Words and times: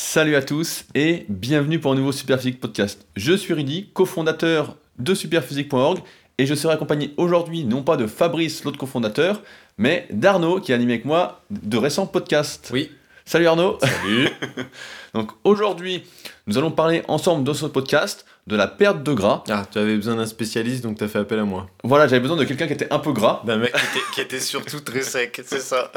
Salut 0.00 0.36
à 0.36 0.42
tous 0.42 0.84
et 0.94 1.26
bienvenue 1.28 1.80
pour 1.80 1.90
un 1.90 1.96
nouveau 1.96 2.12
Superphysique 2.12 2.60
podcast. 2.60 3.04
Je 3.16 3.32
suis 3.32 3.52
Rudy, 3.52 3.90
cofondateur 3.92 4.76
de 5.00 5.12
superphysique.org 5.12 5.98
et 6.38 6.46
je 6.46 6.54
serai 6.54 6.74
accompagné 6.74 7.12
aujourd'hui 7.16 7.64
non 7.64 7.82
pas 7.82 7.96
de 7.96 8.06
Fabrice, 8.06 8.62
l'autre 8.62 8.78
cofondateur, 8.78 9.42
mais 9.76 10.06
d'Arnaud 10.10 10.60
qui 10.60 10.72
a 10.72 10.76
animé 10.76 10.94
avec 10.94 11.04
moi 11.04 11.42
de 11.50 11.76
récents 11.76 12.06
podcasts. 12.06 12.70
Oui. 12.72 12.92
Salut 13.24 13.48
Arnaud. 13.48 13.76
Salut. 13.80 14.28
Donc 15.14 15.32
aujourd'hui, 15.42 16.04
nous 16.46 16.56
allons 16.56 16.70
parler 16.70 17.02
ensemble 17.08 17.42
dans 17.42 17.52
ce 17.52 17.66
podcast 17.66 18.24
de 18.46 18.54
la 18.54 18.68
perte 18.68 19.02
de 19.02 19.12
gras. 19.12 19.42
Ah, 19.50 19.66
tu 19.70 19.78
avais 19.78 19.96
besoin 19.96 20.14
d'un 20.14 20.26
spécialiste 20.26 20.84
donc 20.84 20.96
tu 20.96 21.04
as 21.04 21.08
fait 21.08 21.18
appel 21.18 21.40
à 21.40 21.44
moi. 21.44 21.66
Voilà, 21.82 22.06
j'avais 22.06 22.20
besoin 22.20 22.36
de 22.36 22.44
quelqu'un 22.44 22.68
qui 22.68 22.72
était 22.74 22.90
un 22.92 23.00
peu 23.00 23.12
gras. 23.12 23.42
D'un 23.44 23.56
mec 23.56 23.72
qui 23.72 23.78
était, 23.78 24.06
qui 24.14 24.20
était 24.20 24.40
surtout 24.40 24.78
très 24.78 25.02
sec, 25.02 25.42
c'est 25.44 25.60
ça. 25.60 25.90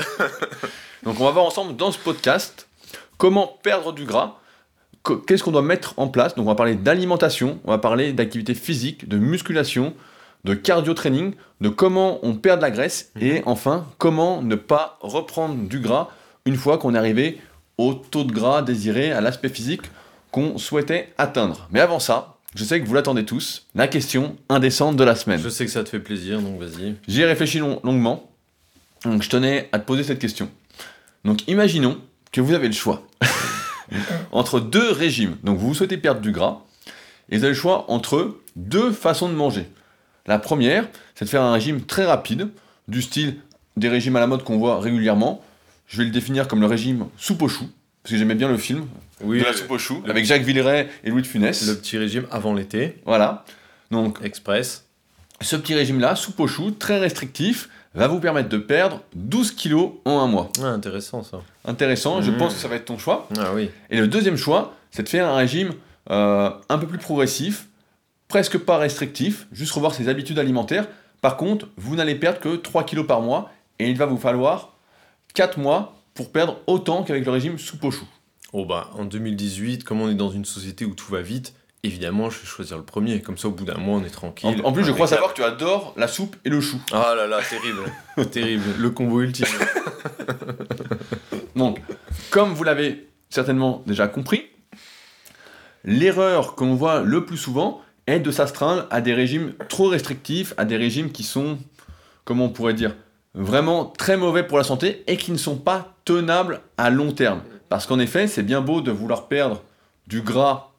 Donc 1.04 1.20
on 1.20 1.26
va 1.26 1.32
voir 1.32 1.46
ensemble 1.46 1.76
dans 1.76 1.92
ce 1.92 2.00
podcast 2.00 2.68
comment 3.22 3.60
perdre 3.62 3.94
du 3.94 4.06
gras, 4.06 4.40
qu'est-ce 5.28 5.44
qu'on 5.44 5.52
doit 5.52 5.62
mettre 5.62 5.94
en 5.98 6.08
place? 6.08 6.34
Donc 6.34 6.48
on 6.48 6.50
va 6.50 6.56
parler 6.56 6.74
d'alimentation, 6.74 7.60
on 7.66 7.70
va 7.70 7.78
parler 7.78 8.14
d'activité 8.14 8.56
physique, 8.56 9.08
de 9.08 9.20
musculation, 9.20 9.94
de 10.44 10.56
cardio 10.56 10.96
training, 10.96 11.36
de 11.62 11.70
comment 11.70 12.18
on 12.26 12.34
perd 12.34 12.58
de 12.58 12.64
la 12.64 12.72
graisse 12.72 13.12
et 13.22 13.44
enfin 13.46 13.86
comment 14.00 14.42
ne 14.42 14.56
pas 14.56 14.98
reprendre 15.02 15.54
du 15.70 15.80
gras 15.82 16.08
une 16.46 16.56
fois 16.56 16.80
qu'on 16.80 16.96
est 16.96 16.98
arrivé 16.98 17.40
au 17.78 17.94
taux 17.94 18.24
de 18.24 18.32
gras 18.32 18.64
désiré, 18.64 19.12
à 19.12 19.22
l'aspect 19.22 19.50
physique 19.50 19.84
qu'on 20.32 20.58
souhaitait 20.58 21.14
atteindre. 21.20 21.68
Mais 21.70 21.80
avant 21.80 22.00
ça, 22.00 22.38
je 22.56 22.64
sais 22.64 22.82
que 22.82 22.88
vous 22.88 22.96
l'attendez 22.96 23.24
tous, 23.24 23.68
la 23.76 23.88
question 23.88 24.36
indécente 24.50 24.96
de 24.98 25.04
la 25.04 25.14
semaine. 25.16 25.40
Je 25.40 25.50
sais 25.50 25.66
que 25.66 25.72
ça 25.72 25.84
te 25.84 25.90
fait 25.90 26.00
plaisir 26.00 26.42
donc 26.42 26.60
vas-y. 26.60 26.96
J'y 27.08 27.22
ai 27.22 27.26
réfléchi 27.26 27.60
long- 27.60 27.82
longuement. 27.84 28.32
Donc 29.06 29.22
je 29.22 29.30
tenais 29.30 29.70
à 29.74 29.78
te 29.78 29.86
poser 29.86 30.04
cette 30.04 30.18
question. 30.18 30.50
Donc 31.24 31.48
imaginons 31.48 32.00
que 32.32 32.42
vous 32.42 32.54
avez 32.54 32.68
le 32.68 32.74
choix 32.74 33.04
entre 34.32 34.60
deux 34.60 34.92
régimes. 34.92 35.38
Donc 35.44 35.58
vous 35.58 35.74
souhaitez 35.74 35.98
perdre 35.98 36.22
du 36.22 36.32
gras 36.32 36.60
et 37.30 37.38
vous 37.38 37.44
avez 37.44 37.54
le 37.54 37.60
choix 37.60 37.90
entre 37.92 38.38
deux 38.56 38.92
façons 38.92 39.30
de 39.30 39.34
manger. 39.34 39.68
La 40.28 40.40
première, 40.40 40.88
c'est 41.16 41.26
de 41.26 41.30
faire 41.30 41.42
un 41.42 41.54
régime 41.54 41.82
très 41.82 42.06
rapide, 42.06 42.50
du 42.88 43.02
style 43.02 43.38
des 43.78 43.90
régimes 43.90 44.16
à 44.16 44.20
la 44.20 44.28
mode 44.28 44.44
qu'on 44.44 44.58
voit 44.58 44.80
régulièrement. 44.80 45.44
Je 45.88 45.98
vais 45.98 46.04
le 46.06 46.12
définir 46.12 46.48
comme 46.48 46.62
le 46.62 46.68
régime 46.68 47.08
soupe 47.18 47.42
aux 47.42 47.48
choux, 47.50 47.70
parce 48.04 48.12
que 48.14 48.18
j'aimais 48.18 48.36
bien 48.36 48.50
le 48.50 48.58
film 48.58 48.86
Oui, 49.22 49.40
de 49.40 49.44
la 49.46 49.54
soupe 49.54 49.72
aux 49.72 49.78
choux, 49.78 50.04
avec 50.08 50.26
Jacques 50.26 50.44
Villeray 50.44 50.90
et 51.04 51.10
Louis 51.10 51.22
de 51.22 51.28
Funès. 51.28 51.68
le 51.68 51.76
petit 51.76 51.98
régime 51.98 52.28
avant 52.32 52.54
l'été, 52.54 52.98
Voilà. 53.06 53.46
Donc 53.90 54.20
express. 54.24 54.86
ce 55.42 55.56
petit 55.58 55.74
régime-là, 55.74 56.16
soupe 56.16 56.40
aux 56.40 56.48
choux, 56.48 56.72
très 56.72 57.00
restrictif, 57.00 57.68
va 57.94 58.08
vous 58.08 58.20
permettre 58.20 58.50
de 58.50 58.58
perdre 58.58 59.02
12 59.16 59.52
kilos 59.52 59.92
en 60.06 60.20
un 60.20 60.28
mois. 60.28 60.50
Ah, 60.62 60.68
intéressant 60.68 61.24
ça. 61.24 61.42
Intéressant, 61.66 62.22
je 62.22 62.32
Mhm. 62.32 62.38
pense 62.38 62.54
que 62.56 62.60
ça 62.60 62.68
va 62.68 62.76
être 62.76 62.86
ton 62.86 62.98
choix. 62.98 63.28
Ah 63.38 63.52
oui. 63.54 63.70
Et 63.90 63.98
le 64.00 64.08
deuxième 64.08 64.38
choix, 64.38 64.74
c'est 64.92 65.04
de 65.04 65.10
faire 65.10 65.28
un 65.28 65.36
régime 65.36 65.74
euh, 66.10 66.50
un 66.70 66.78
peu 66.80 66.88
plus 66.88 66.98
progressif, 66.98 67.68
presque 68.28 68.58
pas 68.58 68.78
restrictif, 68.78 69.48
juste 69.52 69.72
revoir 69.74 69.94
ses 69.94 70.10
habitudes 70.10 70.40
alimentaires. 70.40 70.88
Par 71.22 71.38
contre, 71.38 71.68
vous 71.78 71.96
n'allez 71.96 72.16
perdre 72.16 72.40
que 72.40 72.56
3 72.56 72.86
kilos 72.86 73.06
par 73.06 73.22
mois 73.22 73.52
et 73.78 73.88
il 73.90 73.98
va 73.98 74.08
vous 74.08 74.18
falloir 74.18 74.74
4 75.36 75.60
mois 75.60 75.96
pour 76.16 76.32
perdre 76.32 76.58
autant 76.66 77.04
qu'avec 77.04 77.24
le 77.26 77.32
régime 77.32 77.58
choux. 77.60 77.78
Oh 78.54 78.66
bah 78.66 78.90
en 78.98 79.06
2018, 79.06 79.84
comme 79.84 80.02
on 80.02 80.10
est 80.10 80.16
dans 80.16 80.32
une 80.32 80.44
société 80.44 80.86
où 80.86 80.96
tout 80.96 81.10
va 81.12 81.22
vite, 81.22 81.54
évidemment 81.84 82.30
je 82.30 82.40
vais 82.40 82.46
choisir 82.46 82.78
le 82.78 82.84
premier. 82.84 83.22
Comme 83.22 83.38
ça 83.38 83.48
au 83.48 83.52
bout 83.52 83.66
d'un 83.66 83.78
mois 83.78 83.98
on 83.98 84.04
est 84.04 84.10
tranquille. 84.10 84.62
En, 84.64 84.70
en 84.70 84.72
plus, 84.72 84.84
je 84.84 84.92
crois 84.92 85.08
savoir 85.08 85.32
que 85.34 85.38
tu 85.38 85.44
adores 85.44 85.94
la 85.98 86.08
soupe 86.08 86.36
et 86.46 86.50
le 86.50 86.62
chou. 86.62 86.80
Ah 86.92 87.14
là 87.16 87.28
là, 87.28 87.40
terrible. 87.42 87.84
terrible. 88.32 88.64
Le 88.78 88.90
combo 88.90 89.22
ultime. 89.22 89.48
Donc, 91.56 91.80
comme 92.30 92.54
vous 92.54 92.64
l'avez 92.64 93.08
certainement 93.30 93.84
déjà 93.86 94.08
compris, 94.08 94.46
l'erreur 95.84 96.56
qu'on 96.56 96.76
voit 96.76 97.02
le 97.02 97.26
plus 97.26 97.38
souvent 97.38 97.82
est 98.08 98.20
de 98.20 98.32
s'astreindre 98.32 98.88
à 98.90 99.02
des 99.02 99.14
régimes 99.14 99.54
trop 99.70 99.88
restrictifs, 99.88 100.54
à 100.58 100.66
des 100.66 100.78
régimes 100.78 101.12
qui 101.12 101.24
sont, 101.24 101.58
comment 102.26 102.46
on 102.46 102.50
pourrait 102.50 102.74
dire, 102.74 102.96
vraiment 103.34 103.86
très 103.86 104.18
mauvais 104.18 104.44
pour 104.44 104.58
la 104.58 104.64
santé 104.64 105.04
et 105.08 105.18
qui 105.18 105.32
ne 105.32 105.38
sont 105.38 105.58
pas 105.58 105.94
tenables 106.06 106.62
à 106.78 106.90
long 106.90 107.12
terme. 107.12 107.42
Parce 107.70 107.86
qu'en 107.86 108.00
effet, 108.00 108.28
c'est 108.28 108.44
bien 108.44 108.62
beau 108.62 108.82
de 108.82 108.92
vouloir 108.92 109.28
perdre 109.28 109.62
du 110.08 110.22
gras 110.22 110.71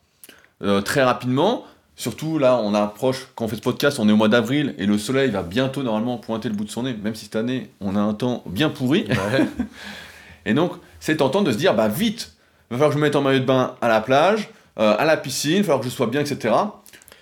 euh, 0.62 0.80
très 0.80 1.02
rapidement. 1.02 1.64
Surtout 1.94 2.38
là, 2.38 2.56
on 2.56 2.74
approche, 2.74 3.28
quand 3.34 3.44
on 3.44 3.48
fait 3.48 3.56
ce 3.56 3.60
podcast, 3.60 3.98
on 4.00 4.08
est 4.08 4.12
au 4.12 4.16
mois 4.16 4.28
d'avril 4.28 4.74
et 4.78 4.86
le 4.86 4.96
soleil 4.98 5.30
va 5.30 5.42
bientôt 5.42 5.82
normalement 5.82 6.16
pointer 6.16 6.48
le 6.48 6.54
bout 6.54 6.64
de 6.64 6.70
son 6.70 6.84
nez, 6.84 6.94
même 6.94 7.14
si 7.14 7.24
cette 7.24 7.36
année 7.36 7.70
on 7.80 7.96
a 7.96 8.00
un 8.00 8.14
temps 8.14 8.42
bien 8.46 8.70
pourri. 8.70 9.06
Ouais. 9.08 9.46
Et 10.46 10.54
donc, 10.54 10.72
c'est 10.98 11.18
tentant 11.18 11.42
de 11.42 11.52
se 11.52 11.56
dire, 11.56 11.74
bah 11.74 11.88
vite, 11.88 12.32
il 12.70 12.74
va 12.74 12.78
falloir 12.78 12.90
que 12.90 12.94
je 12.94 12.98
me 12.98 13.04
mette 13.04 13.16
en 13.16 13.22
maillot 13.22 13.40
de 13.40 13.44
bain 13.44 13.76
à 13.80 13.88
la 13.88 14.00
plage, 14.00 14.48
euh, 14.78 14.96
à 14.98 15.04
la 15.04 15.16
piscine, 15.16 15.52
il 15.52 15.58
va 15.58 15.64
falloir 15.64 15.80
que 15.80 15.86
je 15.86 15.90
sois 15.90 16.06
bien, 16.06 16.20
etc. 16.20 16.54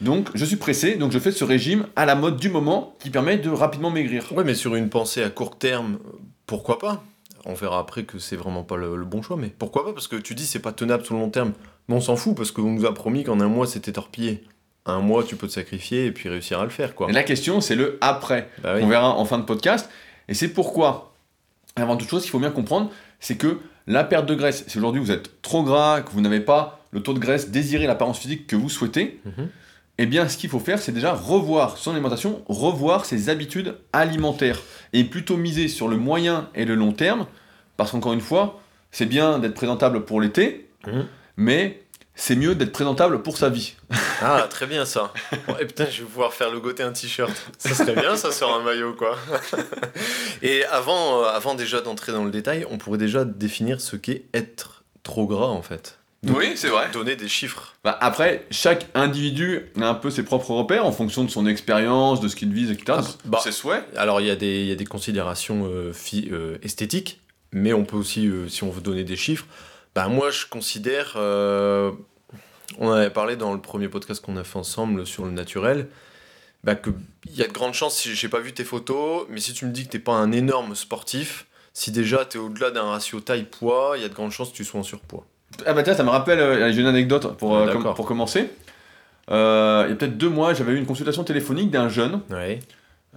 Donc, 0.01 0.29
je 0.35 0.45
suis 0.45 0.57
pressé, 0.57 0.97
donc 0.97 1.13
je 1.13 1.19
fais 1.19 1.33
ce 1.33 1.45
régime 1.45 1.87
à 1.97 2.07
la 2.07 2.15
mode 2.15 2.37
du 2.37 2.49
moment 2.49 2.95
qui 3.01 3.11
permet 3.11 3.37
de 3.37 3.51
rapidement 3.51 3.91
maigrir. 3.91 4.33
Ouais, 4.33 4.45
mais 4.45 4.55
sur 4.55 4.75
une 4.75 4.89
pensée 4.89 5.23
à 5.23 5.29
court 5.29 5.59
terme, 5.59 5.99
pourquoi 6.47 6.79
pas? 6.79 7.03
On 7.45 7.55
verra 7.55 7.79
après 7.79 8.05
que 8.05 8.19
c'est 8.19 8.37
vraiment 8.37 8.63
pas 8.63 8.77
le, 8.77 8.97
le 8.97 9.05
bon 9.05 9.23
choix, 9.23 9.37
mais 9.37 9.49
pourquoi 9.49 9.85
pas? 9.85 9.93
Parce 9.93 10.09
que 10.09 10.17
tu 10.17 10.35
dis 10.35 10.47
c'est 10.47 10.59
pas 10.59 10.73
tenable 10.73 11.05
sur 11.05 11.15
le 11.15 11.21
long 11.21 11.31
terme. 11.31 11.53
Mais 11.89 11.95
on 11.95 12.01
s'en 12.01 12.17
fout 12.17 12.37
parce 12.37 12.51
qu'on 12.53 12.71
nous 12.73 12.87
a 12.87 12.95
promis 12.95 13.25
qu'en 13.25 13.41
un 13.41 13.49
mois 13.49 13.67
c'était 13.67 13.93
torpillé. 13.93 14.45
Un 14.87 15.01
mois 15.01 15.25
tu 15.25 15.37
peux 15.37 15.47
te 15.47 15.53
sacrifier 15.53 16.07
et 16.07 16.13
puis 16.13 16.29
réussir 16.29 16.61
à 16.61 16.65
le 16.65 16.71
faire 16.71 16.95
quoi. 16.95 17.09
Et 17.09 17.13
la 17.13 17.23
question, 17.23 17.61
c'est 17.61 17.75
le 17.77 17.99
après. 18.01 18.49
Bah 18.63 18.75
oui. 18.77 18.83
On 18.83 18.89
verra 18.89 19.11
en 19.15 19.25
fin 19.25 19.39
de 19.39 19.45
podcast. 19.45 19.89
Et 20.29 20.35
c'est 20.35 20.49
pourquoi, 20.49 21.13
avant 21.77 21.97
toute 21.97 22.09
chose, 22.09 22.25
il 22.25 22.31
faut 22.31 22.39
bien 22.39 22.51
comprendre, 22.53 22.91
c'est 23.19 23.37
que 23.37 23.59
la 23.87 24.05
perte 24.05 24.27
de 24.27 24.35
graisse, 24.35 24.65
si 24.69 24.79
aujourd'hui 24.79 25.01
vous 25.01 25.11
êtes 25.11 25.43
trop 25.43 25.63
gras, 25.65 26.01
que 26.03 26.11
vous 26.13 26.21
n'avez 26.21 26.41
pas 26.41 26.81
le 26.93 27.03
taux 27.03 27.13
de 27.15 27.19
graisse 27.19 27.51
désiré, 27.51 27.87
l'apparence 27.87 28.19
physique 28.19 28.47
que 28.47 28.57
vous 28.57 28.69
souhaitez, 28.69 29.21
Mhm. 29.25 29.49
eh 29.99 30.07
bien, 30.07 30.29
ce 30.29 30.37
qu'il 30.37 30.49
faut 30.51 30.59
faire, 30.61 30.79
c'est 30.81 30.93
déjà 30.93 31.13
revoir 31.13 31.77
son 31.79 31.91
alimentation, 31.93 32.43
revoir 32.49 33.05
ses 33.05 33.29
habitudes 33.29 33.77
alimentaires, 33.93 34.61
et 34.93 35.05
plutôt 35.05 35.37
miser 35.37 35.69
sur 35.69 35.89
le 35.89 35.97
moyen 35.97 36.49
et 36.55 36.65
le 36.65 36.75
long 36.75 36.93
terme, 36.93 37.27
parce 37.77 37.91
qu'encore 37.91 38.13
une 38.13 38.21
fois, 38.21 38.61
c'est 38.93 39.07
bien 39.07 39.39
d'être 39.41 39.55
présentable 39.55 40.05
pour 40.05 40.21
l'été, 40.21 40.69
Mhm. 40.87 41.07
Mais 41.41 41.81
c'est 42.15 42.37
mieux 42.37 42.55
d'être 42.55 42.71
présentable 42.73 43.23
pour 43.23 43.39
sa 43.39 43.49
vie. 43.49 43.73
Ah, 44.21 44.47
très 44.51 44.67
bien 44.67 44.85
ça. 44.85 45.15
Et 45.59 45.65
putain, 45.65 45.87
je 45.91 46.03
vais 46.03 46.07
pouvoir 46.07 46.35
faire 46.35 46.51
logoter 46.51 46.83
un 46.83 46.93
t-shirt. 46.93 47.33
Ça 47.57 47.75
serait 47.75 47.95
bien 47.95 48.15
ça 48.15 48.31
sur 48.31 48.55
un 48.55 48.63
maillot 48.63 48.93
quoi. 48.93 49.17
et 50.43 50.65
avant, 50.67 51.23
euh, 51.23 51.29
avant 51.29 51.55
déjà 51.55 51.81
d'entrer 51.81 52.13
dans 52.13 52.25
le 52.25 52.31
détail, 52.31 52.67
on 52.71 52.77
pourrait 52.77 52.99
déjà 52.99 53.25
définir 53.25 53.81
ce 53.81 53.97
qu'est 53.97 54.25
être 54.35 54.85
trop 55.03 55.27
gras 55.27 55.47
en 55.47 55.63
fait. 55.63 55.99
Oui, 56.29 56.53
c'est 56.57 56.69
vrai. 56.69 56.91
Donner 56.93 57.17
des 57.17 57.29
chiffres. 57.29 57.75
Bah, 57.85 57.97
après, 58.03 58.45
chaque 58.51 58.87
individu 58.93 59.73
a 59.81 59.89
un 59.89 59.95
peu 59.95 60.11
ses 60.11 60.23
propres 60.23 60.51
repères 60.51 60.85
en 60.85 60.93
fonction 60.93 61.25
de 61.25 61.31
son 61.31 61.47
expérience, 61.47 62.21
de 62.21 62.29
ce 62.29 62.37
qu'il 62.37 62.53
vise, 62.53 62.71
etc. 62.71 62.99
Ah, 62.99 63.05
bah. 63.25 63.41
ses 63.43 63.53
souhaits. 63.53 63.83
Alors, 63.97 64.21
il 64.21 64.27
y, 64.27 64.31
a 64.31 64.37
des- 64.37 64.67
y 64.67 64.73
a 64.73 64.75
des 64.75 64.85
considérations 64.85 65.67
euh, 65.73 65.95
euh, 66.31 66.59
esthétiques, 66.63 67.21
mais 67.53 67.73
on 67.73 67.87
peut 67.87 67.97
aussi, 67.97 68.31
si 68.49 68.63
on 68.63 68.71
veut 68.71 68.83
donner 68.83 69.05
des 69.05 69.17
chiffres, 69.17 69.47
bah, 69.95 70.09
moi, 70.09 70.31
je 70.31 70.47
considère. 70.47 71.15
euh, 71.17 71.91
on 72.79 72.89
en 72.89 72.93
avait 72.93 73.11
parlé 73.11 73.37
dans 73.37 73.53
le 73.53 73.61
premier 73.61 73.89
podcast 73.89 74.25
qu'on 74.25 74.37
a 74.37 74.45
fait 74.45 74.59
ensemble 74.59 75.07
sur 75.07 75.25
le 75.25 75.33
naturel. 75.33 75.89
Bah, 76.63 76.75
qu'il 76.75 76.93
y 77.35 77.43
a 77.43 77.47
de 77.49 77.53
grandes 77.53 77.75
chances, 77.75 77.97
si 77.97 78.15
j'ai 78.15 78.29
pas 78.29 78.39
vu 78.41 78.53
tes 78.53 78.65
photos, 78.65 79.27
mais 79.31 79.41
si 79.41 79.53
tu 79.55 79.65
me 79.65 79.71
dis 79.73 79.85
que 79.87 79.91
t'es 79.91 79.99
pas 79.99 80.13
un 80.13 80.31
énorme 80.31 80.75
sportif, 80.75 81.47
si 81.73 81.91
déjà 81.91 82.25
t'es 82.27 82.39
au-delà 82.39 82.71
d'un 82.71 82.83
ratio 82.85 83.21
taille-poids, 83.21 83.95
il 83.97 84.03
y 84.03 84.05
a 84.05 84.09
de 84.09 84.15
grandes 84.15 84.31
chances 84.31 84.51
que 84.51 84.57
tu 84.57 84.65
sois 84.65 84.81
en 84.81 84.83
surpoids. 84.83 85.25
Ah 85.67 85.73
bah 85.73 85.83
tiens, 85.83 85.95
ça 85.95 86.05
me 86.05 86.11
rappelle, 86.11 86.39
euh, 86.39 86.71
j'ai 86.73 86.81
une 86.83 86.87
anecdote 86.87 87.37
pour, 87.39 87.57
Ah, 87.57 87.61
euh, 87.63 87.67
com- 87.73 87.77
d'accord. 87.79 87.95
pour 87.95 88.05
commencer. 88.07 88.51
Euh, 89.31 89.85
il 89.87 89.91
y 89.91 89.93
a 89.93 89.97
peut-être 89.97 90.19
deux 90.19 90.29
mois, 90.29 90.53
j'avais 90.55 90.73
eu 90.73 90.77
une 90.77 90.87
consultation 90.87 91.25
téléphonique 91.25 91.71
d'un 91.71 91.89
jeune, 91.89 92.21
Ouais. 92.31 92.61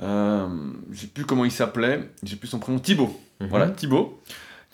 euh, 0.01 0.47
je 0.91 1.01
sais 1.01 1.07
plus 1.07 1.25
comment 1.25 1.43
il 1.45 1.51
s'appelait, 1.51 2.09
j'ai 2.23 2.35
plus 2.37 2.47
son 2.47 2.59
prénom, 2.59 2.79
Thibaut. 2.79 3.19
Mhm. 3.41 3.47
Voilà, 3.49 3.67
Thibaut, 3.69 4.21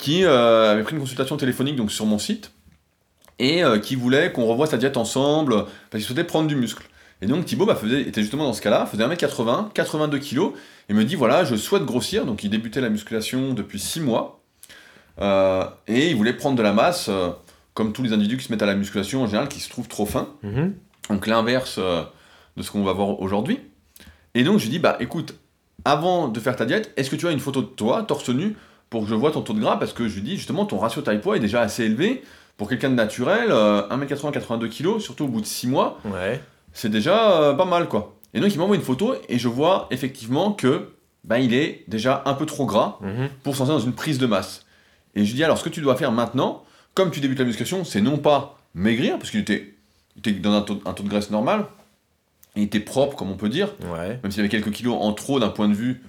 qui 0.00 0.24
euh, 0.24 0.72
avait 0.72 0.82
pris 0.82 0.94
une 0.94 1.00
consultation 1.00 1.36
téléphonique 1.36 1.76
donc 1.76 1.92
sur 1.92 2.06
mon 2.06 2.18
site 2.18 2.52
et 3.38 3.62
euh, 3.62 3.78
qui 3.78 3.94
voulait 3.94 4.32
qu'on 4.32 4.46
revoie 4.46 4.66
sa 4.66 4.78
diète 4.78 4.96
ensemble 4.96 5.66
parce 5.90 6.02
qu'il 6.02 6.04
souhaitait 6.04 6.24
prendre 6.24 6.48
du 6.48 6.56
muscle. 6.56 6.84
Et 7.20 7.26
donc 7.26 7.44
Thibaut 7.44 7.66
bah, 7.66 7.74
faisait, 7.74 8.00
était 8.00 8.22
justement 8.22 8.44
dans 8.44 8.54
ce 8.54 8.62
cas-là, 8.62 8.86
faisait 8.86 9.06
1m80, 9.06 9.72
82 9.74 10.18
kg, 10.18 10.52
et 10.88 10.94
me 10.94 11.04
dit 11.04 11.16
voilà, 11.16 11.44
je 11.44 11.54
souhaite 11.54 11.84
grossir, 11.84 12.24
donc 12.24 12.42
il 12.44 12.48
débutait 12.48 12.80
la 12.80 12.88
musculation 12.88 13.52
depuis 13.52 13.78
6 13.78 14.00
mois, 14.00 14.42
euh, 15.20 15.64
et 15.86 16.08
il 16.08 16.16
voulait 16.16 16.32
prendre 16.32 16.56
de 16.56 16.62
la 16.62 16.72
masse, 16.72 17.10
comme 17.74 17.92
tous 17.92 18.02
les 18.02 18.14
individus 18.14 18.38
qui 18.38 18.44
se 18.44 18.52
mettent 18.52 18.62
à 18.62 18.66
la 18.66 18.74
musculation 18.74 19.22
en 19.22 19.26
général, 19.26 19.48
qui 19.48 19.60
se 19.60 19.68
trouvent 19.68 19.88
trop 19.88 20.06
fins. 20.06 20.30
Mhm. 20.42 20.74
Donc 21.10 21.26
l'inverse 21.26 21.78
de 21.78 22.62
ce 22.62 22.70
qu'on 22.70 22.84
va 22.84 22.94
voir 22.94 23.20
aujourd'hui. 23.20 23.58
Et 24.32 24.44
donc 24.44 24.58
je 24.58 24.64
lui 24.64 24.70
dis, 24.70 24.78
bah 24.78 24.96
écoute, 24.98 25.34
avant 25.84 26.28
de 26.28 26.40
faire 26.40 26.56
ta 26.56 26.64
diète, 26.64 26.90
est-ce 26.96 27.10
que 27.10 27.16
tu 27.16 27.28
as 27.28 27.32
une 27.32 27.40
photo 27.40 27.60
de 27.60 27.66
toi, 27.66 28.02
torse 28.02 28.30
nu, 28.30 28.56
pour 28.90 29.02
que 29.04 29.08
je 29.08 29.14
vois 29.14 29.30
ton 29.30 29.40
taux 29.42 29.52
de 29.54 29.60
gras 29.60 29.76
Parce 29.78 29.92
que 29.92 30.08
je 30.08 30.16
lui 30.16 30.22
dis, 30.22 30.36
justement, 30.36 30.66
ton 30.66 30.78
ratio 30.78 31.00
taille-poids 31.02 31.36
est 31.36 31.40
déjà 31.40 31.60
assez 31.62 31.84
élevé. 31.84 32.22
Pour 32.56 32.68
quelqu'un 32.68 32.90
de 32.90 32.94
naturel, 32.94 33.46
euh, 33.50 33.88
1m80, 33.88 34.32
82 34.32 34.68
kg, 34.68 34.98
surtout 35.00 35.24
au 35.24 35.28
bout 35.28 35.40
de 35.40 35.46
6 35.46 35.66
mois, 35.68 35.98
Ouais. 36.04 36.40
c'est 36.74 36.90
déjà 36.90 37.40
euh, 37.40 37.54
pas 37.54 37.64
mal 37.64 37.88
quoi. 37.88 38.16
Et 38.34 38.40
donc 38.40 38.52
il 38.54 38.58
m'envoie 38.58 38.76
une 38.76 38.82
photo 38.82 39.14
et 39.30 39.38
je 39.38 39.48
vois 39.48 39.86
effectivement 39.90 40.52
que 40.52 40.90
bah, 41.24 41.38
il 41.38 41.54
est 41.54 41.84
déjà 41.88 42.22
un 42.26 42.34
peu 42.34 42.44
trop 42.46 42.66
gras 42.66 42.98
Mhm. 43.00 43.28
pour 43.42 43.54
s'en 43.56 43.64
sortir 43.64 43.78
dans 43.78 43.84
une 43.86 43.94
prise 43.94 44.18
de 44.18 44.26
masse. 44.26 44.66
Et 45.14 45.24
je 45.24 45.30
lui 45.30 45.36
dis 45.36 45.44
alors 45.44 45.56
ce 45.56 45.64
que 45.64 45.68
tu 45.70 45.80
dois 45.80 45.96
faire 45.96 46.12
maintenant, 46.12 46.62
comme 46.94 47.10
tu 47.10 47.20
débutes 47.20 47.38
la 47.38 47.44
musculation, 47.46 47.82
c'est 47.84 48.00
non 48.02 48.18
pas 48.18 48.58
maigrir, 48.74 49.18
parce 49.18 49.30
qu'il 49.30 49.40
était, 49.40 49.74
était 50.18 50.32
dans 50.32 50.52
un 50.52 50.60
taux, 50.62 50.80
un 50.84 50.92
taux 50.92 51.02
de 51.02 51.08
graisse 51.08 51.30
normal, 51.30 51.64
il 52.56 52.64
était 52.64 52.80
propre, 52.80 53.16
comme 53.16 53.30
on 53.30 53.36
peut 53.36 53.48
dire, 53.48 53.68
Ouais. 53.92 54.18
même 54.22 54.30
s'il 54.30 54.40
avait 54.40 54.48
quelques 54.50 54.70
kilos 54.72 54.96
en 55.00 55.12
trop 55.14 55.40
d'un 55.40 55.48
point 55.48 55.68
de 55.68 55.74
vue 55.74 56.02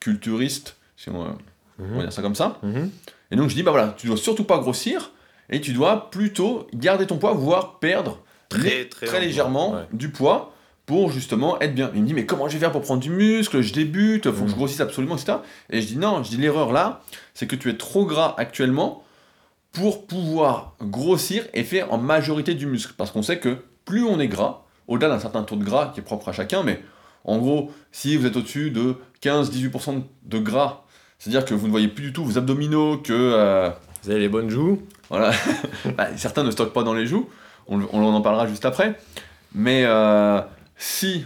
culturiste, 0.00 0.76
si 0.96 1.08
on, 1.10 1.36
on 1.78 1.82
va 1.84 1.88
Mhm. 1.94 2.00
dire 2.02 2.12
ça 2.12 2.22
comme 2.22 2.34
ça. 2.34 2.58
Mhm. 2.62 2.90
Et 3.30 3.36
donc 3.36 3.48
je 3.50 3.54
dis, 3.54 3.62
bah 3.62 3.70
voilà, 3.70 3.94
tu 3.96 4.06
dois 4.06 4.16
surtout 4.16 4.44
pas 4.44 4.58
grossir, 4.58 5.10
et 5.50 5.60
tu 5.60 5.72
dois 5.72 6.10
plutôt 6.10 6.66
garder 6.74 7.06
ton 7.06 7.16
poids, 7.18 7.32
voire 7.32 7.78
perdre 7.78 8.20
Très, 8.48 8.84
très 8.86 9.20
légèrement 9.20 9.72
ouais. 9.74 9.86
du 9.92 10.10
poids 10.10 10.52
pour 10.86 11.10
justement 11.10 11.58
être 11.60 11.74
bien. 11.74 11.90
Il 11.94 12.02
me 12.02 12.06
dit, 12.06 12.14
mais 12.14 12.26
comment 12.26 12.46
je 12.46 12.54
vais 12.54 12.60
faire 12.60 12.70
pour 12.72 12.82
prendre 12.82 13.00
du 13.00 13.10
muscle? 13.10 13.60
Je 13.62 13.72
débute, 13.72 14.24
faut 14.30 14.32
que 14.32 14.48
je 14.48 14.52
Mhm. 14.52 14.58
grossisse 14.58 14.80
absolument, 14.80 15.16
etc. 15.16 15.38
Et 15.70 15.80
je 15.80 15.86
dis, 15.86 15.96
non, 15.96 16.22
je 16.22 16.28
dis, 16.30 16.36
l'erreur 16.36 16.72
là, 16.72 17.00
c'est 17.32 17.46
que 17.46 17.56
tu 17.56 17.68
es 17.70 17.76
trop 17.76 18.04
gras 18.04 18.34
actuellement 18.36 19.02
pour 19.72 20.06
pouvoir 20.06 20.74
grossir 20.82 21.44
et 21.52 21.64
faire 21.64 21.92
en 21.92 21.98
majorité 21.98 22.54
du 22.54 22.66
muscle. 22.66 22.92
Parce 22.96 23.10
qu'on 23.10 23.22
sait 23.22 23.38
que 23.38 23.64
plus 23.84 24.04
on 24.04 24.20
est 24.20 24.28
gras, 24.28 24.62
au-delà 24.86 25.08
d'un 25.08 25.18
certain 25.18 25.42
taux 25.42 25.56
de 25.56 25.64
gras 25.64 25.90
qui 25.92 26.00
est 26.00 26.04
propre 26.04 26.28
à 26.28 26.32
chacun, 26.32 26.62
mais 26.62 26.80
en 27.24 27.38
gros, 27.38 27.72
si 27.90 28.16
vous 28.16 28.26
êtes 28.26 28.36
au-dessus 28.36 28.70
de 28.70 28.96
15-18% 29.20 30.04
de 30.24 30.38
gras, 30.38 30.83
c'est-à-dire 31.18 31.44
que 31.44 31.54
vous 31.54 31.66
ne 31.66 31.70
voyez 31.70 31.88
plus 31.88 32.04
du 32.04 32.12
tout 32.12 32.24
vos 32.24 32.38
abdominaux, 32.38 32.98
que 32.98 33.12
euh, 33.12 33.70
Vous 34.02 34.10
avez 34.10 34.20
les 34.20 34.28
bonnes 34.28 34.50
joues 34.50 34.82
voilà. 35.10 35.32
Bah, 35.96 36.08
certains 36.16 36.44
ne 36.44 36.50
stockent 36.50 36.72
pas 36.72 36.82
dans 36.82 36.94
les 36.94 37.06
joues, 37.06 37.28
on, 37.68 37.80
on 37.92 38.02
en 38.02 38.20
parlera 38.20 38.46
juste 38.46 38.64
après. 38.64 38.98
Mais 39.54 39.84
euh, 39.84 40.40
si 40.76 41.24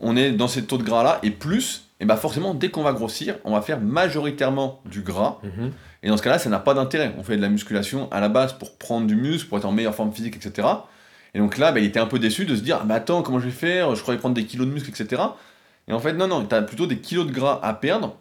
on 0.00 0.16
est 0.16 0.32
dans 0.32 0.48
ces 0.48 0.64
taux 0.64 0.78
de 0.78 0.82
gras 0.82 1.02
là 1.02 1.18
et 1.22 1.30
plus, 1.30 1.88
et 2.00 2.04
bah 2.04 2.16
forcément, 2.16 2.54
dès 2.54 2.70
qu'on 2.70 2.82
va 2.82 2.92
grossir, 2.92 3.36
on 3.44 3.52
va 3.52 3.62
faire 3.62 3.80
majoritairement 3.80 4.80
du 4.84 5.00
gras. 5.00 5.38
Mhm. 5.42 5.72
Et 6.04 6.08
dans 6.08 6.16
ce 6.16 6.22
cas-là, 6.22 6.38
ça 6.38 6.48
n'a 6.48 6.60
pas 6.60 6.74
d'intérêt. 6.74 7.12
On 7.18 7.24
fait 7.24 7.36
de 7.36 7.42
la 7.42 7.48
musculation 7.48 8.08
à 8.12 8.20
la 8.20 8.28
base 8.28 8.52
pour 8.52 8.78
prendre 8.78 9.06
du 9.06 9.16
muscle, 9.16 9.48
pour 9.48 9.58
être 9.58 9.64
en 9.64 9.72
meilleure 9.72 9.94
forme 9.94 10.12
physique, 10.12 10.36
etc. 10.36 10.68
Et 11.34 11.40
donc 11.40 11.58
là, 11.58 11.72
bah, 11.72 11.80
il 11.80 11.86
était 11.86 11.98
un 11.98 12.06
peu 12.06 12.20
déçu 12.20 12.44
de 12.44 12.54
se 12.54 12.60
dire, 12.60 12.78
ah, 12.80 12.84
mais 12.86 12.94
attends, 12.94 13.22
comment 13.22 13.40
je 13.40 13.46
vais 13.46 13.50
faire? 13.50 13.94
Je 13.96 14.02
croyais 14.02 14.20
prendre 14.20 14.34
des 14.34 14.44
kilos 14.44 14.66
de 14.68 14.72
muscle, 14.72 14.90
etc. 14.90 15.22
Et 15.88 15.92
en 15.92 15.98
fait, 15.98 16.12
non, 16.12 16.28
non, 16.28 16.44
tu 16.44 16.54
as 16.54 16.62
plutôt 16.62 16.86
des 16.86 16.98
kilos 16.98 17.26
de 17.26 17.32
gras 17.32 17.58
à 17.62 17.74
perdre 17.74 18.16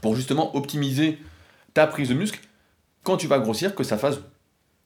pour 0.00 0.16
justement 0.16 0.54
optimiser 0.56 1.18
ta 1.74 1.86
prise 1.86 2.08
de 2.08 2.14
muscle 2.14 2.40
quand 3.02 3.16
tu 3.16 3.26
vas 3.26 3.38
grossir, 3.38 3.74
que 3.74 3.84
ça 3.84 3.98
fasse 3.98 4.16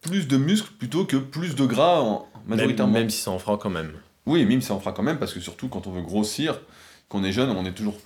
plus 0.02 0.29
de 0.29 0.37
muscle 0.37 0.70
plutôt 0.79 1.05
que 1.05 1.17
plus 1.17 1.55
de 1.55 1.64
gras 1.67 2.00
en, 2.00 2.29
même, 2.47 2.58
majoritairement. 2.58 2.93
même 2.93 3.11
si 3.11 3.20
ça 3.23 3.31
en 3.31 3.38
fera 3.38 3.56
quand 3.56 3.70
même. 3.70 3.93
Oui, 4.26 4.44
même 4.44 4.61
ça 4.62 4.75
en 4.75 4.81
fera 4.81 4.93
quand 4.93 5.02
même, 5.02 5.19
parce 5.19 5.32
que 5.32 5.41
surtout 5.41 5.69
quand 5.69 5.87
on 5.87 5.91
veut 5.91 6.02
grossir, 6.02 6.61
qu'on 7.08 7.25
est 7.25 7.32
jeune, 7.32 7.50
on 7.50 7.64
est 7.64 7.73
toujours... 7.73 7.97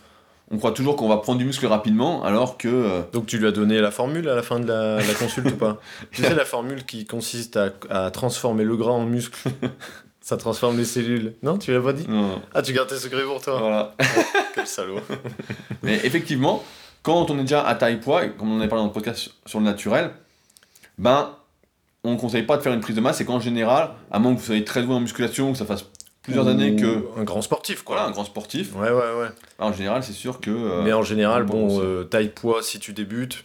On 0.51 0.59
croit 0.59 0.73
toujours 0.73 0.95
qu'on 0.97 1.09
va 1.09 1.17
prendre 1.17 1.39
du 1.39 1.45
muscle 1.47 1.67
rapidement, 1.67 2.23
alors 2.23 2.59
que... 2.59 2.69
euh, 2.69 3.03
Donc 3.15 3.27
tu 3.27 3.39
lui 3.39 3.47
as 3.47 3.51
donné 3.53 3.81
la 3.81 3.91
formule 3.91 4.29
à 4.29 4.35
la 4.35 4.43
fin 4.43 4.61
de 4.61 4.67
la, 4.69 4.99
la 4.99 5.15
consulte 5.19 5.51
ou 5.53 5.57
pas? 5.57 5.81
Tu 6.11 6.23
sais 6.23 6.35
la 6.35 6.45
formule 6.45 6.85
qui 6.85 7.07
consiste 7.07 7.57
à, 7.57 7.71
à 7.91 8.11
transformer 8.11 8.63
le 8.65 8.77
gras 8.77 8.93
en 8.93 9.05
muscle 9.07 9.39
Ça 10.21 10.37
transforme 10.39 10.79
les 10.79 10.85
cellules. 10.87 11.35
Non, 11.43 11.59
tu 11.59 11.71
l'as 11.73 11.81
pas 11.83 11.93
dit? 11.93 12.07
Non, 12.09 12.41
Ah, 12.55 12.63
tu 12.63 12.73
gardes 12.73 12.89
tes 12.89 12.97
secrets 12.97 13.25
pour 13.25 13.43
toi 13.43 13.59
voilà. 13.59 13.95
Quel 14.55 14.67
salaud. 14.67 15.01
Mais 15.83 15.97
effectivement, 16.05 16.63
quand 17.05 17.31
on 17.31 17.39
est 17.39 17.43
déjà 17.43 17.65
à 17.65 17.75
taille 17.77 18.01
poids, 18.01 18.25
et 18.25 18.31
comme 18.33 18.51
on 18.51 18.57
en 18.57 18.61
a 18.61 18.67
parlé 18.67 18.83
dans 18.83 18.89
le 18.89 18.93
podcast 18.93 19.31
sur 19.47 19.61
le 19.61 19.65
naturel, 19.65 20.11
ben, 20.99 21.31
on 22.03 22.13
ne 22.15 22.19
conseille 22.19 22.43
pas 22.43 22.57
de 22.57 22.63
faire 22.63 22.73
une 22.73 22.81
prise 22.81 22.97
de 22.97 23.01
masse, 23.01 23.21
et 23.21 23.25
qu'en 23.25 23.39
général, 23.41 23.91
à 24.11 24.19
moins 24.19 24.35
que 24.35 24.41
vous 24.41 24.45
soyez 24.47 24.65
très 24.65 24.83
doué 24.83 24.95
en 24.95 25.01
musculation, 25.01 25.53
que 25.53 25.59
ça 25.59 25.65
fasse 25.67 25.85
plusieurs 26.23 26.47
Ou 26.47 26.49
années 26.49 26.75
que... 26.77 27.05
Un 27.19 27.25
grand 27.25 27.43
sportif, 27.43 27.83
quoi. 27.83 27.97
Voilà, 27.97 28.09
un 28.09 28.13
grand 28.13 28.25
sportif, 28.25 28.75
Ouais, 28.75 28.91
ouais, 28.91 29.15
ouais. 29.21 29.29
en 29.59 29.73
général, 29.73 30.03
c'est 30.03 30.13
sûr 30.15 30.41
que... 30.41 30.51
euh, 30.51 30.83
Mais 30.83 30.93
en 30.93 31.03
général, 31.03 31.45
bon, 31.45 31.81
euh, 31.83 32.05
taille 32.05 32.31
poids, 32.31 32.63
si 32.63 32.79
tu 32.79 32.93
débutes, 32.95 33.45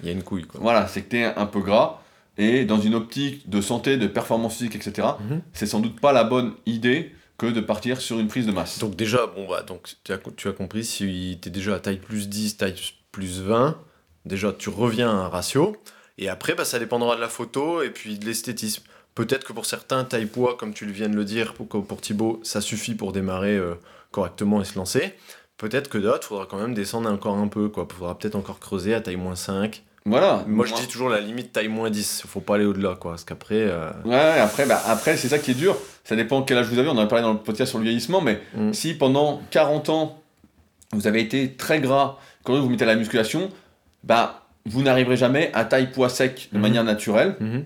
il 0.00 0.06
y 0.06 0.08
a 0.10 0.12
une 0.12 0.22
couille, 0.22 0.44
quoi. 0.44 0.60
Voilà, 0.62 0.86
c'est 0.88 1.02
que 1.02 1.10
tu 1.10 1.18
es 1.18 1.24
un 1.24 1.46
peu 1.46 1.60
gras, 1.60 2.00
et 2.38 2.64
dans 2.64 2.80
une 2.80 2.94
optique 2.96 3.48
de 3.48 3.60
santé, 3.60 3.96
de 3.96 4.06
performance 4.08 4.54
physique, 4.56 4.74
etc., 4.76 5.06
Mhm. 5.20 5.42
c'est 5.52 5.66
sans 5.66 5.80
doute 5.80 6.00
pas 6.00 6.12
la 6.12 6.24
bonne 6.24 6.52
idée 6.66 7.14
que 7.42 7.50
de 7.50 7.60
partir 7.60 8.00
sur 8.00 8.20
une 8.20 8.28
prise 8.28 8.46
de 8.46 8.52
masse. 8.52 8.78
Donc 8.78 8.94
déjà, 8.94 9.26
bon 9.26 9.48
bah 9.48 9.62
donc 9.62 9.96
tu 10.04 10.12
as, 10.12 10.52
compris, 10.52 10.84
si 10.84 11.38
tu 11.42 11.48
es 11.48 11.50
déjà 11.50 11.74
à 11.74 11.80
taille 11.80 11.98
plus 11.98 12.28
10, 12.28 12.56
taille 12.56 12.76
plus 13.10 13.40
20, 13.40 13.76
déjà 14.24 14.52
tu 14.52 14.68
reviens 14.68 15.10
à 15.10 15.12
un 15.12 15.28
ratio, 15.28 15.76
et 16.18 16.28
après 16.28 16.54
bah, 16.54 16.64
ça 16.64 16.78
dépendra 16.78 17.16
de 17.16 17.20
la 17.20 17.28
photo 17.28 17.82
et 17.82 17.90
puis 17.90 18.16
de 18.16 18.26
l'esthétisme. 18.26 18.84
Peut-être 19.16 19.44
que 19.44 19.52
pour 19.52 19.66
certains, 19.66 20.04
taille 20.04 20.26
poids, 20.26 20.56
comme 20.56 20.72
tu 20.72 20.86
viens 20.86 21.08
de 21.08 21.16
le 21.16 21.24
dire, 21.24 21.54
pour, 21.54 21.66
pour 21.66 22.00
Thibaut, 22.00 22.38
ça 22.44 22.60
suffit 22.60 22.94
pour 22.94 23.12
démarrer 23.12 23.56
euh, 23.56 23.74
correctement 24.12 24.62
et 24.62 24.64
se 24.64 24.76
lancer. 24.78 25.12
Peut-être 25.56 25.90
que 25.90 25.98
d'autres, 25.98 26.28
faudra 26.28 26.46
quand 26.46 26.58
même 26.58 26.74
descendre 26.74 27.10
encore 27.10 27.36
un 27.36 27.48
peu, 27.48 27.68
quoi. 27.68 27.88
Faudra 27.92 28.16
peut-être 28.16 28.36
encore 28.36 28.60
creuser 28.60 28.94
à 28.94 29.00
taille 29.00 29.16
moins 29.16 29.36
5. 29.36 29.82
Voilà. 30.04 30.44
Moi 30.48 30.66
je 30.66 30.74
dis 30.74 30.88
toujours 30.88 31.08
la 31.08 31.20
limite 31.20 31.52
taille 31.52 31.68
moins 31.68 31.88
10, 31.90 32.24
faut 32.26 32.40
pas 32.40 32.56
aller 32.56 32.64
au-delà, 32.64 32.96
quoi. 32.98 33.12
Parce 33.12 33.24
qu'après... 33.24 33.60
euh, 33.62 33.90
Ouais, 34.04 34.16
après, 34.40 34.66
bah, 34.66 34.80
après 34.86 35.16
c'est 35.16 35.28
ça 35.28 35.38
qui 35.38 35.52
est 35.52 35.54
dur. 35.54 35.76
Ça 36.04 36.16
dépend 36.16 36.42
quel 36.42 36.58
âge 36.58 36.66
vous 36.66 36.78
avez. 36.78 36.88
On 36.88 36.92
en 36.92 36.98
a 36.98 37.06
parlé 37.06 37.22
dans 37.22 37.32
le 37.32 37.38
podcast 37.38 37.70
sur 37.70 37.78
le 37.78 37.84
vieillissement, 37.84 38.20
mais 38.20 38.40
Mm. 38.56 38.72
si 38.72 38.94
pendant 38.94 39.40
40 39.50 39.88
ans, 39.90 40.18
vous 40.92 41.06
avez 41.06 41.20
été 41.20 41.52
très 41.52 41.80
gras, 41.80 42.18
quand 42.44 42.54
vous 42.56 42.62
vous 42.62 42.68
mettez 42.70 42.84
à 42.84 42.88
la 42.88 42.96
musculation, 42.96 43.48
bah, 44.04 44.42
vous 44.66 44.82
n'arriverez 44.82 45.16
jamais 45.16 45.50
à 45.54 45.64
taille 45.64 45.90
poids 45.90 46.08
sec 46.08 46.48
de 46.52 46.56
Mhm. 46.58 46.62
manière 46.62 46.84
naturelle. 46.84 47.36
mhm. 47.40 47.64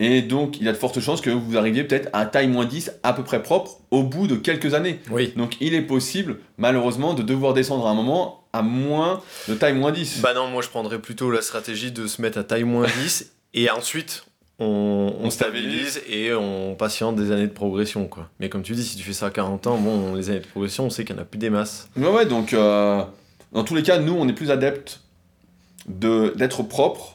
Et 0.00 0.22
donc, 0.22 0.58
il 0.60 0.66
y 0.66 0.68
a 0.68 0.72
de 0.72 0.76
fortes 0.76 0.98
chances 1.00 1.20
que 1.20 1.30
vous 1.30 1.56
arriviez 1.56 1.84
peut-être 1.84 2.08
à 2.12 2.26
taille 2.26 2.48
moins 2.48 2.64
10 2.64 2.92
à 3.04 3.12
peu 3.12 3.22
près 3.22 3.42
propre 3.42 3.78
au 3.92 4.02
bout 4.02 4.26
de 4.26 4.34
quelques 4.34 4.74
années. 4.74 4.98
Oui. 5.10 5.32
Donc, 5.36 5.56
il 5.60 5.72
est 5.74 5.82
possible, 5.82 6.38
malheureusement, 6.58 7.14
de 7.14 7.22
devoir 7.22 7.54
descendre 7.54 7.86
à 7.86 7.90
un 7.90 7.94
moment 7.94 8.44
à 8.52 8.62
moins 8.62 9.20
de 9.48 9.54
taille 9.54 9.74
moins 9.74 9.92
10. 9.92 10.20
Bah 10.20 10.32
non, 10.34 10.46
moi 10.48 10.62
je 10.62 10.68
prendrais 10.68 11.00
plutôt 11.00 11.28
la 11.30 11.42
stratégie 11.42 11.90
de 11.92 12.06
se 12.06 12.22
mettre 12.22 12.38
à 12.38 12.44
taille 12.44 12.62
moins 12.64 12.86
10 13.02 13.32
et 13.54 13.68
ensuite 13.68 14.24
on, 14.60 15.12
on 15.20 15.26
On 15.26 15.30
stabilise 15.30 16.00
et 16.08 16.32
on 16.34 16.76
patiente 16.76 17.16
des 17.16 17.32
années 17.32 17.48
de 17.48 17.52
progression 17.52 18.06
quoi. 18.06 18.28
Mais 18.38 18.48
comme 18.48 18.62
tu 18.62 18.74
dis, 18.74 18.84
si 18.84 18.96
tu 18.96 19.02
fais 19.02 19.12
ça 19.12 19.26
à 19.26 19.30
40 19.30 19.66
ans, 19.66 19.76
bon, 19.78 20.14
les 20.14 20.30
années 20.30 20.38
de 20.38 20.46
progression, 20.46 20.84
on 20.86 20.90
sait 20.90 21.04
qu'il 21.04 21.16
n'y 21.16 21.20
en 21.20 21.24
a 21.24 21.26
plus 21.26 21.38
des 21.38 21.50
masses. 21.50 21.88
Ouais, 21.96 22.08
ouais, 22.08 22.26
donc, 22.26 22.52
euh, 22.54 23.02
dans 23.52 23.64
tous 23.64 23.74
les 23.74 23.82
cas, 23.82 23.98
nous, 23.98 24.14
on 24.14 24.28
est 24.28 24.32
plus 24.32 24.52
adeptes 24.52 25.00
de- 25.88 26.32
d'être 26.36 26.62
propre 26.62 27.12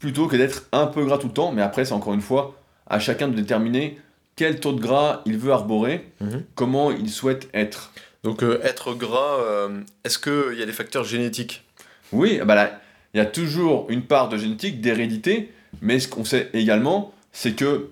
plutôt 0.00 0.26
que 0.26 0.34
d'être 0.36 0.64
un 0.72 0.86
peu 0.86 1.04
gras 1.04 1.18
tout 1.18 1.28
le 1.28 1.32
temps. 1.32 1.52
Mais 1.52 1.62
après, 1.62 1.84
c'est 1.84 1.92
encore 1.92 2.14
une 2.14 2.20
fois 2.20 2.54
à 2.88 2.98
chacun 2.98 3.28
de 3.28 3.34
déterminer 3.36 3.98
quel 4.34 4.58
taux 4.58 4.72
de 4.72 4.80
gras 4.80 5.20
il 5.26 5.38
veut 5.38 5.52
arborer, 5.52 6.10
Mhm. 6.20 6.42
comment 6.56 6.90
il 6.90 7.08
souhaite 7.10 7.48
être. 7.54 7.92
Donc 8.24 8.42
euh, 8.42 8.60
être 8.64 8.94
gras, 8.94 9.36
euh, 9.40 9.80
est-ce 10.04 10.18
qu'il 10.18 10.58
y 10.58 10.62
a 10.62 10.66
des 10.66 10.72
facteurs 10.72 11.04
génétiques? 11.04 11.64
Oui, 12.12 12.40
bah 12.44 12.54
là, 12.54 12.80
il 13.14 13.18
y 13.18 13.20
a 13.20 13.26
toujours 13.26 13.86
une 13.90 14.02
part 14.02 14.28
de 14.28 14.36
génétique, 14.36 14.80
d'hérédité, 14.80 15.52
mais 15.80 16.00
ce 16.00 16.08
qu'on 16.08 16.24
sait 16.24 16.50
également, 16.52 17.12
c'est 17.32 17.52
que 17.52 17.90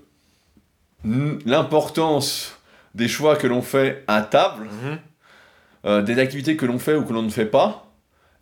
l'importance 1.05 2.57
des 2.95 3.09
choix 3.09 3.37
que 3.37 3.47
l'on 3.47 3.63
fait 3.63 4.03
à 4.09 4.23
table, 4.23 4.69
euh, 5.85 6.03
des 6.03 6.19
activités 6.19 6.57
que 6.57 6.67
l'on 6.67 6.79
fait 6.79 6.95
ou 6.95 7.05
que 7.05 7.13
l'on 7.13 7.23
ne 7.23 7.31
fait 7.31 7.47
pas, 7.47 7.87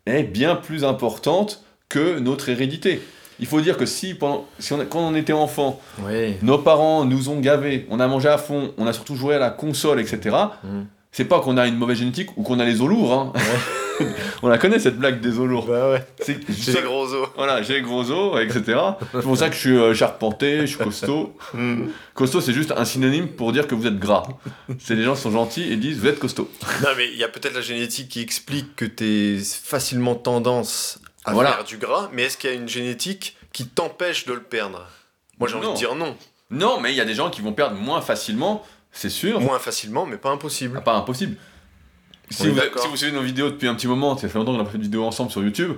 est 0.07 0.23
bien 0.23 0.57
plus 0.57 0.85
importante 0.85 1.63
que 1.89 2.19
notre 2.19 2.49
hérédité. 2.49 3.03
Il 3.41 3.47
faut 3.47 3.61
dire 3.61 3.77
que 3.77 3.87
si, 3.87 4.15
pendant, 4.15 4.47
si 4.59 4.73
on 4.73 4.81
a- 4.81 4.85
quand 4.87 5.01
on 5.01 5.15
était 5.15 5.33
enfant, 5.33 5.81
Oui. 6.07 6.35
nos 6.43 6.59
parents 6.59 7.05
nous 7.05 7.29
ont 7.29 7.39
gavés, 7.41 7.87
on 7.91 8.01
a 8.01 8.07
mangé 8.09 8.29
à 8.29 8.39
fond, 8.39 8.73
on 8.79 8.87
a 8.87 8.93
surtout 8.93 9.17
joué 9.17 9.35
à 9.35 9.39
la 9.39 9.51
console, 9.51 10.01
etc. 10.01 10.35
Mhm. 10.65 10.87
C'est 11.13 11.25
pas 11.25 11.41
qu'on 11.41 11.57
a 11.57 11.67
une 11.67 11.77
mauvaise 11.77 11.99
génétique 11.99 12.31
ou 12.37 12.43
qu'on 12.43 12.59
a 12.61 12.65
les 12.65 12.81
os 12.83 12.89
lourds. 12.89 13.13
hein. 13.13 13.33
on 14.43 14.49
la 14.49 14.59
connaît 14.59 14.79
cette 14.79 14.99
blague 14.99 15.21
des 15.23 15.39
os 15.39 15.47
lourds. 15.49 15.67
Bah 15.67 15.91
ouais. 15.93 16.05
J'ai 16.49 16.83
gros 16.83 17.07
os. 17.15 17.29
Voilà, 17.37 17.63
j'ai 17.63 17.75
les 17.75 17.81
gros 17.81 18.11
os, 18.11 18.39
etc. 18.43 18.79
C'est 19.13 19.23
pour 19.23 19.37
ça 19.39 19.49
que 19.49 19.55
je 19.55 19.61
suis 19.61 19.77
euh, 19.79 19.95
charpenté, 19.95 20.61
je 20.63 20.67
suis 20.67 20.77
costaud. 20.79 21.35
Costaud, 22.15 22.41
c'est 22.43 22.53
juste 22.55 22.73
un 22.77 22.85
synonyme 22.85 23.29
pour 23.29 23.53
dire 23.53 23.67
que 23.67 23.75
vous 23.75 23.87
êtes 23.87 23.99
gras. 23.99 24.25
C'est 24.79 24.95
les 24.95 25.03
gens 25.05 25.15
qui 25.15 25.21
sont 25.23 25.31
gentils 25.31 25.71
et 25.73 25.77
disent 25.77 25.99
vous 25.99 26.07
êtes 26.07 26.19
costaud. 26.19 26.51
Non 26.83 26.89
mais 26.97 27.09
il 27.13 27.19
y 27.19 27.25
a 27.25 27.29
peut-être 27.29 27.55
la 27.55 27.61
génétique 27.63 28.09
qui 28.09 28.21
explique 28.21 28.75
que 28.77 28.85
tu 28.87 29.39
facilement 29.45 30.15
tendance 30.15 30.99
à 31.27 31.33
Voilà. 31.33 31.53
faire 31.53 31.65
du 31.65 31.77
gras, 31.77 32.09
mais 32.13 32.23
est-ce 32.23 32.37
qu'il 32.39 32.49
y 32.51 32.53
a 32.53 32.57
une 32.57 32.69
génétique 32.69 33.37
qui 33.53 33.67
t'empêche 33.67 34.25
de 34.27 34.33
le 34.33 34.43
perdre? 34.43 34.87
Moi 35.39 35.49
j'ai 35.49 35.57
envie 35.57 35.69
de 35.69 35.75
dire 35.77 35.95
non. 35.95 36.17
Non, 36.51 36.81
mais 36.81 36.93
il 36.93 36.97
y 36.97 37.01
a 37.01 37.05
des 37.05 37.15
gens 37.15 37.29
qui 37.29 37.41
vont 37.41 37.53
perdre 37.53 37.77
moins 37.77 38.01
facilement, 38.01 38.65
c'est 38.93 39.11
sûr. 39.11 39.41
Moins 39.41 39.59
facilement, 39.59 40.07
mais 40.07 40.17
pas 40.17 40.31
impossible. 40.31 40.77
Ah, 40.79 40.81
pas 40.81 40.95
impossible. 40.95 41.37
Si 42.31 42.49
vous, 42.49 42.55
d'accord. 42.57 42.83
si 42.83 42.89
vous 42.89 42.97
suivez 42.97 43.13
nos 43.13 43.23
vidéos 43.23 43.51
depuis 43.51 43.69
un 43.69 43.75
petit 43.75 43.87
moment, 43.89 44.17
ça 44.17 44.29
fait 44.29 44.39
longtemps 44.39 44.55
qu'on 44.55 44.61
a 44.61 44.65
pas 44.65 44.71
fait 44.71 44.79
de 44.79 44.83
vidéo 44.85 45.05
ensemble 45.05 45.31
sur 45.31 45.43
YouTube, 45.43 45.75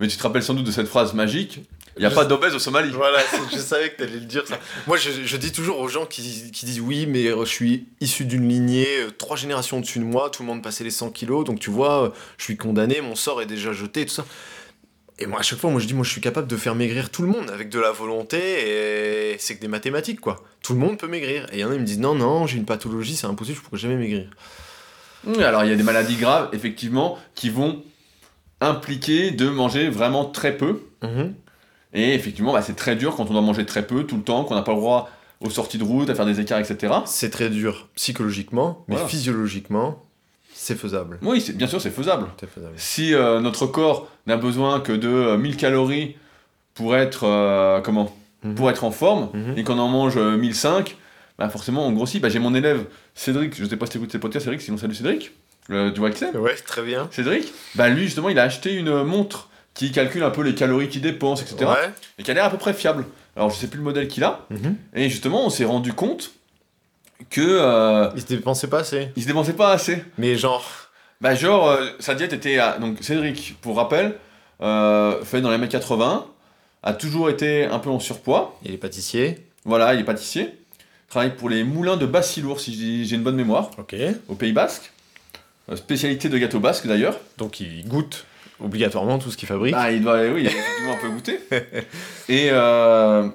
mais 0.00 0.08
tu 0.08 0.16
te 0.16 0.22
rappelles 0.22 0.42
sans 0.42 0.54
doute 0.54 0.64
de 0.66 0.70
cette 0.70 0.86
phrase 0.88 1.14
magique 1.14 1.60
il 1.96 2.00
n'y 2.00 2.06
a 2.06 2.08
Je 2.10 2.14
pas 2.14 2.24
d'obèse 2.24 2.54
au 2.54 2.58
Somalie. 2.58 2.90
Voilà, 2.90 3.18
je 3.52 3.58
savais 3.58 3.90
que 3.90 3.96
tu 3.96 4.02
allais 4.04 4.14
le 4.14 4.20
dire 4.20 4.46
ça. 4.46 4.58
Moi, 4.86 4.96
je, 4.96 5.10
je 5.24 5.36
dis 5.36 5.52
toujours 5.52 5.78
aux 5.78 5.88
gens 5.88 6.06
qui, 6.06 6.50
qui 6.50 6.64
disent 6.64 6.80
oui, 6.80 7.04
mais 7.06 7.26
euh, 7.26 7.44
je 7.44 7.50
suis 7.50 7.86
issu 8.00 8.24
d'une 8.24 8.48
lignée, 8.48 9.00
euh, 9.00 9.10
trois 9.10 9.36
générations 9.36 9.78
au-dessus 9.78 9.98
de 9.98 10.04
moi, 10.04 10.30
tout 10.30 10.42
le 10.42 10.48
monde 10.48 10.62
passait 10.62 10.84
les 10.84 10.90
100 10.90 11.10
kilos, 11.10 11.44
donc 11.44 11.60
tu 11.60 11.70
vois, 11.70 12.04
euh, 12.04 12.10
je 12.38 12.44
suis 12.44 12.56
condamné, 12.56 13.02
mon 13.02 13.14
sort 13.14 13.42
est 13.42 13.46
déjà 13.46 13.72
jeté, 13.74 14.06
tout 14.06 14.14
ça. 14.14 14.24
Et 15.22 15.26
moi, 15.26 15.38
à 15.38 15.42
chaque 15.42 15.60
fois, 15.60 15.70
moi, 15.70 15.80
je 15.80 15.86
dis, 15.86 15.94
moi, 15.94 16.02
je 16.04 16.10
suis 16.10 16.20
capable 16.20 16.48
de 16.48 16.56
faire 16.56 16.74
maigrir 16.74 17.08
tout 17.10 17.22
le 17.22 17.28
monde 17.28 17.48
avec 17.50 17.68
de 17.68 17.78
la 17.78 17.92
volonté, 17.92 18.38
et 18.38 19.36
c'est 19.38 19.54
que 19.56 19.60
des 19.60 19.68
mathématiques, 19.68 20.20
quoi. 20.20 20.42
Tout 20.64 20.72
le 20.74 20.80
monde 20.80 20.98
peut 20.98 21.06
maigrir. 21.06 21.44
Et 21.52 21.58
il 21.58 21.60
y 21.60 21.64
en 21.64 21.70
a, 21.70 21.74
ils 21.74 21.80
me 21.80 21.86
disent, 21.86 22.00
non, 22.00 22.16
non, 22.16 22.48
j'ai 22.48 22.56
une 22.56 22.64
pathologie, 22.64 23.14
c'est 23.14 23.28
impossible, 23.28 23.56
je 23.58 23.62
pourrais 23.62 23.78
jamais 23.78 23.94
maigrir. 23.96 24.28
Oui, 25.24 25.44
alors 25.44 25.62
il 25.62 25.70
y 25.70 25.72
a 25.72 25.76
des 25.76 25.84
maladies 25.84 26.16
graves, 26.16 26.48
effectivement, 26.52 27.18
qui 27.36 27.50
vont 27.50 27.84
impliquer 28.60 29.30
de 29.30 29.48
manger 29.48 29.88
vraiment 29.90 30.24
très 30.24 30.56
peu. 30.56 30.80
Et 31.94 32.14
effectivement, 32.14 32.52
bah, 32.52 32.62
c'est 32.62 32.74
très 32.76 32.96
dur 32.96 33.14
quand 33.14 33.30
on 33.30 33.32
doit 33.32 33.42
manger 33.42 33.64
très 33.64 33.86
peu 33.86 34.04
tout 34.04 34.16
le 34.16 34.22
temps, 34.24 34.42
qu'on 34.44 34.56
n'a 34.56 34.62
pas 34.62 34.72
le 34.72 34.78
droit 34.78 35.08
aux 35.40 35.50
sorties 35.50 35.78
de 35.78 35.84
route, 35.84 36.10
à 36.10 36.16
faire 36.16 36.26
des 36.26 36.40
écarts, 36.40 36.58
etc. 36.58 36.92
C'est 37.06 37.30
très 37.30 37.48
dur 37.48 37.88
psychologiquement, 37.94 38.84
mais 38.88 38.94
Voilà. 38.96 39.08
physiologiquement, 39.08 40.04
c'est 40.62 40.76
faisable. 40.78 41.18
Oui, 41.22 41.40
c'est- 41.40 41.52
bien 41.54 41.66
sûr, 41.66 41.80
c'est 41.80 41.90
faisable. 41.90 42.26
Si 42.76 43.14
euh, 43.14 43.40
notre 43.40 43.66
corps 43.66 44.08
n'a 44.26 44.36
besoin 44.36 44.80
que 44.80 44.92
de 44.92 45.08
euh, 45.08 45.36
1000 45.36 45.56
calories 45.56 46.16
pour 46.74 46.94
être, 46.96 47.24
euh, 47.24 47.80
comment? 47.80 48.14
Mhm. 48.44 48.56
pour 48.56 48.70
être 48.70 48.82
en 48.82 48.90
forme, 48.90 49.28
Mhm. 49.34 49.54
et 49.56 49.62
qu'on 49.64 49.78
en 49.78 49.86
mange 49.88 50.16
euh, 50.16 50.36
1005, 50.36 50.96
bah 51.38 51.48
forcément 51.48 51.86
on 51.86 51.92
grossit. 51.92 52.20
Bah, 52.20 52.28
J'ai 52.28 52.40
mon 52.40 52.54
élève 52.56 52.86
Cédric, 53.14 53.54
je 53.56 53.64
sais 53.64 53.76
pas 53.76 53.86
si 53.86 53.92
tu 53.92 53.98
écoutes 53.98 54.10
ses 54.10 54.18
podcasts, 54.18 54.44
Cédric, 54.46 54.60
sinon 54.62 54.78
salut 54.78 54.94
Cédric, 54.96 55.30
euh, 55.70 55.90
du 55.92 56.00
Waxem. 56.00 56.34
Ouais, 56.36 56.54
très 56.56 56.82
bien. 56.82 57.08
Cédric, 57.12 57.52
bah 57.76 57.88
lui 57.88 58.02
justement 58.04 58.28
il 58.30 58.38
a 58.40 58.42
acheté 58.42 58.74
une 58.74 59.04
montre 59.04 59.48
qui 59.74 59.92
calcule 59.92 60.24
un 60.24 60.30
peu 60.30 60.42
les 60.42 60.54
calories 60.56 60.88
qu'il 60.88 61.02
dépense, 61.02 61.40
etc. 61.42 61.66
Ouais. 61.70 61.90
Et 62.18 62.24
qui 62.24 62.30
a 62.32 62.34
l'air 62.34 62.44
à 62.46 62.50
peu 62.50 62.58
près 62.58 62.74
fiable. 62.74 63.04
Alors 63.36 63.50
je 63.50 63.56
sais 63.56 63.68
plus 63.68 63.78
le 63.78 63.84
modèle 63.84 64.08
qu'il 64.08 64.24
a, 64.24 64.40
Mhm. 64.50 64.74
et 64.94 65.08
justement 65.08 65.46
on 65.46 65.50
s'est 65.50 65.64
rendu 65.64 65.92
compte 65.92 66.32
que 67.30 67.40
euh, 67.40 68.08
Il 68.14 68.22
se 68.22 68.26
dépensait 68.26 68.68
pas 68.68 68.80
assez. 68.80 69.08
il 69.16 69.22
se 69.22 69.26
dépensait 69.28 69.52
pas 69.54 69.72
assez. 69.72 70.02
Mais 70.18 70.36
genre, 70.36 70.64
Bah 71.20 71.34
genre 71.34 71.68
euh, 71.68 71.86
sa 72.00 72.14
diète 72.14 72.32
était 72.32 72.58
à... 72.58 72.78
donc 72.78 72.98
Cédric 73.02 73.56
pour 73.60 73.76
rappel 73.76 74.16
euh, 74.60 75.22
fait 75.24 75.40
dans 75.40 75.50
les 75.50 75.58
mètres 75.58 75.72
80 75.72 76.26
a 76.84 76.92
toujours 76.94 77.30
été 77.30 77.64
un 77.64 77.78
peu 77.78 77.90
en 77.90 78.00
surpoids. 78.00 78.58
il 78.64 78.72
est 78.74 78.76
pâtissier. 78.76 79.46
Voilà, 79.64 79.94
il 79.94 80.00
est 80.00 80.04
pâtissier. 80.04 80.58
Travaille 81.08 81.36
pour 81.36 81.48
les 81.48 81.62
moulins 81.62 81.96
de 81.96 82.06
Bassilour 82.06 82.58
si 82.60 83.04
j'ai- 83.06 83.14
une 83.16 83.22
bonne 83.22 83.36
mémoire 83.36 83.70
Ok. 83.78 83.94
au 84.28 84.34
Pays 84.34 84.52
Basque. 84.52 84.90
Euh, 85.70 85.76
Spécialité 85.76 86.28
de 86.28 86.38
gâteau 86.38 86.58
basque 86.58 86.86
d'ailleurs. 86.86 87.18
Donc 87.38 87.60
il 87.60 87.86
goûte 87.86 88.24
obligatoirement 88.60 89.18
tout 89.18 89.30
ce 89.30 89.36
qu'il 89.36 89.46
fabrique. 89.48 89.74
Bah, 89.74 89.90
il 89.92 90.02
doit, 90.02 90.20
oui, 90.28 90.42
il 90.42 90.48
a 90.48 90.92
un 90.92 90.96
peu 91.00 91.08
goûté. 91.10 91.38
Et 92.28 92.48
euh, 92.50 93.28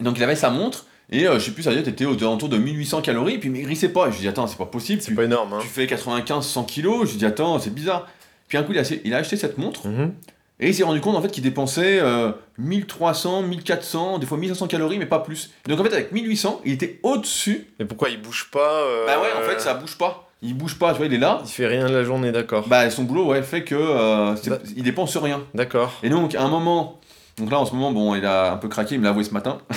donc 0.00 0.16
il 0.18 0.22
avait 0.24 0.36
sa 0.36 0.50
montre, 0.50 0.86
et 1.10 1.26
euh, 1.28 1.38
je 1.38 1.44
sais 1.44 1.50
plus, 1.52 1.62
sa 1.62 1.72
diète 1.72 1.88
était 1.88 2.04
aux 2.04 2.16
alentours 2.18 2.48
de 2.48 2.56
1800 2.58 3.00
calories, 3.02 3.38
puis 3.38 3.48
il 3.48 3.52
maigrissait 3.52 3.90
pas. 3.90 4.08
Et 4.08 4.10
je 4.10 4.16
lui 4.16 4.22
dis, 4.22 4.28
attends, 4.28 4.46
c'est 4.46 4.58
pas 4.58 4.66
possible, 4.66 5.00
c'est 5.02 5.10
tu, 5.10 5.14
pas 5.14 5.24
énorme, 5.24 5.52
hein. 5.52 5.58
tu 5.62 5.68
fais 5.68 5.86
95-100 5.86 6.66
kilos. 6.66 7.06
Je 7.06 7.10
lui 7.12 7.18
dis, 7.18 7.26
attends, 7.26 7.58
c'est 7.58 7.72
bizarre. 7.74 8.06
Puis 8.48 8.58
un 8.58 8.62
coup, 8.62 8.72
il 8.72 8.78
a, 8.78 8.82
il 9.04 9.14
a 9.14 9.18
acheté 9.18 9.36
cette 9.36 9.58
montre, 9.58 9.86
Mhm. 9.88 10.12
et 10.60 10.68
il 10.68 10.74
s'est 10.74 10.84
rendu 10.84 11.00
compte 11.00 11.16
en 11.16 11.22
fait 11.22 11.30
qu'il 11.30 11.42
dépensait 11.42 11.98
euh, 12.00 12.30
1300, 12.58 13.42
1400, 13.42 14.18
des 14.18 14.26
fois 14.26 14.38
1500 14.38 14.66
calories, 14.68 14.98
mais 14.98 15.06
pas 15.06 15.18
plus. 15.20 15.50
Donc 15.68 15.80
en 15.80 15.84
fait, 15.84 15.92
avec 15.92 16.12
1800, 16.12 16.60
il 16.64 16.72
était 16.72 16.98
au-dessus. 17.02 17.66
Mais 17.78 17.84
pourquoi 17.86 18.08
il 18.10 18.20
bouge 18.20 18.48
pas 18.52 18.82
euh, 18.82 19.06
Bah 19.06 19.20
ouais, 19.20 19.28
en 19.38 19.48
fait, 19.48 19.60
ça 19.60 19.74
bouge 19.74 19.96
pas. 19.96 20.22
Il 20.42 20.54
bouge 20.56 20.78
pas, 20.78 20.92
tu 20.92 20.98
vois, 20.98 21.06
il 21.06 21.14
est 21.14 21.18
là. 21.18 21.40
Il 21.44 21.50
fait 21.50 21.66
rien 21.66 21.88
de 21.88 21.94
la 21.94 22.04
journée, 22.04 22.30
d'accord. 22.30 22.68
Bah, 22.68 22.88
son 22.90 23.04
boulot, 23.04 23.24
ouais, 23.26 23.42
fait 23.42 23.64
que 23.64 23.74
euh, 23.74 24.34
Bah- 24.46 24.58
il 24.76 24.82
dépense 24.82 25.16
rien. 25.16 25.42
D'accord. 25.54 25.94
Et 26.02 26.08
donc, 26.10 26.34
à 26.34 26.42
un 26.42 26.48
moment, 26.48 27.00
donc 27.38 27.50
là 27.50 27.58
en 27.58 27.66
ce 27.66 27.74
moment, 27.74 27.92
bon, 27.92 28.14
il 28.14 28.24
a 28.24 28.52
un 28.52 28.56
peu 28.56 28.68
craqué, 28.68 28.94
il 28.94 28.98
me 28.98 29.04
l'a 29.04 29.10
avoué 29.10 29.24
ce 29.24 29.32
matin. 29.32 29.58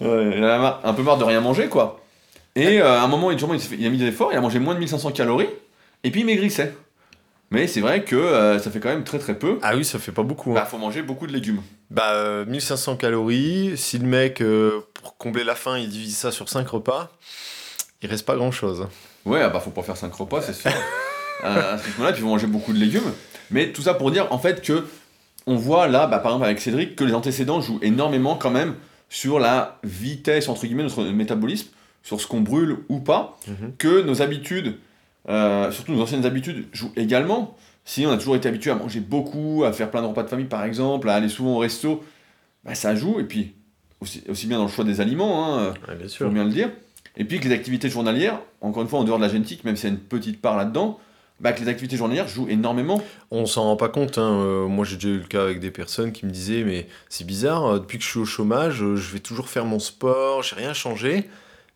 Ouais, 0.00 0.32
il 0.36 0.44
a 0.44 0.80
un 0.84 0.94
peu 0.94 1.02
marre 1.02 1.18
de 1.18 1.24
rien 1.24 1.40
manger, 1.40 1.68
quoi. 1.68 2.00
Et 2.54 2.80
euh, 2.80 2.98
à 3.00 3.02
un 3.02 3.08
moment, 3.08 3.30
il, 3.32 3.38
il, 3.78 3.86
a 3.86 3.90
mis 3.90 3.98
des 3.98 4.06
efforts, 4.06 4.28
il 4.32 4.36
a 4.36 4.40
mangé 4.40 4.60
moins 4.60 4.74
de 4.74 4.78
1500 4.78 5.10
calories, 5.10 5.48
et 6.04 6.10
puis 6.12 6.20
il 6.20 6.24
maigrissait. 6.26 6.72
Mais 7.50 7.66
c'est 7.66 7.80
vrai 7.80 8.04
que 8.04 8.14
euh, 8.14 8.58
ça 8.58 8.70
fait 8.70 8.78
quand 8.78 8.90
même 8.90 9.04
très 9.04 9.18
très 9.18 9.34
peu. 9.36 9.58
Ah 9.62 9.74
oui, 9.74 9.84
ça 9.84 9.98
fait 9.98 10.12
pas 10.12 10.22
beaucoup. 10.22 10.52
hein. 10.52 10.54
Bah, 10.54 10.66
faut 10.66 10.78
manger 10.78 11.02
beaucoup 11.02 11.26
de 11.26 11.32
légumes. 11.32 11.62
Bah, 11.90 12.12
euh, 12.12 12.44
1500 12.44 12.96
calories. 12.96 13.72
Si 13.76 13.98
le 13.98 14.06
mec, 14.06 14.40
euh, 14.42 14.80
pour 14.94 15.16
combler 15.16 15.42
la 15.44 15.54
faim, 15.54 15.78
il 15.78 15.88
divise 15.88 16.16
ça 16.16 16.30
sur 16.30 16.48
5 16.48 16.68
repas, 16.68 17.10
il 18.02 18.08
reste 18.10 18.26
pas 18.26 18.36
grand 18.36 18.52
chose. 18.52 18.86
Ouais, 19.24 19.40
ah 19.42 19.48
bah 19.48 19.60
faut 19.60 19.70
pas 19.70 19.82
faire 19.82 19.96
5 19.96 20.12
repas, 20.14 20.42
c'est 20.42 20.54
sûr. 20.54 20.70
Euh, 21.44 21.74
à 21.74 21.78
ce 21.78 21.84
rythme-là, 21.84 22.10
puis 22.10 22.20
il 22.20 22.24
faut 22.24 22.30
manger 22.30 22.48
beaucoup 22.48 22.72
de 22.72 22.80
légumes. 22.80 23.12
Mais 23.52 23.70
tout 23.70 23.80
ça 23.80 23.94
pour 23.94 24.10
dire 24.10 24.26
en 24.32 24.40
fait 24.40 24.60
que 24.60 24.88
on 25.48 25.56
voit 25.56 25.88
là, 25.88 26.06
bah, 26.06 26.18
par 26.18 26.32
exemple 26.32 26.44
avec 26.46 26.60
Cédric, 26.60 26.94
que 26.94 27.04
les 27.04 27.14
antécédents 27.14 27.60
jouent 27.60 27.80
énormément 27.82 28.36
quand 28.36 28.50
même 28.50 28.74
sur 29.08 29.38
la 29.40 29.78
vitesse 29.84 30.48
entre 30.48 30.66
guillemets 30.66 30.84
de 30.84 30.88
notre 30.88 31.02
métabolisme, 31.04 31.68
sur 32.02 32.20
ce 32.20 32.26
qu'on 32.26 32.40
brûle 32.40 32.76
ou 32.88 33.00
pas, 33.00 33.38
Mhm. 33.48 33.72
que 33.78 34.02
nos 34.02 34.22
habitudes, 34.22 34.76
euh, 35.28 35.70
surtout 35.72 35.92
nos 35.92 36.02
anciennes 36.02 36.24
habitudes, 36.26 36.66
jouent 36.72 36.92
également. 36.96 37.56
Si 37.84 38.06
on 38.06 38.10
a 38.10 38.16
toujours 38.18 38.36
été 38.36 38.48
habitué 38.48 38.70
à 38.70 38.74
manger 38.74 39.00
beaucoup, 39.00 39.64
à 39.64 39.72
faire 39.72 39.90
plein 39.90 40.02
de 40.02 40.06
repas 40.06 40.22
de 40.22 40.28
famille 40.28 40.46
par 40.46 40.64
exemple, 40.64 41.08
à 41.08 41.14
aller 41.14 41.28
souvent 41.28 41.54
au 41.56 41.58
resto, 41.58 42.04
bah, 42.64 42.74
ça 42.74 42.94
joue. 42.94 43.18
Et 43.18 43.24
puis 43.24 43.54
aussi, 44.00 44.22
aussi 44.28 44.46
bien 44.46 44.58
dans 44.58 44.64
le 44.64 44.70
choix 44.70 44.84
des 44.84 45.00
aliments. 45.00 45.56
Hein, 45.58 45.72
Ouais, 45.88 45.94
bien 45.96 46.02
faut 46.04 46.08
sûr. 46.08 46.30
bien 46.30 46.44
le 46.44 46.50
dire. 46.50 46.70
Et 47.16 47.24
puis 47.24 47.40
que 47.40 47.48
les 47.48 47.54
activités 47.54 47.88
journalières, 47.88 48.38
encore 48.60 48.82
une 48.82 48.88
fois 48.88 49.00
en 49.00 49.04
dehors 49.04 49.18
de 49.18 49.24
la 49.24 49.30
génétique, 49.30 49.64
même 49.64 49.74
s'il 49.76 49.88
y 49.88 49.92
a 49.92 49.94
une 49.94 50.00
petite 50.00 50.40
part 50.40 50.56
là-dedans, 50.56 51.00
bah, 51.40 51.52
que 51.52 51.60
les 51.60 51.68
activités 51.68 51.96
journalières 51.96 52.28
jouent 52.28 52.48
énormément. 52.48 53.02
On 53.30 53.46
s'en 53.46 53.64
rend 53.64 53.76
pas 53.76 53.88
compte. 53.88 54.18
Hein. 54.18 54.40
euh, 54.40 54.66
moi, 54.66 54.84
j'ai 54.84 54.96
déjà 54.96 55.08
eu 55.08 55.18
le 55.18 55.26
cas 55.26 55.42
avec 55.42 55.60
des 55.60 55.70
personnes 55.70 56.12
qui 56.12 56.26
me 56.26 56.30
disaient 56.30 56.64
Mais 56.64 56.88
c'est 57.08 57.24
bizarre, 57.24 57.66
euh, 57.66 57.78
depuis 57.78 57.98
que 57.98 58.04
je 58.04 58.08
suis 58.08 58.18
au 58.18 58.24
chômage, 58.24 58.82
euh, 58.82 58.96
je 58.96 59.12
vais 59.12 59.20
toujours 59.20 59.48
faire 59.48 59.64
mon 59.64 59.78
sport, 59.78 60.42
j'ai 60.42 60.56
rien 60.56 60.74
changé. 60.74 61.28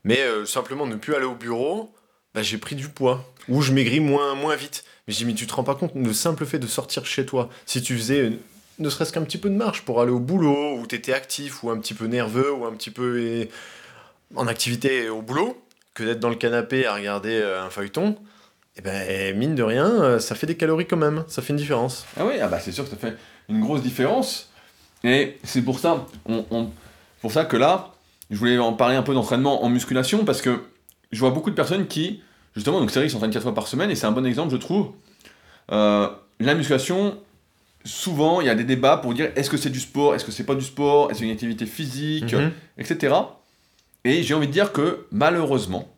Mais 0.04 0.18
simplement 0.46 0.84
ne 0.84 0.96
plus 0.96 1.14
aller 1.14 1.26
au 1.26 1.36
bureau, 1.36 1.94
bah, 2.34 2.42
j'ai 2.42 2.58
pris 2.58 2.74
du 2.74 2.88
poids. 2.88 3.24
Ou 3.48 3.62
je 3.62 3.72
maigris 3.72 4.00
moins, 4.00 4.34
moins 4.34 4.56
vite. 4.56 4.84
Mais 5.06 5.14
j'ai 5.14 5.18
dit 5.18 5.26
Mais 5.26 5.34
tu 5.34 5.46
te 5.46 5.54
rends 5.54 5.62
pas 5.62 5.76
compte, 5.76 5.92
le 5.94 6.12
simple 6.12 6.44
fait 6.44 6.58
de 6.58 6.66
sortir 6.66 7.06
chez 7.06 7.24
toi, 7.24 7.48
si 7.66 7.82
tu 7.82 7.96
faisais 7.96 8.32
ne 8.78 8.90
serait-ce 8.90 9.12
qu'un 9.12 9.22
petit 9.22 9.38
peu 9.38 9.48
de 9.48 9.54
marche 9.54 9.82
pour 9.82 10.00
aller 10.00 10.10
au 10.10 10.18
boulot, 10.18 10.76
ou 10.76 10.86
tu 10.88 11.12
actif, 11.12 11.62
ou 11.62 11.70
un 11.70 11.78
petit 11.78 11.94
peu 11.94 12.06
nerveux, 12.06 12.52
ou 12.52 12.64
un 12.64 12.72
petit 12.72 12.90
peu 12.90 13.46
en 14.34 14.48
activité 14.48 15.08
au 15.08 15.22
boulot, 15.22 15.62
que 15.94 16.02
d'être 16.02 16.18
dans 16.18 16.30
le 16.30 16.36
canapé 16.36 16.84
à 16.86 16.94
regarder 16.94 17.40
un 17.42 17.70
feuilleton. 17.70 18.16
Et 18.76 18.80
ben, 18.80 19.36
mine 19.36 19.54
de 19.54 19.62
rien, 19.62 19.86
euh, 19.86 20.18
ça 20.18 20.34
fait 20.34 20.46
des 20.46 20.56
calories 20.56 20.86
quand 20.86 20.96
même, 20.96 21.24
ça 21.28 21.42
fait 21.42 21.52
une 21.52 21.58
différence. 21.58 22.06
Ah 22.18 22.24
oui, 22.24 22.34
ah 22.40 22.48
bah 22.48 22.58
c'est 22.58 22.72
sûr 22.72 22.84
que 22.84 22.90
ça 22.90 22.96
fait 22.96 23.14
une 23.48 23.60
grosse 23.60 23.82
différence. 23.82 24.50
Et 25.04 25.36
c'est 25.44 25.62
pour 25.62 25.78
ça, 25.78 26.06
on, 26.26 26.44
on- 26.50 26.70
pour 27.20 27.32
ça 27.32 27.44
que 27.44 27.56
là, 27.56 27.90
je 28.30 28.36
voulais 28.38 28.58
en 28.58 28.72
parler 28.72 28.96
un 28.96 29.02
peu 29.02 29.12
d'entraînement 29.14 29.62
en 29.62 29.68
musculation 29.68 30.24
parce 30.24 30.40
que 30.40 30.62
je 31.12 31.20
vois 31.20 31.30
beaucoup 31.30 31.50
de 31.50 31.54
personnes 31.54 31.86
qui, 31.86 32.22
justement, 32.56 32.80
donc 32.80 32.90
Cédric 32.90 33.10
s'entraîne 33.10 33.30
4 33.30 33.42
fois 33.42 33.54
par 33.54 33.66
semaine 33.68 33.90
et 33.90 33.94
c'est 33.94 34.06
un 34.06 34.12
bon 34.12 34.24
exemple, 34.24 34.50
je 34.52 34.56
trouve. 34.56 34.92
Euh, 35.70 36.08
la 36.40 36.54
musculation, 36.54 37.18
souvent, 37.84 38.40
il 38.40 38.46
y 38.46 38.50
a 38.50 38.54
des 38.54 38.64
débats 38.64 38.96
pour 38.96 39.12
dire 39.12 39.30
est-ce 39.36 39.50
que 39.50 39.56
c'est 39.58 39.70
du 39.70 39.80
sport, 39.80 40.14
est-ce 40.14 40.24
que 40.24 40.32
c'est 40.32 40.44
pas 40.46 40.54
du 40.54 40.64
sport, 40.64 41.10
est-ce 41.10 41.18
c'est 41.20 41.26
une 41.26 41.30
activité 41.32 41.66
physique, 41.66 42.32
Mhm. 42.32 42.52
etc. 42.78 43.14
Et 44.04 44.22
j'ai 44.22 44.32
envie 44.34 44.46
de 44.48 44.52
dire 44.52 44.72
que 44.72 45.06
malheureusement, 45.12 45.88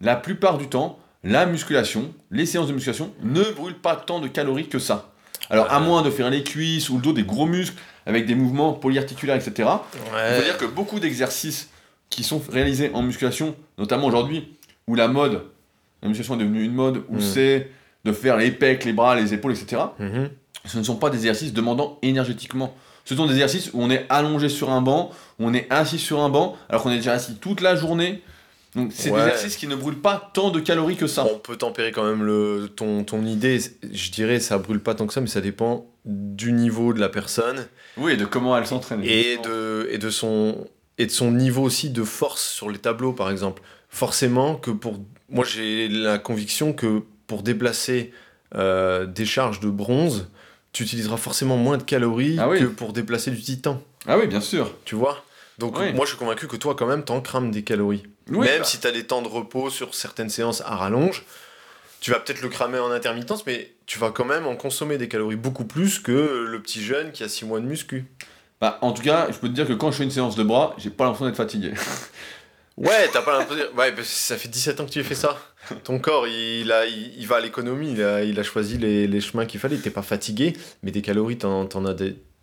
la 0.00 0.14
plupart 0.16 0.58
du 0.58 0.68
temps, 0.68 0.98
la 1.24 1.46
musculation, 1.46 2.12
les 2.30 2.46
séances 2.46 2.68
de 2.68 2.72
musculation 2.72 3.12
ne 3.22 3.42
brûlent 3.42 3.78
pas 3.78 3.96
tant 3.96 4.20
de 4.20 4.28
calories 4.28 4.68
que 4.68 4.78
ça. 4.78 5.10
Alors, 5.50 5.70
à 5.72 5.80
moins 5.80 6.02
de 6.02 6.10
faire 6.10 6.30
les 6.30 6.42
cuisses 6.42 6.88
ou 6.90 6.96
le 6.96 7.02
dos, 7.02 7.12
des 7.12 7.24
gros 7.24 7.46
muscles 7.46 7.76
avec 8.06 8.26
des 8.26 8.34
mouvements 8.34 8.72
polyarticulaires, 8.72 9.36
etc. 9.36 9.68
Ouais. 10.12 10.36
faut 10.36 10.42
dire 10.44 10.56
que 10.58 10.64
beaucoup 10.64 10.98
d'exercices 11.00 11.68
qui 12.10 12.24
sont 12.24 12.42
réalisés 12.50 12.90
en 12.94 13.02
musculation, 13.02 13.54
notamment 13.78 14.06
aujourd'hui, 14.06 14.56
où 14.86 14.94
la 14.94 15.08
mode, 15.08 15.42
la 16.02 16.08
musculation 16.08 16.34
est 16.34 16.38
devenue 16.38 16.64
une 16.64 16.74
mode, 16.74 17.02
où 17.08 17.16
Mm. 17.16 17.20
c'est 17.20 17.70
de 18.04 18.12
faire 18.12 18.36
les 18.36 18.50
pecs, 18.50 18.84
les 18.84 18.92
bras, 18.92 19.14
les 19.14 19.32
épaules, 19.34 19.52
etc. 19.52 19.82
Mhm. 19.98 20.30
Ce 20.64 20.78
ne 20.78 20.82
sont 20.82 20.96
pas 20.96 21.10
des 21.10 21.18
exercices 21.18 21.52
demandant 21.52 21.98
énergétiquement. 22.02 22.74
Ce 23.04 23.14
sont 23.16 23.26
des 23.26 23.32
exercices 23.34 23.70
où 23.72 23.82
on 23.82 23.90
est 23.90 24.06
allongé 24.08 24.48
sur 24.48 24.70
un 24.70 24.80
banc, 24.80 25.10
où 25.38 25.46
on 25.46 25.54
est 25.54 25.66
assis 25.70 25.98
sur 25.98 26.20
un 26.20 26.28
banc, 26.28 26.56
alors 26.68 26.82
qu'on 26.82 26.90
est 26.90 26.96
déjà 26.96 27.12
assis 27.12 27.34
toute 27.36 27.60
la 27.60 27.74
journée. 27.76 28.22
Donc 28.74 28.90
c'est 28.94 29.10
des 29.10 29.14
Ouais. 29.16 29.22
exercices 29.22 29.56
qui 29.56 29.66
ne 29.66 29.76
brûlent 29.76 30.00
pas 30.00 30.30
tant 30.32 30.50
de 30.50 30.58
calories 30.60 30.96
que 30.96 31.06
ça. 31.06 31.26
On 31.26 31.38
peut 31.38 31.56
tempérer 31.56 31.92
quand 31.92 32.04
même 32.04 32.24
le, 32.24 32.70
ton, 32.74 33.04
ton 33.04 33.24
idée. 33.26 33.58
Je 33.92 34.10
dirais 34.10 34.40
ça 34.40 34.56
brûle 34.58 34.80
pas 34.80 34.94
tant 34.94 35.06
que 35.06 35.12
ça, 35.12 35.20
mais 35.20 35.26
ça 35.26 35.40
dépend 35.42 35.86
du 36.06 36.52
niveau 36.52 36.92
de 36.94 37.00
la 37.00 37.08
personne 37.10 37.66
Oui, 37.98 38.12
et 38.12 38.16
de 38.16 38.24
comment 38.24 38.56
elle 38.56 38.66
s'entraîne. 38.66 39.02
et 39.04 39.36
de, 39.44 39.88
et, 39.90 39.98
de 39.98 40.08
son, 40.10 40.66
et 40.98 41.04
de 41.06 41.10
son 41.10 41.30
niveau 41.32 41.62
aussi 41.62 41.90
de 41.90 42.02
force 42.02 42.42
sur 42.42 42.70
les 42.70 42.78
tableaux, 42.78 43.12
par 43.12 43.30
exemple. 43.30 43.62
Forcément 43.90 44.54
que 44.56 44.70
pour... 44.70 44.98
Moi, 45.28 45.44
j'ai 45.44 45.88
la 45.88 46.18
conviction 46.18 46.72
que 46.72 47.02
pour 47.26 47.42
déplacer 47.42 48.12
euh, 48.54 49.04
des 49.06 49.26
charges 49.26 49.60
de 49.60 49.68
bronze, 49.68 50.28
tu 50.72 50.82
utiliseras 50.82 51.18
forcément 51.18 51.58
moins 51.58 51.76
de 51.76 51.82
calories 51.82 52.36
Ah 52.40 52.48
oui. 52.48 52.58
que 52.60 52.64
pour 52.64 52.94
déplacer 52.94 53.30
du 53.30 53.40
titan. 53.40 53.82
Ah 54.06 54.16
oui, 54.18 54.26
bien 54.26 54.40
sûr. 54.40 54.74
Tu 54.86 54.94
vois? 54.94 55.22
Donc 55.58 55.78
Oui. 55.78 55.92
moi, 55.92 56.06
je 56.06 56.10
suis 56.12 56.18
convaincu 56.18 56.46
que 56.48 56.56
toi, 56.56 56.74
quand 56.74 56.86
même, 56.86 57.04
t'en 57.04 57.20
crames 57.20 57.50
des 57.50 57.62
calories. 57.62 58.02
Oui, 58.30 58.46
Même 58.46 58.58
bah, 58.60 58.64
si 58.64 58.78
tu 58.80 58.86
as 58.86 58.92
des 58.92 59.04
temps 59.04 59.22
de 59.22 59.28
repos 59.28 59.70
sur 59.70 59.94
certaines 59.94 60.30
séances 60.30 60.60
à 60.62 60.76
rallonge, 60.76 61.24
tu 62.00 62.10
vas 62.10 62.18
peut-être 62.20 62.42
le 62.42 62.48
cramer 62.48 62.78
en 62.78 62.90
intermittence, 62.90 63.46
mais 63.46 63.72
tu 63.86 63.98
vas 63.98 64.10
quand 64.10 64.24
même 64.24 64.46
en 64.46 64.56
consommer 64.56 64.98
des 64.98 65.08
calories 65.08 65.36
beaucoup 65.36 65.64
plus 65.64 65.98
que 65.98 66.46
le 66.48 66.60
petit 66.62 66.82
jeune 66.82 67.12
qui 67.12 67.22
a 67.24 67.28
6 67.28 67.44
mois 67.44 67.60
de 67.60 67.66
muscu. 67.66 68.06
bah, 68.60 68.78
en 68.80 68.92
tout 68.92 69.02
cas, 69.02 69.28
je 69.30 69.38
peux 69.38 69.48
te 69.48 69.54
dire 69.54 69.66
que 69.66 69.72
quand 69.72 69.90
je 69.92 69.98
fais 69.98 70.04
une 70.04 70.10
séance 70.10 70.36
de 70.36 70.42
bras, 70.42 70.74
j'ai 70.78 70.90
pas 70.90 71.04
l'impression 71.04 71.26
d'être 71.26 71.36
fatigué. 71.36 71.72
Ouais, 72.78 73.06
t'as 73.12 73.20
pas 73.20 73.38
l'impression. 73.38 73.66
Ouais, 73.76 73.92
que 73.94 74.02
ça 74.02 74.36
fait 74.38 74.48
17 74.48 74.80
ans 74.80 74.86
que 74.86 74.90
tu 74.90 75.04
fais 75.04 75.14
ça. 75.14 75.36
Ton 75.84 75.98
corps, 75.98 76.26
il, 76.26 76.72
a, 76.72 76.86
il, 76.86 77.12
il 77.18 77.26
va 77.26 77.36
à 77.36 77.40
l'économie, 77.40 77.92
il 77.92 78.02
a, 78.02 78.24
il 78.24 78.40
a 78.40 78.42
choisi 78.42 78.78
les, 78.78 79.06
les 79.06 79.20
chemins 79.20 79.44
qu'il 79.44 79.60
fallait. 79.60 79.76
T'es 79.76 79.90
pas 79.90 80.00
fatigué, 80.02 80.54
mais 80.82 80.90
des 80.90 81.02
calories, 81.02 81.36
t'en, 81.36 81.66
t'en 81.66 81.84
as, 81.84 81.94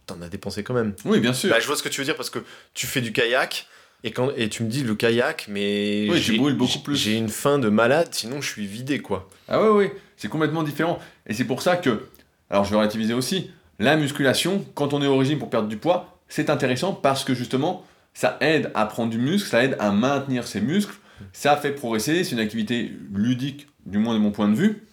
t'en 0.06 0.22
as 0.22 0.30
dépensé 0.30 0.62
quand 0.64 0.76
même. 0.76 0.94
oui, 1.06 1.20
bien 1.20 1.34
sûr. 1.34 1.50
Bah, 1.50 1.60
je 1.60 1.66
vois 1.66 1.76
ce 1.76 1.82
que 1.82 1.90
tu 1.90 2.00
veux 2.00 2.06
dire 2.06 2.16
parce 2.16 2.30
que 2.30 2.40
tu 2.76 2.86
fais 2.86 3.02
du 3.02 3.12
kayak. 3.12 3.68
Et, 4.04 4.12
quand, 4.12 4.30
et 4.38 4.48
tu 4.50 4.64
me 4.64 4.70
dis 4.70 4.84
le 4.84 4.96
kayak, 4.96 5.48
mais 5.50 6.08
Oui, 6.10 6.18
j'ai- 6.20 6.38
beaucoup 6.38 6.80
plus. 6.84 6.96
J'ai 6.96 7.18
une 7.18 7.28
faim 7.30 7.60
de 7.60 7.68
malade, 7.70 8.08
sinon 8.12 8.42
je 8.42 8.50
suis 8.50 8.66
vidé 8.66 9.00
quoi. 9.00 9.30
Ah 9.50 9.62
ouais, 9.62 9.70
ouais, 9.70 9.96
c'est 10.16 10.30
complètement 10.30 10.64
différent. 10.64 11.00
Et 11.28 11.34
c'est 11.34 11.44
pour 11.44 11.62
ça 11.62 11.76
que, 11.76 12.06
alors 12.50 12.64
je 12.64 12.70
vais 12.72 12.78
relativiser 12.78 13.14
aussi, 13.14 13.52
la 13.78 13.98
musculation, 13.98 14.66
quand 14.74 14.94
on 14.94 15.02
est 15.02 15.08
au 15.08 15.18
régime 15.18 15.38
pour 15.40 15.50
perdre 15.50 15.68
du 15.68 15.78
poids, 15.78 16.18
c'est 16.30 16.50
intéressant 16.50 16.94
parce 16.94 17.24
que 17.26 17.34
justement, 17.34 17.86
ça 18.14 18.38
aide 18.42 18.72
à 18.74 18.86
prendre 18.86 19.10
du 19.10 19.18
muscle, 19.18 19.50
ça 19.50 19.64
aide 19.64 19.76
à 19.80 19.92
maintenir 19.92 20.48
ses 20.48 20.62
muscles, 20.62 20.96
ça 21.34 21.58
fait 21.58 21.72
progresser, 21.72 22.24
c'est 22.24 22.32
une 22.32 22.40
activité 22.40 22.92
ludique, 23.14 23.68
du 23.86 23.98
moins 23.98 24.14
de 24.14 24.20
mon 24.20 24.32
point 24.32 24.48
de 24.48 24.56
vue. 24.56 24.84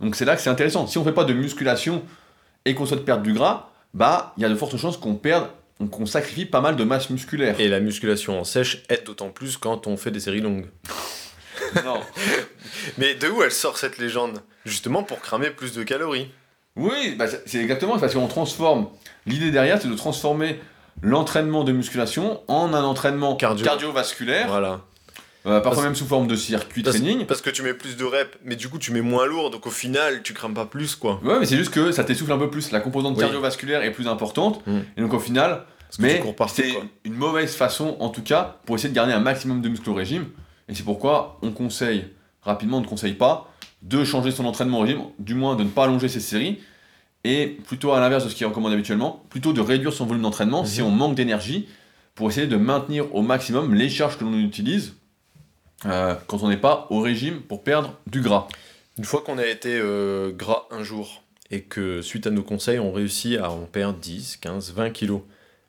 Donc 0.00 0.16
c'est 0.16 0.24
là 0.24 0.36
que 0.36 0.42
c'est 0.42 0.50
intéressant. 0.50 0.86
Si 0.86 0.96
on 0.98 1.04
fait 1.04 1.12
pas 1.12 1.24
de 1.24 1.34
musculation 1.34 2.02
et 2.64 2.74
qu'on 2.74 2.86
souhaite 2.86 3.04
perdre 3.04 3.22
du 3.22 3.32
gras, 3.34 3.70
bah 3.92 4.32
il 4.38 4.42
y 4.42 4.46
a 4.46 4.48
de 4.48 4.54
fortes 4.54 4.76
chances 4.78 4.96
qu'on 4.96 5.14
perde, 5.14 5.48
qu'on 5.90 6.06
sacrifie 6.06 6.44
pas 6.46 6.60
mal 6.60 6.76
de 6.76 6.84
masse 6.84 7.10
musculaire. 7.10 7.58
Et 7.60 7.68
la 7.68 7.80
musculation 7.80 8.38
en 8.40 8.44
sèche 8.44 8.82
aide 8.88 9.04
d'autant 9.04 9.30
plus 9.30 9.56
quand 9.56 9.86
on 9.86 9.96
fait 9.96 10.10
des 10.10 10.20
séries 10.20 10.40
longues. 10.40 10.66
non. 11.84 12.00
Mais 12.98 13.14
de 13.14 13.28
où 13.28 13.42
elle 13.42 13.50
sort 13.52 13.76
cette 13.78 13.98
légende? 13.98 14.40
Justement 14.64 15.02
pour 15.02 15.20
cramer 15.20 15.50
plus 15.50 15.72
de 15.72 15.82
calories. 15.82 16.30
Oui, 16.76 17.14
bah, 17.16 17.28
c'est- 17.28 17.42
c'est 17.46 17.58
exactement 17.58 17.98
parce 17.98 18.14
qu'on 18.14 18.26
transforme. 18.28 18.88
L'idée 19.26 19.50
derrière, 19.50 19.80
c'est 19.80 19.88
de 19.88 19.94
transformer 19.94 20.58
l'entraînement 21.02 21.64
de 21.64 21.72
musculation 21.72 22.42
en 22.48 22.72
un 22.74 22.82
entraînement 22.84 23.36
Cardio. 23.36 23.64
cardiovasculaire, 23.64 24.48
Voilà. 24.48 24.80
Euh, 25.46 25.60
parfois 25.60 25.70
Parce- 25.72 25.82
même 25.84 25.94
sous 25.94 26.06
forme 26.06 26.26
de 26.26 26.36
circuit 26.36 26.82
Parce, 26.82 26.96
training. 26.96 27.26
parce 27.26 27.40
que 27.42 27.50
tu 27.50 27.62
mets 27.62 27.74
plus 27.74 27.96
de 27.96 28.04
reps, 28.04 28.38
mais 28.44 28.56
du 28.56 28.68
coup 28.68 28.78
tu 28.78 28.92
mets 28.92 29.00
moins 29.02 29.26
lourd, 29.26 29.50
donc 29.50 29.66
au 29.66 29.70
final 29.70 30.22
tu 30.22 30.32
crames 30.34 30.54
pas 30.54 30.66
plus 30.66 30.96
quoi. 30.96 31.20
Ouais, 31.22 31.38
mais 31.40 31.46
c'est 31.46 31.56
juste 31.56 31.70
que 31.72 31.92
ça 31.92 32.04
t'essouffle 32.04 32.32
un 32.32 32.38
peu 32.38 32.50
plus. 32.50 32.70
La 32.70 32.80
composante 32.80 33.14
Oui. 33.16 33.20
cardiovasculaire 33.20 33.82
est 33.82 33.92
plus 33.92 34.08
importante. 34.08 34.66
Mm. 34.66 34.78
Et 34.96 35.00
donc 35.02 35.12
au 35.12 35.18
final, 35.20 35.64
mais 35.98 36.22
c'est 36.48 36.74
une 37.04 37.14
mauvaise 37.14 37.54
façon, 37.54 37.96
en 38.00 38.08
tout 38.08 38.22
cas, 38.22 38.56
pour 38.66 38.76
essayer 38.76 38.88
de 38.90 38.94
garder 38.94 39.12
un 39.12 39.20
maximum 39.20 39.60
de 39.60 39.68
muscles 39.68 39.90
au 39.90 39.94
régime. 39.94 40.26
Et 40.68 40.74
c'est 40.74 40.82
pourquoi 40.82 41.38
on 41.42 41.50
conseille, 41.52 42.06
rapidement, 42.42 42.78
on 42.78 42.80
ne 42.80 42.86
conseille 42.86 43.12
pas 43.14 43.50
de 43.82 44.02
changer 44.02 44.30
son 44.30 44.46
entraînement 44.46 44.78
au 44.78 44.82
régime, 44.82 45.02
du 45.18 45.34
moins 45.34 45.56
de 45.56 45.62
ne 45.62 45.68
pas 45.68 45.84
allonger 45.84 46.08
ses 46.08 46.20
séries, 46.20 46.58
et 47.22 47.58
plutôt 47.66 47.92
à 47.92 48.00
l'inverse 48.00 48.24
de 48.24 48.30
ce 48.30 48.34
qui 48.34 48.42
est 48.44 48.46
recommandé 48.46 48.74
habituellement, 48.74 49.22
plutôt 49.28 49.52
de 49.52 49.60
réduire 49.60 49.92
son 49.92 50.06
volume 50.06 50.22
d'entraînement 50.22 50.62
Mhm. 50.62 50.66
si 50.66 50.82
on 50.82 50.90
manque 50.90 51.14
d'énergie, 51.14 51.68
pour 52.14 52.28
essayer 52.30 52.46
de 52.46 52.56
maintenir 52.56 53.14
au 53.14 53.20
maximum 53.22 53.74
les 53.74 53.88
charges 53.90 54.16
que 54.18 54.24
l'on 54.24 54.32
utilise 54.38 54.94
euh, 55.86 56.14
quand 56.26 56.42
on 56.42 56.48
n'est 56.48 56.56
pas 56.56 56.86
au 56.90 57.00
régime 57.00 57.40
pour 57.40 57.62
perdre 57.62 57.94
du 58.06 58.20
gras. 58.20 58.48
Une 58.98 59.04
fois 59.04 59.22
qu'on 59.22 59.38
a 59.38 59.46
été 59.46 59.76
euh, 59.76 60.30
gras 60.30 60.64
un 60.70 60.82
jour 60.82 61.22
et 61.50 61.62
que 61.62 62.00
suite 62.02 62.26
à 62.26 62.30
nos 62.30 62.42
conseils 62.42 62.78
on 62.78 62.92
réussit 62.92 63.38
à 63.38 63.50
en 63.50 63.66
perdre 63.66 63.98
10, 63.98 64.38
15, 64.38 64.72
20 64.72 64.90
kilos, 64.90 65.20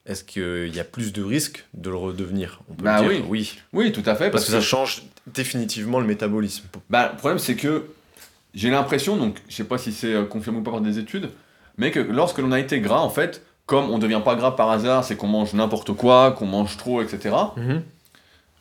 est-ce 0.05 0.23
qu'il 0.23 0.73
y 0.75 0.79
a 0.79 0.83
plus 0.83 1.11
de 1.13 1.23
risques 1.23 1.65
de 1.73 1.89
le 1.89 1.95
redevenir? 1.95 2.61
On 2.69 2.75
peut 2.75 2.83
Bah 2.85 3.01
dire 3.01 3.09
oui. 3.09 3.23
oui. 3.27 3.57
Oui, 3.73 3.91
tout 3.91 4.03
à 4.05 4.15
fait. 4.15 4.29
Parce 4.29 4.45
que 4.45 4.51
ça 4.51 4.61
change 4.61 5.03
définitivement 5.25 5.99
le 5.99 6.05
métabolisme. 6.05 6.65
Bah, 6.91 7.09
le 7.11 7.17
problème, 7.17 7.39
c'est 7.39 7.55
que 7.55 7.87
j'ai 8.53 8.69
l'impression, 8.69 9.17
donc 9.17 9.41
je 9.49 9.55
sais 9.55 9.63
pas 9.63 9.77
si 9.79 9.91
c'est 9.91 10.13
euh, 10.13 10.23
confirmé 10.25 10.59
ou 10.59 10.61
pas 10.61 10.71
par 10.71 10.81
des 10.81 10.99
études, 10.99 11.29
mais 11.77 11.89
que 11.91 11.99
lorsque 11.99 12.37
l'on 12.37 12.51
a 12.51 12.59
été 12.59 12.79
gras, 12.79 12.99
en 12.99 13.09
fait, 13.09 13.41
comme 13.65 13.89
on 13.89 13.97
devient 13.97 14.21
pas 14.23 14.35
gras 14.35 14.51
par 14.55 14.69
hasard, 14.69 15.03
c'est 15.03 15.15
qu'on 15.15 15.27
mange 15.27 15.53
n'importe 15.55 15.91
quoi, 15.93 16.31
qu'on 16.37 16.45
mange 16.45 16.77
trop, 16.77 17.01
etc. 17.01 17.35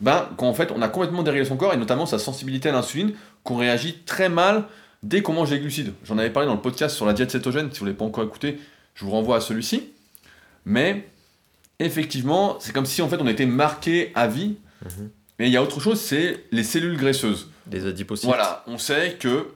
Ben, 0.05 0.29
qu'en 0.37 0.53
fait, 0.53 0.71
on 0.71 0.83
a 0.83 0.89
complètement 0.89 1.23
dérégulé 1.23 1.49
son 1.49 1.57
corps 1.57 1.73
et 1.73 1.79
notamment 1.79 2.05
sa 2.05 2.19
sensibilité 2.19 2.69
à 2.69 2.73
l'insuline, 2.73 3.15
qu'on 3.43 3.57
réagit 3.57 4.01
très 4.05 4.29
mal 4.29 4.65
dès 5.03 5.23
qu'on 5.23 5.33
mange 5.33 5.49
des 5.49 5.59
glucides. 5.59 5.95
J'en 6.05 6.19
avais 6.19 6.29
parlé 6.29 6.47
dans 6.47 6.55
le 6.55 6.61
podcast 6.61 6.95
sur 6.95 7.07
la 7.07 7.15
diète 7.15 7.31
cétogène, 7.31 7.73
si 7.73 7.79
vous 7.79 7.87
ne 7.87 7.89
l'avez 7.89 7.97
pas 7.97 8.05
encore 8.05 8.23
écouté, 8.23 8.61
je 8.95 9.07
vous 9.07 9.11
renvoie 9.13 9.39
à 9.39 9.41
celui-ci. 9.41 9.89
Mais 10.67 11.09
effectivement, 11.79 12.59
c'est 12.61 12.75
comme 12.75 12.85
si 12.85 13.01
en 13.01 13.09
fait 13.09 13.17
on 13.19 13.27
était 13.27 13.47
marqué 13.47 14.13
à 14.15 14.27
vie. 14.27 14.57
Mhm. 14.85 15.11
Mais 15.39 15.49
il 15.49 15.53
y 15.53 15.57
a 15.57 15.63
autre 15.63 15.81
chose, 15.81 15.99
c'est 15.99 16.45
les 16.53 16.65
cellules 16.65 16.99
graisseuses. 16.99 17.49
Les 17.73 17.87
adipocytes. 17.87 18.27
Voilà, 18.27 18.63
on 18.67 18.77
sait 18.77 19.17
que 19.19 19.55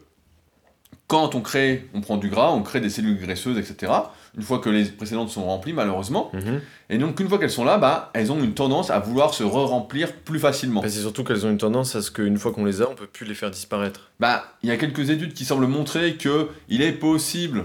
quand 1.08 1.34
on 1.34 1.40
crée, 1.40 1.88
on 1.94 2.02
prend 2.02 2.18
du 2.18 2.28
gras, 2.28 2.50
on 2.50 2.62
crée 2.62 2.80
des 2.80 2.90
cellules 2.90 3.18
graisseuses, 3.18 3.56
etc. 3.56 3.90
Une 4.36 4.42
fois 4.42 4.58
que 4.58 4.68
les 4.68 4.84
précédentes 4.84 5.30
sont 5.30 5.44
remplies, 5.44 5.72
malheureusement. 5.72 6.30
Mhm. 6.34 6.60
Et 6.90 6.98
donc, 6.98 7.18
une 7.18 7.28
fois 7.30 7.38
qu'elles 7.38 7.50
sont 7.50 7.64
là, 7.64 7.78
bah, 7.78 8.10
elles 8.12 8.30
ont 8.30 8.38
une 8.38 8.52
tendance 8.52 8.90
à 8.90 8.98
vouloir 8.98 9.32
se 9.32 9.42
re-remplir 9.42 10.12
plus 10.12 10.38
facilement. 10.38 10.82
Bah, 10.82 10.88
c'est 10.90 11.00
surtout 11.00 11.24
qu'elles 11.24 11.46
ont 11.46 11.50
une 11.50 11.58
tendance 11.58 11.96
à 11.96 12.02
ce 12.02 12.10
qu'une 12.10 12.36
fois 12.36 12.52
qu'on 12.52 12.66
les 12.66 12.82
a, 12.82 12.90
on 12.90 12.94
peut 12.94 13.06
plus 13.06 13.24
les 13.24 13.34
faire 13.34 13.50
disparaître. 13.50 14.10
Bah, 14.20 14.44
il 14.62 14.68
y 14.68 14.72
a 14.72 14.76
quelques 14.76 15.08
études 15.08 15.32
qui 15.32 15.46
semblent 15.46 15.66
montrer 15.66 16.16
que 16.16 16.48
il 16.68 16.82
est 16.82 16.92
possible, 16.92 17.64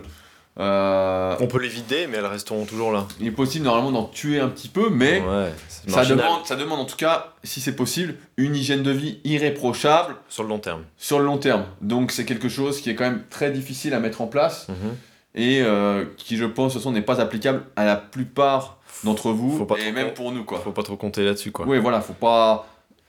euh, 0.60 1.36
On 1.40 1.48
peut 1.48 1.60
les 1.60 1.68
vider, 1.68 2.08
mais 2.08 2.18
elles 2.18 2.26
resteront 2.26 2.66
toujours 2.66 2.92
là. 2.92 3.08
il 3.20 3.28
est 3.28 3.32
possible 3.32 3.66
normalement 3.66 3.92
d'en 3.92 4.06
tuer 4.06 4.40
un 4.40 4.50
petit 4.50 4.68
peu, 4.68 4.90
mais 4.90 5.22
ouais, 5.22 5.52
ça 5.88 6.06
demande, 6.06 6.46
ça 6.46 6.56
demande 6.56 6.80
en 6.80 6.86
tout 6.86 6.96
cas, 6.96 7.34
si 7.44 7.60
c'est 7.60 7.76
possible, 7.76 8.16
une 8.38 8.56
hygiène 8.56 8.84
de 8.84 8.92
vie 8.92 9.20
irréprochable 9.24 10.16
sur 10.30 10.44
le 10.44 10.50
long 10.50 10.60
terme. 10.60 10.84
sur 10.98 11.20
le 11.20 11.26
long 11.26 11.38
terme. 11.38 11.66
Donc, 11.82 12.12
c'est 12.12 12.26
quelque 12.26 12.50
chose 12.50 12.82
qui 12.82 12.90
est 12.90 12.96
quand 12.96 13.06
même 13.06 13.24
très 13.30 13.52
difficile 13.52 13.94
à 13.94 14.00
mettre 14.00 14.22
en 14.22 14.28
place. 14.28 14.68
Mhm. 14.70 14.96
et 15.36 15.62
euh, 15.64 16.06
qui 16.18 16.38
je 16.38 16.46
pense 16.46 16.74
de 16.74 16.74
toute 16.74 16.82
façon 16.84 16.92
n'est 16.92 17.02
pas 17.02 17.20
applicable 17.20 17.64
à 17.76 17.86
la 17.86 17.96
plupart 17.96 18.78
d'entre 19.04 19.32
vous 19.32 19.58
Faut 19.58 19.66
pas 19.66 19.80
et 19.80 19.92
même 19.92 20.14
pour 20.14 20.32
nous 20.32 20.44
quoi. 20.44 20.60
Faut 20.60 20.72
pas 20.72 20.84
trop 20.84 20.96
compter 20.96 21.24
là-dessus 21.26 21.52
quoi. 21.52 21.66
Oui 21.68 21.80
voilà, 21.80 22.02
faut 22.02 22.14
pas 22.14 22.68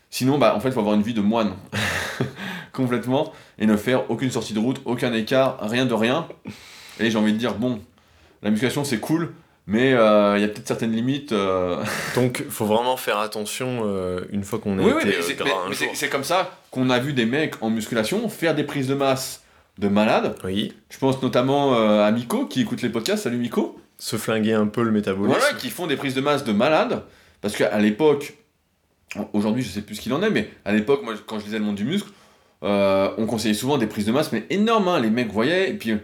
sinon 0.09 0.39
bah 0.39 0.55
en 0.57 0.61
fait 0.61 0.71
faut 0.71 0.81
avoir 0.81 0.95
une 0.95 1.03
vie 1.03 1.13
de 1.13 1.21
moine 1.21 1.53
complètement 2.73 3.33
et 3.59 3.67
ne 3.67 3.77
faire 3.77 4.11
aucune 4.11 4.31
sortie 4.31 4.55
de 4.55 4.59
route, 4.59 4.81
aucun 4.87 5.13
écart, 5.13 5.59
rien 5.61 5.85
de 5.85 5.93
rien. 5.93 6.27
Et 7.01 7.11
j'ai 7.11 7.19
envie 7.19 7.33
de 7.33 7.39
dire 7.39 7.55
bon, 7.55 7.81
la 8.43 8.51
musculation 8.51 8.85
c'est 8.85 8.99
cool 8.99 9.33
mais 9.67 9.95
euh, 9.95 10.37
il 10.37 10.43
y 10.43 10.45
a 10.45 10.49
peut-être 10.49 10.69
certaines 10.69 10.93
limites 10.93 11.33
euh, 11.33 11.83
Donc 12.17 12.45
faut 12.51 12.67
vraiment 12.67 12.97
faire 12.99 13.19
attention 13.19 13.81
euh, 13.85 14.21
une 14.31 14.45
fois 14.45 14.59
qu'on 14.59 14.79
a 14.79 14.83
Oui, 14.83 14.93
oui, 14.95 15.03
mais 15.07 15.15
euh, 15.17 15.73
c'est- 15.95 16.09
comme 16.11 16.23
ça 16.25 16.59
qu'on 16.71 16.91
a 16.91 16.99
vu 16.99 17.15
des 17.15 17.25
mecs 17.25 17.55
en 17.63 17.71
musculation 17.71 18.29
faire 18.29 18.55
des 18.55 18.65
prises 18.65 18.89
de 18.89 18.95
masse 18.95 19.43
de 19.79 19.89
malades. 19.89 20.37
Oui, 20.45 20.73
Je 20.91 20.99
pense 20.99 21.21
notamment 21.23 21.75
à 22.05 22.11
Miko 22.13 22.47
qui 22.47 22.61
écoute 22.61 22.81
les 22.83 22.91
podcasts. 22.91 23.25
Salut 23.25 23.39
Miko. 23.39 23.77
se 23.99 24.17
flinguer 24.17 24.53
un 24.53 24.67
peu 24.67 24.83
le 24.83 24.91
métabolisme. 24.93 25.37
Voilà, 25.41 25.55
qui 25.59 25.71
font 25.71 25.87
des 25.89 25.97
prises 25.97 26.15
de 26.15 26.21
masse 26.21 26.45
de 26.45 26.53
malades. 26.53 27.03
Parce 27.41 27.57
qu'à 27.57 27.77
l'époque, 27.79 28.35
aujourd'hui 29.33 29.63
je 29.63 29.69
sais 29.71 29.81
plus 29.83 29.97
ce 29.97 30.01
qu'il 30.01 30.13
en 30.13 30.23
est, 30.23 30.31
mais 30.31 30.51
à 30.65 30.73
l'époque, 30.73 31.03
moi 31.03 31.15
quand 31.27 31.39
je 31.41 31.45
lisais 31.47 31.59
le 31.59 31.65
monde 31.65 31.75
du 31.77 31.85
muscle, 31.85 32.09
on 32.63 33.27
conseillait 33.27 33.55
souvent 33.55 33.79
des 33.79 33.87
prises 33.87 34.07
de 34.07 34.13
masse, 34.13 34.31
mais 34.33 34.45
énormes. 34.51 34.89
hein. 34.89 35.01
Les 35.01 35.11
mecs 35.11 35.33
voyaient, 35.33 35.71
et 35.71 35.75
puis 35.75 35.97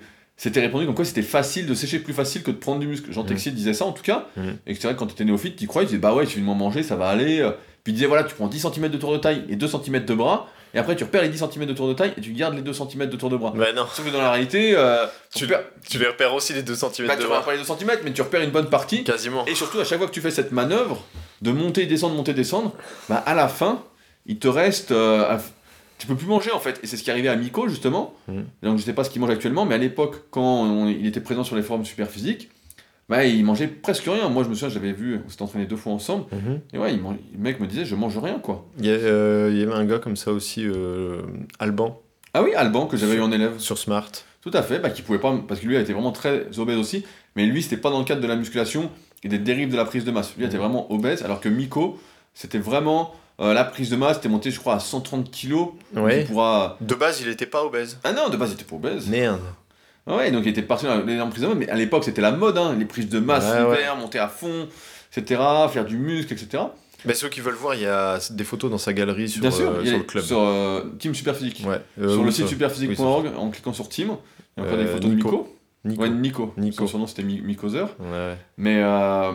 c'était 0.42 0.60
répondu 0.60 0.86
comme 0.86 0.94
quoi 0.94 1.04
c'était 1.04 1.22
facile 1.22 1.66
de 1.66 1.74
sécher, 1.74 1.98
plus 1.98 2.14
facile 2.14 2.42
que 2.42 2.50
de 2.50 2.56
prendre 2.56 2.78
du 2.80 2.86
muscle. 2.86 3.12
Jean 3.12 3.22
Mhm. 3.22 3.28
Texier 3.28 3.52
disait 3.52 3.74
ça 3.74 3.84
en 3.84 3.92
tout 3.92 4.02
cas. 4.02 4.26
Mhm. 4.36 4.56
Et 4.66 4.74
que 4.74 4.80
c'est 4.80 4.86
vrai 4.86 4.94
que 4.94 4.98
quand 4.98 5.06
tu 5.06 5.12
étais 5.12 5.24
néophyte, 5.24 5.56
tu 5.56 5.66
croyais, 5.66 5.86
tu 5.86 5.90
disais 5.96 6.00
bah 6.00 6.14
ouais, 6.14 6.24
il 6.24 6.26
suffit 6.28 6.40
de 6.40 6.46
m'en 6.46 6.54
manger, 6.54 6.82
ça 6.82 6.96
va 6.96 7.08
aller. 7.08 7.46
Puis 7.84 7.92
il 7.92 7.94
disait 7.94 8.06
voilà, 8.06 8.24
tu 8.24 8.34
prends 8.34 8.46
10 8.48 8.60
cm 8.60 8.88
de 8.88 8.96
tour 8.98 9.12
de 9.12 9.18
taille 9.18 9.44
et 9.48 9.56
2 9.56 9.66
cm 9.68 10.04
de 10.04 10.14
bras, 10.14 10.48
et 10.74 10.78
après 10.78 10.96
tu 10.96 11.04
repères 11.04 11.22
les 11.22 11.28
10 11.30 11.38
cm 11.38 11.66
de 11.66 11.72
tour 11.74 11.88
de 11.88 11.94
taille 11.94 12.12
et 12.16 12.20
tu 12.20 12.32
gardes 12.32 12.54
les 12.54 12.62
2 12.62 12.72
cm 12.72 13.06
de 13.08 13.16
tour 13.16 13.28
de 13.30 13.36
bras. 13.36 13.52
Bah 13.56 13.72
non, 13.74 13.84
Sauf 13.92 14.04
que 14.06 14.10
dans 14.10 14.20
la 14.20 14.30
réalité, 14.32 14.72
euh, 14.76 15.06
Tu- 15.32 15.40
tu, 15.40 15.44
repères, 15.44 15.64
tu 15.88 15.98
les 15.98 16.06
repères 16.06 16.34
aussi 16.34 16.52
les 16.54 16.62
2 16.62 16.74
cm 16.74 17.06
bah, 17.06 17.16
de 17.16 17.20
tu 17.22 17.26
bras. 17.26 17.38
repères 17.40 17.44
pas 17.46 17.52
les 17.52 17.58
2 17.58 17.64
cm, 17.64 17.98
mais 18.04 18.12
tu 18.12 18.22
repères 18.22 18.40
une 18.42 18.50
bonne 18.50 18.68
partie. 18.70 19.04
Quasiment. 19.04 19.44
Et 19.46 19.54
surtout, 19.54 19.78
à 19.80 19.84
chaque 19.84 19.98
fois 19.98 20.06
que 20.08 20.12
tu 20.12 20.20
fais 20.22 20.30
cette 20.30 20.52
manœuvre 20.52 21.02
de 21.42 21.52
monter, 21.52 21.86
descendre, 21.86 22.14
monter, 22.14 22.32
descendre, 22.34 22.72
bah 23.08 23.22
à 23.26 23.34
la 23.34 23.48
fin, 23.48 23.82
il 24.26 24.38
te 24.38 24.48
reste. 24.48 24.90
euh, 24.92 25.36
à- 25.36 25.40
tu 26.00 26.06
peux 26.08 26.16
plus 26.16 26.26
manger 26.26 26.50
en 26.50 26.58
fait. 26.58 26.80
Et 26.82 26.86
c'est 26.88 26.96
ce 26.96 27.04
qui 27.04 27.10
est 27.10 27.12
arrivé 27.12 27.28
à 27.28 27.36
Miko 27.36 27.68
justement. 27.68 28.14
Mhm. 28.28 28.44
Donc 28.62 28.78
je 28.78 28.82
sais 28.82 28.92
pas 28.92 29.04
ce 29.04 29.10
qu'il 29.10 29.20
mange 29.20 29.30
actuellement, 29.30 29.64
mais 29.66 29.74
à 29.76 29.78
l'époque, 29.78 30.24
quand 30.30 30.42
on- 30.64 30.88
il 30.88 31.06
était 31.06 31.20
présent 31.20 31.44
sur 31.44 31.54
les 31.56 31.62
forums 31.62 31.84
super 31.84 32.08
physiques, 32.10 32.50
bah 33.08 33.24
il 33.24 33.44
mangeait 33.44 33.66
presque 33.68 34.04
rien. 34.06 34.28
Moi 34.28 34.42
je 34.44 34.48
me 34.48 34.54
souviens, 34.54 34.68
j'avais 34.68 34.92
vu, 34.92 35.20
on 35.24 35.28
s'était 35.28 35.42
entraîné 35.42 35.66
deux 35.66 35.76
fois 35.76 35.92
ensemble. 35.92 36.24
Mhm. 36.32 36.60
Et 36.72 36.78
ouais, 36.78 36.92
il 36.94 37.00
le 37.00 37.38
mec 37.38 37.60
me 37.60 37.66
disait, 37.66 37.84
je 37.84 37.94
mange 37.94 38.16
rien 38.18 38.38
quoi. 38.38 38.66
Il 38.78 38.86
y, 38.86 38.90
a, 38.90 38.92
euh, 38.94 39.50
il 39.52 39.58
y 39.58 39.62
avait 39.62 39.74
un 39.74 39.84
gars 39.84 39.98
comme 39.98 40.16
ça 40.16 40.32
aussi, 40.32 40.64
euh, 40.66 41.22
Alban, 41.58 42.00
Ah 42.32 42.42
oui, 42.42 42.54
Alban, 42.54 42.86
que 42.86 42.96
j'avais 42.96 43.16
eu 43.16 43.20
en 43.20 43.32
élève. 43.32 43.58
sur 43.58 43.76
Smart. 43.76 44.10
Tout 44.40 44.52
à 44.54 44.62
fait, 44.62 44.78
bah, 44.78 44.88
qui 44.90 45.02
pouvait 45.02 45.18
pas, 45.18 45.36
parce 45.48 45.60
que 45.60 45.66
lui, 45.66 45.74
il 45.74 45.80
était 45.80 45.92
vraiment 45.92 46.12
très 46.12 46.46
obèse 46.58 46.78
aussi, 46.78 47.04
mais 47.36 47.44
lui, 47.44 47.60
c'était 47.62 47.76
pas 47.76 47.90
dans 47.90 47.98
le 47.98 48.04
cadre 48.04 48.20
de 48.22 48.26
la 48.26 48.36
musculation 48.36 48.88
et 49.24 49.28
des 49.28 49.38
dérives 49.38 49.70
de 49.70 49.76
la 49.76 49.84
prise 49.84 50.04
de 50.04 50.10
masse. 50.12 50.34
Lui, 50.36 50.44
il 50.44 50.46
était 50.46 50.56
Mhm. 50.56 50.62
vraiment 50.62 50.90
obèse, 50.92 51.22
alors 51.24 51.40
que 51.40 51.48
Miko, 51.50 51.98
c'était 52.32 52.58
vraiment 52.58 53.12
euh, 53.40 53.54
la 53.54 53.64
prise 53.64 53.90
de 53.90 53.96
masse, 53.96 54.18
était 54.18 54.28
monté, 54.28 54.50
je 54.50 54.58
crois, 54.60 54.74
à 54.74 54.80
130 54.80 55.30
kilos. 55.30 55.68
Ouais. 55.94 56.24
pourra... 56.24 56.76
De 56.80 56.94
base, 56.94 57.20
il 57.20 57.28
était 57.28 57.46
pas 57.46 57.64
obèse. 57.64 57.98
Ah 58.04 58.12
non, 58.12 58.28
de 58.28 58.36
base, 58.36 58.50
il 58.50 58.54
était 58.54 58.64
pas 58.64 58.76
obèse. 58.76 59.08
Merde. 59.08 59.40
Ah 60.06 60.16
Ouais, 60.16 60.30
donc 60.30 60.42
il 60.44 60.48
était 60.48 60.62
parti 60.62 60.86
dans 60.86 61.00
l'énorme 61.04 61.30
prise 61.30 61.42
de 61.42 61.48
masse, 61.48 61.56
mais 61.58 61.68
à 61.68 61.74
l'époque, 61.76 62.04
c'était 62.04 62.22
la 62.22 62.32
mode, 62.32 62.58
hein, 62.58 62.74
les 62.78 62.84
prises 62.84 63.08
de 63.08 63.18
masse 63.20 63.44
Ouais, 63.44 63.62
l'hiver, 63.76 63.96
monter 63.96 64.18
à 64.18 64.28
fond, 64.28 64.68
etc., 65.14 65.40
faire 65.72 65.84
du 65.84 65.96
muscle, 65.96 66.32
etc. 66.32 66.64
Bah, 67.04 67.14
ceux 67.14 67.28
qui 67.28 67.40
veulent 67.40 67.54
voir, 67.54 67.74
il 67.74 67.82
y 67.82 67.86
a 67.86 68.18
des 68.30 68.44
photos 68.44 68.70
dans 68.70 68.78
sa 68.78 68.92
galerie 68.92 69.28
sur, 69.28 69.40
Bien 69.40 69.50
sûr, 69.50 69.70
euh, 69.70 69.78
il 69.80 69.86
y 69.86 69.88
a 69.88 69.92
sur 69.92 69.98
le 69.98 70.04
club. 70.04 70.24
sur 70.24 70.40
euh, 70.40 70.82
Team 70.98 71.14
Superphysique. 71.14 71.62
Ouais. 71.66 71.80
Euh, 72.00 72.08
sur 72.10 72.20
oui, 72.20 72.26
le 72.26 72.30
site 72.32 72.48
superphysique.org, 72.48 73.30
en 73.36 73.50
cliquant 73.50 73.72
sur 73.72 73.88
Team, 73.88 74.16
il 74.56 74.62
y 74.62 74.66
a 74.66 74.68
encore 74.68 74.78
des 74.78 74.86
photos 74.86 75.10
de 75.10 75.14
Nico. 75.16 75.56
Nico. 75.84 76.02
Ouais, 76.02 76.10
Nico. 76.10 76.52
Nico. 76.58 76.76
Son 76.84 76.86
surnom, 76.88 77.06
c'était 77.06 77.22
Mi- 77.22 77.40
Mikozer. 77.40 77.86
Ouais. 78.00 78.36
Mais 78.58 78.82
euh, 78.82 79.32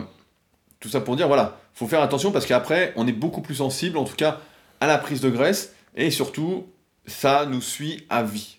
tout 0.80 0.88
ça 0.88 1.00
pour 1.00 1.16
dire, 1.16 1.28
voilà, 1.28 1.58
faut 1.74 1.86
faire 1.86 2.02
attention 2.02 2.32
parce 2.32 2.46
qu'après, 2.46 2.92
on 2.96 3.06
est 3.06 3.12
beaucoup 3.12 3.40
plus 3.40 3.56
sensible, 3.56 3.98
en 3.98 4.04
tout 4.04 4.16
cas, 4.16 4.40
à 4.80 4.86
la 4.86 4.98
prise 4.98 5.20
de 5.20 5.30
graisse, 5.30 5.74
et 5.96 6.10
surtout, 6.10 6.66
ça 7.06 7.46
nous 7.46 7.60
suit 7.60 8.04
à 8.08 8.22
vie. 8.22 8.58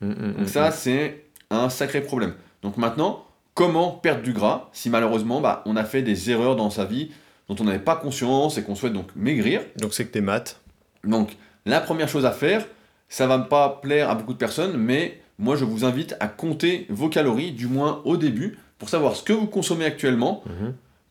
Mm, 0.00 0.08
mm, 0.08 0.32
Donc 0.34 0.46
mm, 0.46 0.48
ça, 0.48 0.70
c'est 0.70 1.24
un 1.50 1.68
sacré 1.68 2.00
problème. 2.00 2.34
Donc 2.62 2.76
maintenant, 2.76 3.24
comment 3.54 3.90
perdre 3.90 4.22
du 4.22 4.32
gras 4.32 4.68
si 4.72 4.90
malheureusement, 4.90 5.40
bah, 5.40 5.62
on 5.66 5.76
a 5.76 5.84
fait 5.84 6.02
des 6.02 6.30
erreurs 6.30 6.56
dans 6.56 6.70
sa 6.70 6.84
vie 6.84 7.10
dont 7.48 7.56
on 7.60 7.64
n'avait 7.64 7.78
pas 7.78 7.96
conscience 7.96 8.58
et 8.58 8.62
qu'on 8.62 8.74
souhaite 8.74 8.92
donc 8.92 9.08
maigrir? 9.14 9.62
Donc 9.76 9.94
c'est 9.94 10.04
que 10.04 10.12
t'es 10.12 10.20
maths. 10.20 10.60
Donc, 11.04 11.36
la 11.64 11.80
première 11.80 12.08
chose 12.08 12.26
à 12.26 12.32
faire, 12.32 12.64
ça 13.08 13.26
va 13.26 13.38
pas 13.38 13.80
plaire 13.82 14.10
à 14.10 14.14
beaucoup 14.14 14.32
de 14.32 14.38
personnes, 14.38 14.76
mais 14.76 15.20
moi 15.38 15.56
je 15.56 15.64
vous 15.64 15.84
invite 15.84 16.16
à 16.20 16.28
compter 16.28 16.86
vos 16.90 17.08
calories, 17.08 17.52
du 17.52 17.66
moins 17.66 18.02
au 18.04 18.16
début, 18.16 18.58
pour 18.78 18.88
savoir 18.88 19.16
ce 19.16 19.22
que 19.22 19.32
vous 19.32 19.46
consommez 19.46 19.84
actuellement. 19.84 20.42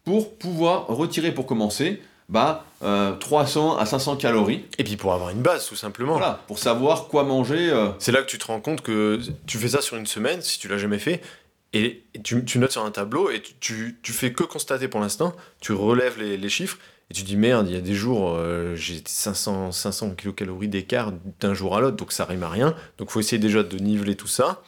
Pour 0.06 0.36
pouvoir 0.38 0.88
retirer 0.88 1.32
pour 1.34 1.46
commencer 1.46 2.02
bah, 2.30 2.66
euh, 2.84 3.14
300 3.18 3.78
à 3.78 3.86
500 3.86 4.16
calories. 4.18 4.66
Et 4.78 4.84
puis 4.84 4.96
pour 4.96 5.14
avoir 5.14 5.30
une 5.30 5.42
base, 5.42 5.68
tout 5.68 5.76
simplement. 5.76 6.14
Voilà, 6.14 6.42
pour 6.48 6.58
savoir 6.60 7.08
quoi 7.08 7.24
manger. 7.24 7.70
euh, 7.70 7.90
C'est 8.00 8.12
là 8.12 8.22
que 8.22 8.28
tu 8.28 8.38
te 8.38 8.46
rends 8.48 8.62
compte 8.62 8.82
que 8.82 9.20
tu 9.46 9.58
fais 9.58 9.70
ça 9.70 9.82
sur 9.82 9.98
une 9.98 10.08
semaine, 10.08 10.42
si 10.42 10.58
tu 10.60 10.68
l'as 10.68 10.78
jamais 10.78 11.00
fait, 11.00 11.22
et 11.74 12.04
tu, 12.24 12.44
tu 12.46 12.58
notes 12.58 12.72
sur 12.72 12.86
un 12.86 12.92
tableau, 12.92 13.30
et 13.30 13.42
tu, 13.42 13.54
tu, 13.60 14.00
tu 14.02 14.12
fais 14.14 14.32
que 14.32 14.44
constater 14.44 14.88
pour 14.88 15.02
l'instant, 15.02 15.36
tu 15.60 15.74
relèves 15.74 16.20
les, 16.20 16.38
les 16.38 16.50
chiffres, 16.50 16.78
et 17.12 17.14
tu 17.14 17.22
dis 17.24 17.36
merde, 17.38 17.68
il 17.70 17.76
y 17.76 17.78
a 17.78 17.82
des 17.82 17.94
jours, 17.94 18.34
euh, 18.38 18.76
j'ai 18.76 19.04
500, 19.06 19.72
500 19.72 20.12
kilocalories 20.12 20.68
d'écart 20.68 21.12
d'un 21.40 21.54
jour 21.54 21.76
à 21.78 21.82
l'autre, 21.82 21.98
donc 21.98 22.12
ça 22.12 22.26
rime 22.26 22.42
à 22.44 22.50
rien. 22.50 22.74
Donc 22.98 23.12
faut 23.12 23.20
essayer 23.20 23.38
déjà 23.40 23.62
de 23.62 23.78
niveler 23.78 24.16
tout 24.16 24.26
ça. 24.28 24.64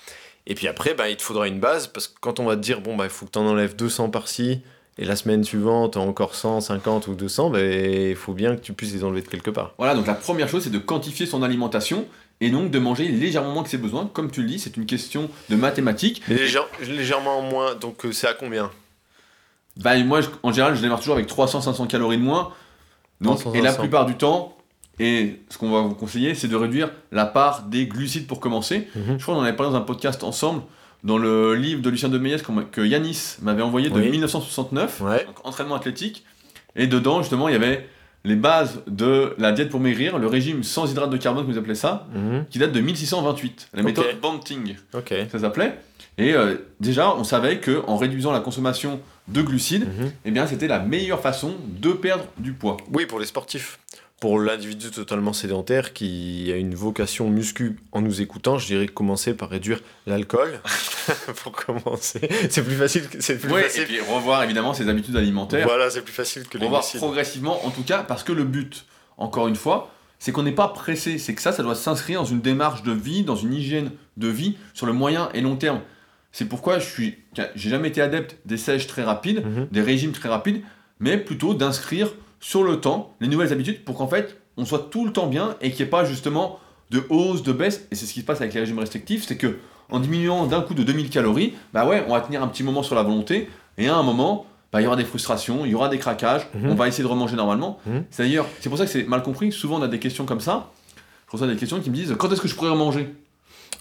Et 0.46 0.54
puis 0.54 0.68
après, 0.68 0.94
bah, 0.94 1.10
il 1.10 1.18
te 1.18 1.24
faudra 1.24 1.48
une 1.48 1.60
base, 1.60 1.88
parce 1.88 2.08
que 2.08 2.14
quand 2.22 2.40
on 2.40 2.46
va 2.46 2.56
te 2.56 2.62
dire, 2.62 2.82
bon, 2.82 2.96
bah, 2.96 3.06
il 3.06 3.10
faut 3.10 3.26
que 3.26 3.32
tu 3.32 3.40
en 3.40 3.48
enlèves 3.48 3.76
200 3.76 4.10
par-ci, 4.12 4.62
et 5.00 5.06
la 5.06 5.16
semaine 5.16 5.44
suivante, 5.44 5.96
encore 5.98 6.36
150 6.36 7.08
ou 7.08 7.14
200, 7.16 7.50
bah, 7.52 7.62
il 7.62 8.16
faut 8.16 8.34
bien 8.34 8.56
que 8.56 8.62
tu 8.62 8.74
puisses 8.74 8.94
les 8.94 9.04
enlever 9.04 9.22
de 9.22 9.28
quelque 9.28 9.52
part. 9.52 9.74
Voilà, 9.78 9.94
donc 9.96 10.08
la 10.08 10.14
première 10.16 10.50
chose, 10.50 10.64
c'est 10.64 10.70
de 10.72 10.80
quantifier 10.80 11.26
son 11.26 11.44
alimentation 11.44 12.06
et 12.42 12.50
donc 12.50 12.72
de 12.72 12.80
manger 12.80 13.08
légèrement 13.08 13.52
moins 13.54 13.64
que 13.64 13.70
ses 13.70 13.78
besoins. 13.78 14.10
Comme 14.14 14.30
tu 14.32 14.42
le 14.42 14.48
dis, 14.48 14.60
c'est 14.60 14.76
une 14.78 14.86
question 14.86 15.30
de 15.50 15.56
mathématiques. 15.56 16.22
Mais 16.28 16.36
légère- 16.36 16.68
légèrement 16.88 17.42
moins, 17.42 17.76
donc 17.76 18.06
euh, 18.06 18.12
c'est 18.12 18.28
à 18.28 18.34
combien? 18.34 18.72
Bah, 19.78 19.98
moi, 20.04 20.22
je- 20.22 20.30
en 20.44 20.52
général, 20.52 20.76
je 20.76 20.82
démarre 20.82 21.00
toujours 21.00 21.16
avec 21.16 21.28
300-500 21.28 21.86
calories 21.88 22.18
de 22.18 22.24
moins. 22.24 22.52
Donc, 23.22 23.40
300, 23.40 23.54
et 23.58 23.62
la 23.62 23.70
500. 23.72 23.82
plupart 23.82 24.06
du 24.06 24.16
temps, 24.16 24.58
et 25.00 25.40
ce 25.50 25.58
qu'on 25.60 25.70
va 25.72 25.82
vous 25.82 25.94
conseiller, 25.96 26.34
c'est 26.36 26.48
de 26.48 26.56
réduire 26.56 26.90
la 27.12 27.26
part 27.26 27.64
des 27.64 27.86
glucides 27.86 28.26
pour 28.28 28.40
commencer. 28.40 28.88
Mhm. 28.96 29.18
Je 29.20 29.24
crois 29.24 29.36
qu'on 29.36 29.42
en 29.42 29.44
avait 29.44 29.56
parlé 29.56 29.72
dans 29.72 29.78
un 29.78 29.82
podcast 29.82 30.24
ensemble, 30.24 30.64
dans 31.04 31.18
le 31.18 31.56
livre 31.56 31.82
de 31.82 31.90
Lucien 31.90 32.10
de 32.10 32.18
m'a- 32.18 32.64
que 32.64 32.82
Yanis 32.82 33.36
m'avait 33.42 33.62
envoyé 33.62 33.90
de 33.90 33.96
Oui. 34.00 34.10
1969, 34.10 35.02
Ouais. 35.02 35.26
donc 35.26 35.46
entraînement 35.46 35.76
athlétique. 35.76 36.26
Et 36.76 36.88
dedans, 36.88 37.22
justement, 37.22 37.48
il 37.50 37.54
y 37.54 37.56
avait 37.56 37.88
les 38.26 38.36
bases 38.36 38.82
de 38.88 39.34
la 39.38 39.52
diète 39.52 39.70
pour 39.70 39.80
maigrir, 39.80 40.18
le 40.18 40.28
régime 40.28 40.64
sans 40.64 40.90
hydrate 40.92 41.10
de 41.10 41.18
carbone, 41.18 41.46
que 41.48 41.52
vous 41.52 41.58
appelez 41.58 41.76
ça, 41.76 42.08
Mhm. 42.14 42.46
qui 42.50 42.60
date 42.60 42.72
de 42.74 42.82
1628, 42.82 43.70
la 43.74 43.84
méthode 43.84 44.06
Banting, 44.22 44.76
Ok. 44.94 45.14
ça 45.32 45.40
s'appelait. 45.40 45.80
Et 46.18 46.34
euh, 46.34 46.56
déjà, 46.80 47.16
on 47.16 47.24
savait 47.24 47.60
que 47.60 47.84
en 47.88 47.96
réduisant 47.96 48.32
la 48.32 48.40
consommation 48.40 49.00
de 49.28 49.42
glucides, 49.42 49.86
Mhm. 49.88 50.12
eh 50.26 50.32
bien, 50.32 50.48
c'était 50.48 50.68
la 50.68 50.80
meilleure 50.80 51.22
façon 51.22 51.56
de 51.80 51.92
perdre 51.94 52.26
du 52.40 52.54
poids. 52.54 52.78
Oui, 52.92 53.06
pour 53.06 53.20
les 53.20 53.26
sportifs. 53.28 53.80
Pour 54.20 54.40
l'individu 54.40 54.90
totalement 54.90 55.32
sédentaire 55.32 55.94
qui 55.94 56.50
a 56.52 56.56
une 56.56 56.74
vocation 56.74 57.30
muscu 57.30 57.78
en 57.92 58.02
nous 58.02 58.20
écoutant, 58.20 58.58
je 58.58 58.66
dirais 58.66 58.88
commencer 58.88 59.36
par 59.36 59.50
réduire 59.50 59.80
l'alcool. 60.08 60.60
pour 61.44 61.52
commencer. 61.52 62.22
C'est 62.50 62.64
plus 62.64 62.76
facile. 62.76 63.08
que- 63.10 63.22
C'est 63.22 63.38
plus 63.38 63.52
Ouais, 63.52 63.68
et 63.78 63.86
puis 63.86 64.00
revoir 64.02 64.44
évidemment 64.44 64.74
ses 64.74 64.90
habitudes 64.90 65.16
alimentaires. 65.16 65.68
Voilà, 65.68 65.92
c'est 65.92 66.02
plus 66.02 66.14
facile 66.14 66.48
que 66.48 66.58
les 66.58 66.66
revoir 66.66 66.84
progressivement, 66.96 67.64
en 67.66 67.70
tout 67.70 67.84
cas, 67.84 68.02
parce 68.02 68.24
que 68.24 68.32
le 68.32 68.44
but, 68.44 68.86
encore 69.18 69.48
une 69.48 69.56
fois, 69.56 69.92
c'est 70.18 70.32
qu'on 70.32 70.42
n'est 70.44 70.52
pas 70.52 70.70
pressé. 70.70 71.20
C'est 71.20 71.36
que 71.36 71.42
ça, 71.42 71.52
ça 71.52 71.62
doit 71.62 71.76
s'inscrire 71.76 72.20
dans 72.22 72.26
une 72.26 72.42
démarche 72.42 72.82
de 72.82 72.94
vie, 72.94 73.24
dans 73.24 73.36
une 73.36 73.54
hygiène 73.54 73.92
de 74.18 74.28
vie 74.30 74.58
sur 74.74 74.88
le 74.88 74.94
moyen 74.94 75.30
et 75.36 75.42
long 75.42 75.58
terme. 75.58 75.82
C'est 76.32 76.46
pourquoi 76.46 76.80
je 76.80 76.90
suis, 76.90 77.18
j'ai 77.56 77.70
jamais 77.70 77.90
été 77.90 78.02
adepte 78.02 78.38
des 78.46 78.58
sèches 78.58 78.88
très 78.88 79.04
rapides, 79.04 79.46
Mhm. 79.46 79.68
des 79.72 79.82
régimes 79.82 80.12
très 80.12 80.28
rapides, 80.30 80.64
mais 81.00 81.18
plutôt 81.20 81.54
d'inscrire 81.54 82.10
sur 82.40 82.64
le 82.64 82.80
temps 82.80 83.14
les 83.20 83.28
nouvelles 83.28 83.52
habitudes 83.54 83.84
pour 83.84 83.96
qu'en 83.98 84.08
fait 84.08 84.38
on 84.58 84.66
soit 84.66 84.88
tout 84.92 85.06
le 85.06 85.12
temps 85.14 85.28
bien 85.28 85.56
et 85.62 85.70
qu'il 85.72 85.84
n'y 85.84 85.88
ait 85.88 85.92
pas 85.92 86.04
justement 86.06 86.60
de 86.90 87.04
hausse, 87.10 87.44
de 87.44 87.52
baisse. 87.52 87.86
Et 87.92 87.96
c'est 87.96 88.06
ce 88.06 88.14
qui 88.14 88.22
se 88.22 88.26
passe 88.26 88.40
avec 88.42 88.54
les 88.54 88.60
régimes 88.62 88.80
restrictifs, 88.80 89.26
c'est 89.28 89.38
que 89.38 89.58
en 89.90 90.00
diminuant 90.00 90.48
d'un 90.48 90.62
coup 90.62 90.74
de 90.74 90.84
2000 90.84 91.10
calories, 91.10 91.54
bah 91.74 91.86
ouais, 91.86 92.04
on 92.08 92.14
va 92.14 92.22
tenir 92.22 92.42
un 92.44 92.48
petit 92.48 92.64
moment 92.64 92.82
sur 92.84 92.96
la 92.96 93.04
volonté 93.04 93.50
et 93.78 93.88
à 93.88 93.96
un 93.96 94.04
moment, 94.04 94.46
bah, 94.72 94.82
il 94.82 94.84
y 94.84 94.88
aura 94.88 94.96
des 94.96 95.06
frustrations, 95.06 95.64
il 95.66 95.72
y 95.72 95.76
aura 95.76 95.88
des 95.90 95.98
craquages, 95.98 96.48
Mhm. 96.54 96.72
on 96.72 96.76
va 96.76 96.88
essayer 96.88 97.04
de 97.04 97.08
remanger 97.10 97.36
normalement. 97.36 97.80
Mhm. 97.86 98.04
C'est 98.10 98.24
d'ailleurs, 98.24 98.48
c'est 98.60 98.70
pour 98.70 98.78
ça 98.78 98.86
que 98.86 98.92
c'est 98.92 99.04
mal 99.04 99.22
compris. 99.22 99.52
Souvent 99.52 99.80
on 99.80 99.82
a 99.84 99.88
des 99.88 100.00
questions 100.00 100.26
comme 100.26 100.42
ça. 100.42 100.72
Je 101.28 101.32
reçois 101.34 101.48
des 101.48 101.56
questions 101.56 101.80
qui 101.80 101.90
me 101.90 101.96
disent 101.96 102.16
quand 102.18 102.32
est-ce 102.32 102.42
que 102.42 102.48
je 102.48 102.56
pourrais 102.56 102.70
remanger? 102.72 103.14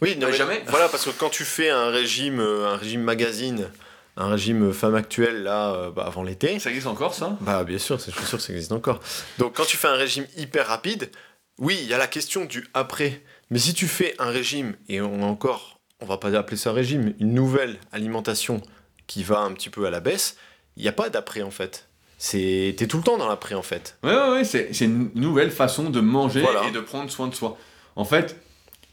Oui, 0.03 0.11
non, 0.19 0.27
Mais 0.27 0.33
mais 0.33 0.37
jamais. 0.37 0.63
Voilà, 0.67 0.89
parce 0.89 1.05
que 1.07 1.11
quand 1.11 1.31
tu 1.31 1.45
fais 1.45 1.71
un 1.71 1.89
régime, 1.89 2.39
euh, 2.41 2.75
un 2.75 2.77
régime 2.77 3.01
magazine, 3.03 3.69
un 4.17 4.29
régime 4.29 4.73
femme 4.73 4.95
actuelle 4.95 5.43
là, 5.43 5.73
euh, 5.75 5.91
bah, 5.91 6.05
avant 6.07 6.23
l'été, 6.23 6.59
Ça 6.59 6.71
existe 6.71 6.87
encore 6.87 7.15
ça? 7.15 7.37
Bah 7.41 7.65
bien 7.65 7.79
sûr, 7.79 8.01
c'est- 8.01 8.11
je 8.13 8.17
suis 8.17 8.27
sûr 8.27 8.39
que 8.39 8.45
ça 8.45 8.53
existe 8.53 8.73
encore. 8.73 9.01
Donc 9.39 9.55
quand 9.57 9.65
tu 9.65 9.77
fais 9.77 9.89
un 9.89 9.95
régime 9.97 10.27
hyper 10.37 10.67
rapide, 10.67 11.11
oui, 11.59 11.79
il 11.83 11.89
y 11.89 11.95
a 11.95 11.99
la 11.99 12.07
question 12.07 12.45
du 12.45 12.67
après. 12.75 13.23
Mais 13.51 13.59
si 13.59 13.75
tu 13.75 13.87
fais 13.87 14.15
un 14.19 14.31
régime, 14.31 14.75
et 14.89 15.01
on 15.01 15.23
a 15.23 15.27
encore, 15.27 15.79
on 16.01 16.07
va 16.07 16.19
pas 16.19 16.35
appeler 16.37 16.57
ça 16.57 16.73
régime, 16.73 17.15
une 17.21 17.33
nouvelle 17.35 17.79
alimentation 17.93 18.61
qui 19.07 19.23
va 19.23 19.41
un 19.41 19.53
petit 19.53 19.71
peu 19.71 19.87
à 19.87 19.91
la 19.91 20.01
baisse, 20.01 20.37
il 20.77 20.83
n'y 20.83 20.89
a 20.89 20.93
pas 20.93 21.09
d'après 21.11 21.43
en 21.43 21.51
fait. 21.51 21.89
C'est 22.19 22.75
T'es 22.79 22.87
tout 22.87 22.97
le 22.97 23.03
temps 23.03 23.19
dans 23.19 23.29
l'après 23.29 23.55
en 23.55 23.63
fait. 23.63 23.97
Ouais, 24.03 24.15
ouais, 24.15 24.31
ouais, 24.31 24.45
c'est 24.45 24.73
c'est 24.75 24.87
une 24.87 25.11
nouvelle 25.15 25.51
façon 25.51 25.91
de 25.91 26.01
manger 26.01 26.41
Voilà. 26.41 26.65
et 26.67 26.71
de 26.71 26.81
prendre 26.81 27.11
soin 27.11 27.29
de 27.29 27.35
soi. 27.35 27.57
En 27.95 28.05
fait, 28.07 28.37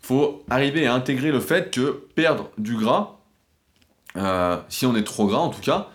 faut 0.01 0.43
arriver 0.49 0.85
à 0.87 0.93
intégrer 0.93 1.31
le 1.31 1.39
fait 1.39 1.71
que 1.73 2.05
perdre 2.15 2.51
du 2.57 2.75
gras, 2.75 3.19
euh, 4.17 4.57
si 4.69 4.85
on 4.85 4.95
est 4.95 5.03
trop 5.03 5.27
gras 5.27 5.39
en 5.39 5.49
tout 5.49 5.61
cas, 5.61 5.87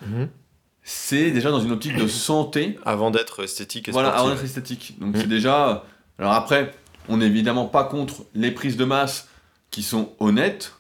c'est 0.83 1.31
déjà 1.31 1.51
dans 1.51 1.61
une 1.61 1.73
optique 1.73 1.97
de 1.97 2.07
santé, 2.09 2.79
Avant 2.85 3.11
d'être 3.11 3.43
esthétique 3.45 3.89
et 3.89 3.93
voilà, 3.93 4.11
avant 4.11 4.31
d'être 4.31 4.45
esthétique. 4.45 4.97
Donc 5.01 5.15
Mhm. 5.15 5.21
c'est 5.23 5.27
déjà. 5.29 5.85
Alors 6.19 6.33
après, 6.33 6.73
on 7.09 7.19
n'est 7.19 7.27
évidemment 7.27 7.67
pas 7.67 7.85
contre 7.85 8.25
les 8.35 8.51
prises 8.51 8.77
de 8.77 8.85
masse 8.85 9.29
qui 9.71 9.83
sont 9.83 10.11
honnêtes, 10.19 10.75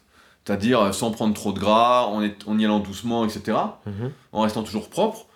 c'est-à-dire 0.44 0.80
euh, 0.80 0.92
sans 0.92 1.10
prendre 1.10 1.34
trop 1.34 1.52
de 1.52 1.58
gras, 1.60 2.04
en, 2.06 2.22
est- 2.22 2.46
en 2.46 2.58
y 2.58 2.64
allant 2.64 2.80
doucement, 2.80 3.24
etc 3.26 3.58
Mhm. 3.86 4.10
en 4.32 4.40
restant 4.42 4.62
toujours 4.62 4.88
propre, 4.88 5.26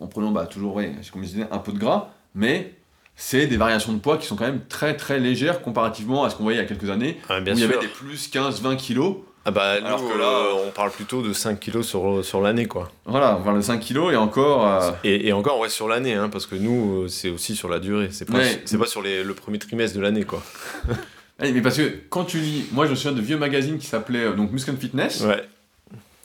en 0.00 0.06
prenant 0.06 0.30
bah, 0.30 0.46
toujours, 0.46 0.74
ouais, 0.76 0.92
comme 1.12 1.22
je 1.22 1.28
disais, 1.28 1.46
un 1.50 1.58
peu 1.58 1.72
de 1.72 1.78
gras, 1.78 2.08
mais 2.34 2.74
c'est 3.16 3.46
des 3.46 3.56
variations 3.56 3.92
de 3.92 3.98
poids 3.98 4.16
qui 4.18 4.26
sont 4.26 4.36
quand 4.36 4.44
même 4.46 4.64
très 4.66 4.96
très 4.96 5.18
légères 5.20 5.62
comparativement 5.62 6.24
à 6.24 6.30
ce 6.30 6.36
qu'on 6.36 6.42
voyait 6.42 6.58
il 6.58 6.62
y 6.62 6.64
a 6.64 6.68
quelques 6.68 6.90
années, 6.90 7.18
Ah, 7.28 7.40
bien 7.40 7.54
où 7.54 7.56
il 7.56 7.60
y 7.60 7.64
avait 7.64 7.78
des 7.78 7.88
plus 7.88 8.28
15-20 8.30 8.76
kilos. 8.76 9.16
Ah 9.48 9.52
bah 9.52 9.80
nous, 9.80 9.86
Alors 9.86 10.00
que 10.12 10.18
là- 10.18 10.24
euh, 10.24 10.66
on 10.66 10.70
parle 10.72 10.90
plutôt 10.90 11.22
de 11.22 11.32
5 11.32 11.60
kilos 11.60 11.86
sur, 11.86 12.24
sur 12.24 12.40
l'année 12.40 12.66
quoi. 12.66 12.90
Voilà, 13.04 13.36
enfin 13.40 13.52
le 13.54 13.62
5 13.62 13.78
kilos 13.78 14.12
et 14.12 14.16
encore... 14.16 14.66
euh, 14.66 14.90
Et, 15.04 15.28
et 15.28 15.32
encore, 15.32 15.60
ouais, 15.60 15.68
sur 15.68 15.86
l'année, 15.86 16.14
hein, 16.14 16.28
parce 16.28 16.46
que 16.46 16.56
nous, 16.56 17.04
euh, 17.04 17.08
c'est 17.08 17.30
aussi 17.30 17.54
sur 17.54 17.68
la 17.68 17.78
durée. 17.78 18.08
C'est 18.10 18.24
pas, 18.24 18.38
Ouais. 18.38 18.60
c'est 18.64 18.76
pas 18.76 18.86
sur 18.86 19.02
les- 19.02 19.22
le 19.22 19.34
premier 19.34 19.60
trimestre 19.60 19.96
de 19.96 20.02
l'année, 20.02 20.24
quoi. 20.24 20.42
eh, 21.42 21.52
mais 21.52 21.60
parce 21.60 21.76
que 21.76 21.92
quand 22.10 22.24
tu 22.24 22.38
lis, 22.38 22.66
moi 22.72 22.86
je 22.86 22.90
me 22.90 22.96
souviens 22.96 23.12
de 23.16 23.20
vieux 23.22 23.38
magazines 23.38 23.78
qui 23.78 23.86
s'appelaient 23.86 24.24
euh, 24.24 24.32
donc 24.32 24.50
Muscle 24.50 24.72
and 24.72 24.78
Fitness, 24.80 25.20
Ouais. 25.20 25.44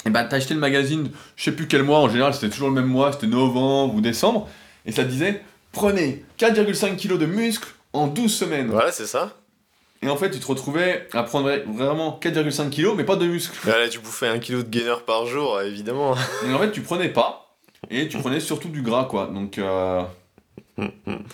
et 0.05 0.09
ben 0.09 0.23
t'as 0.25 0.37
acheté 0.37 0.55
le 0.55 0.59
magazine, 0.59 1.11
je 1.35 1.43
sais 1.43 1.51
plus 1.51 1.67
quel 1.67 1.83
mois, 1.83 1.99
en 1.99 2.09
général 2.09 2.33
c'était 2.33 2.49
toujours 2.49 2.69
le 2.69 2.75
même 2.75 2.87
mois, 2.89 3.11
c'était 3.11 3.27
novembre 3.27 3.93
ou 3.93 4.01
décembre, 4.01 4.49
et 4.87 4.91
ça 4.91 5.03
disait 5.03 5.43
prenez 5.73 6.25
4,5 6.39 6.95
kilos 6.95 7.19
de 7.19 7.27
muscles 7.27 7.69
en 7.93 8.07
12 8.07 8.33
semaines. 8.33 8.67
Voilà, 8.71 8.91
c'est 8.91 9.05
ça. 9.05 9.35
Et 10.01 10.09
en 10.09 10.17
fait 10.17 10.31
tu 10.31 10.39
te 10.39 10.47
retrouvais 10.47 11.07
à 11.13 11.23
prendre 11.23 11.51
vraiment 11.67 12.19
4,5 12.21 12.69
kilos 12.69 12.95
mais 12.97 13.03
pas 13.03 13.15
de 13.15 13.25
muscles. 13.27 13.57
Mais 13.65 13.71
là, 13.71 13.87
tu 13.87 13.99
bouffais 13.99 14.27
un 14.27 14.39
kilo 14.39 14.63
de 14.63 14.69
gainer 14.69 14.95
par 15.05 15.25
jour, 15.27 15.55
euh, 15.55 15.65
évidemment. 15.65 16.15
Donc 16.43 16.55
en 16.55 16.59
fait, 16.59 16.71
tu 16.71 16.81
prenais 16.81 17.09
pas, 17.09 17.41
et 17.89 18.07
tu 18.07 18.17
prenais 18.17 18.39
surtout 18.39 18.69
du 18.69 18.81
gras, 18.81 19.05
quoi. 19.05 19.27
Donc, 19.27 19.57
euh, 19.57 20.03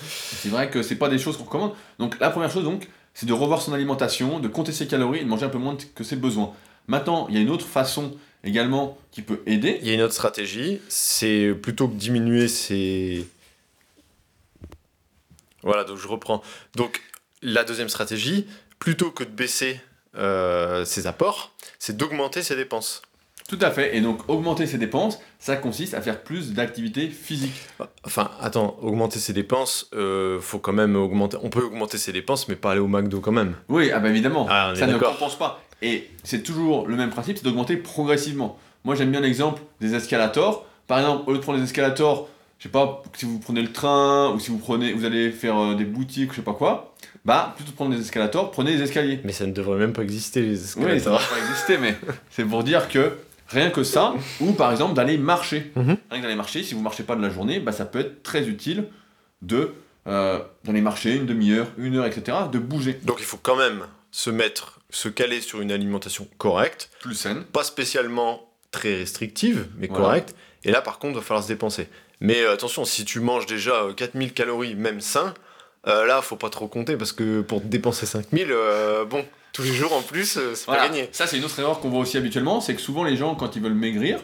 c'est 0.02 0.50
vrai 0.50 0.70
que 0.70 0.82
c'est 0.82 0.96
pas 0.96 1.10
des 1.10 1.18
choses 1.20 1.38
qu'on 1.38 1.44
recommande. 1.44 1.74
Donc, 2.00 2.20
la 2.20 2.30
première 2.30 2.52
chose, 2.52 2.64
donc, 2.64 2.88
c'est 3.14 3.26
de 3.26 3.34
revoir 3.34 3.62
son 3.62 3.74
alimentation, 3.74 4.40
de 4.40 4.48
compter 4.48 4.72
ses 4.72 4.88
calories 4.88 5.20
et 5.20 5.24
de 5.24 5.30
manger 5.30 5.46
un 5.46 5.50
peu 5.50 5.58
moins 5.58 5.78
que 5.96 6.04
ses 6.04 6.16
besoins. 6.16 6.54
Maintenant, 6.88 7.28
il 7.30 7.36
y 7.36 7.38
a 7.38 7.42
une 7.42 7.50
autre 7.50 7.66
façon 7.66 8.16
également 8.44 8.98
qui 9.12 9.22
peut 9.22 9.42
aider. 9.46 9.80
Il 9.82 9.88
y 9.88 9.92
a 9.92 9.94
une 9.94 10.02
autre 10.02 10.14
stratégie, 10.14 10.80
c'est 10.88 11.54
plutôt 11.54 11.88
que 11.88 11.96
diminuer 11.96 12.48
ses... 12.48 13.28
Voilà, 15.64 15.84
donc 15.84 15.98
je 15.98 16.08
reprends. 16.08 16.42
Donc, 16.76 17.02
la 17.42 17.64
deuxième 17.64 17.90
stratégie, 17.90 18.48
plutôt 18.80 19.12
que 19.12 19.24
de 19.24 19.30
baisser 19.30 19.80
euh, 20.18 20.86
ses 20.86 21.08
apports, 21.08 21.52
c'est 21.80 21.98
d'augmenter 21.98 22.42
ses 22.42 22.56
dépenses. 22.56 23.02
Tout 23.48 23.60
à 23.62 23.72
fait. 23.72 23.96
Et 23.96 24.02
donc, 24.02 24.28
augmenter 24.30 24.68
ses 24.68 24.78
dépenses, 24.78 25.20
ça 25.40 25.56
consiste 25.56 25.94
à 25.94 26.02
faire 26.02 26.22
plus 26.22 26.54
d'activité 26.54 27.08
physique. 27.10 27.56
Enfin, 28.04 28.30
attends, 28.42 28.78
augmenter 28.82 29.20
ses 29.20 29.32
dépenses, 29.32 29.90
euh, 29.94 30.42
faut 30.42 30.60
quand 30.60 30.74
même 30.74 30.98
augmenter. 30.98 31.38
On 31.42 31.50
peut 31.50 31.64
augmenter 31.64 31.98
ses 31.98 32.12
dépenses, 32.12 32.50
mais 32.50 32.58
pas 32.58 32.72
aller 32.72 32.82
au 32.82 32.88
McDo 32.88 33.22
quand 33.22 33.32
même. 33.32 33.56
Oui, 33.70 33.90
ah 33.94 34.00
bah 34.00 34.10
évidemment, 34.10 34.48
Ah, 34.50 34.74
ça 34.76 34.86
ne 34.86 34.98
compense 34.98 35.38
pas. 35.38 35.64
Et 35.82 36.10
c'est 36.24 36.44
toujours 36.44 36.88
le 36.88 36.96
même 36.98 37.10
principe, 37.10 37.38
c'est 37.38 37.46
d'augmenter 37.46 37.78
progressivement. 37.78 38.60
Moi, 38.84 38.96
j'aime 38.96 39.12
bien 39.12 39.22
l'exemple 39.22 39.62
des 39.80 39.96
escalators. 39.96 40.66
Par 40.88 41.00
exemple, 41.00 41.24
au 41.28 41.32
lieu 41.32 41.38
de 41.38 41.44
prendre 41.44 41.58
les 41.60 41.64
escalators, 41.64 42.28
je 42.60 42.64
sais 42.64 42.70
pas, 42.70 43.04
si 43.16 43.26
vous 43.26 43.40
prenez 43.40 43.62
le 43.62 43.72
train 43.72 44.34
ou 44.34 44.40
si 44.40 44.50
vous 44.50 44.58
prenez, 44.58 44.92
vous 44.92 45.06
allez 45.06 45.32
faire 45.32 45.58
euh, 45.58 45.76
des 45.76 45.86
boutiques, 45.86 46.32
je 46.32 46.38
sais 46.38 46.42
pas 46.42 46.54
quoi, 46.54 46.96
bah, 47.28 47.54
plutôt 47.56 47.68
que 47.68 47.72
de 47.74 47.76
prendre 47.76 47.94
des 47.96 48.02
escalators, 48.02 48.50
prenez 48.52 48.76
les 48.76 48.82
escaliers. 48.82 49.20
Mais 49.24 49.34
ça 49.34 49.46
ne 49.46 49.52
devrait 49.52 49.78
même 49.78 49.94
pas 49.94 50.02
exister, 50.02 50.42
les 50.42 50.52
Oui, 50.52 50.58
ça 50.58 50.80
ne 50.80 50.88
escalators. 50.96 51.20
va 51.20 51.36
pas 51.36 51.40
exister, 51.48 51.78
mais 51.78 51.96
c'est 52.32 52.46
pour 52.46 52.64
dire 52.64 52.88
que 52.90 53.12
rien 53.50 53.70
que 53.70 53.84
ça, 53.84 54.14
ou 54.40 54.54
par 54.54 54.72
exemple 54.72 54.94
d'aller 54.96 55.18
marcher. 55.18 55.72
Mhm. 55.76 55.98
Rien 56.10 56.20
que 56.20 56.24
d'aller 56.24 56.36
marcher, 56.36 56.64
si 56.64 56.74
vous 56.74 56.82
marchez 56.82 57.04
pas 57.04 57.16
de 57.16 57.22
la 57.22 57.30
journée, 57.30 57.60
bah, 57.60 57.72
ça 57.74 57.86
peut 57.86 58.00
être 58.00 58.24
très 58.24 58.48
utile 58.48 58.86
de 59.42 59.74
euh, 60.08 60.40
d'aller 60.64 60.80
marcher 60.82 61.16
une 61.16 61.26
demi-heure, 61.26 61.68
une 61.78 61.98
heure, 61.98 62.06
etc., 62.06 62.38
de 62.52 62.60
bouger. 62.60 62.98
Donc 63.04 63.18
il 63.20 63.26
faut 63.26 63.36
quand 63.38 63.58
même 63.58 63.82
se 64.10 64.30
mettre, 64.30 64.80
se 64.90 65.10
caler 65.10 65.42
sur 65.42 65.60
une 65.60 65.72
alimentation 65.72 66.28
correcte, 66.38 66.90
Plus 67.02 67.14
saine. 67.14 67.44
pas 67.44 67.66
spécialement 67.66 68.50
très 68.72 68.96
restrictive, 68.96 69.68
mais 69.78 69.88
Voilà. 69.88 70.04
correcte. 70.06 70.36
Et 70.64 70.72
là, 70.72 70.82
par 70.82 70.98
contre, 70.98 71.16
il 71.16 71.18
va 71.18 71.22
falloir 71.24 71.44
se 71.44 71.50
dépenser. 71.50 71.90
Mais 72.22 72.42
euh, 72.42 72.54
attention, 72.54 72.86
si 72.86 73.04
tu 73.04 73.20
manges 73.20 73.46
déjà 73.48 73.84
euh, 73.84 73.94
4000 73.94 74.32
calories, 74.34 74.76
même 74.76 75.02
sain, 75.02 75.34
euh, 75.88 76.06
là, 76.06 76.22
faut 76.22 76.36
pas 76.36 76.50
trop 76.50 76.68
compter 76.68 76.96
parce 76.98 77.12
que 77.12 77.42
pour 77.42 77.62
dépenser 77.62 78.06
5000, 78.06 78.48
euh, 78.52 79.06
bon, 79.06 79.24
tous 79.54 79.64
les 79.64 79.74
jours 79.74 79.94
en 79.94 80.02
plus, 80.02 80.38
euh, 80.38 80.54
c'est 80.56 80.66
Voilà. 80.66 80.84
pas 80.84 80.90
gagné. 80.90 81.10
Ça, 81.12 81.28
c'est 81.28 81.38
une 81.38 81.46
autre 81.46 81.60
erreur 81.60 81.80
qu'on 81.80 81.90
voit 81.90 82.00
aussi 82.00 82.18
habituellement, 82.18 82.62
c'est 82.62 82.76
que 82.76 82.82
souvent 82.82 83.04
les 83.04 83.16
gens, 83.18 83.36
quand 83.36 83.56
ils 83.56 83.62
veulent 83.62 83.74
maigrir, 83.74 84.20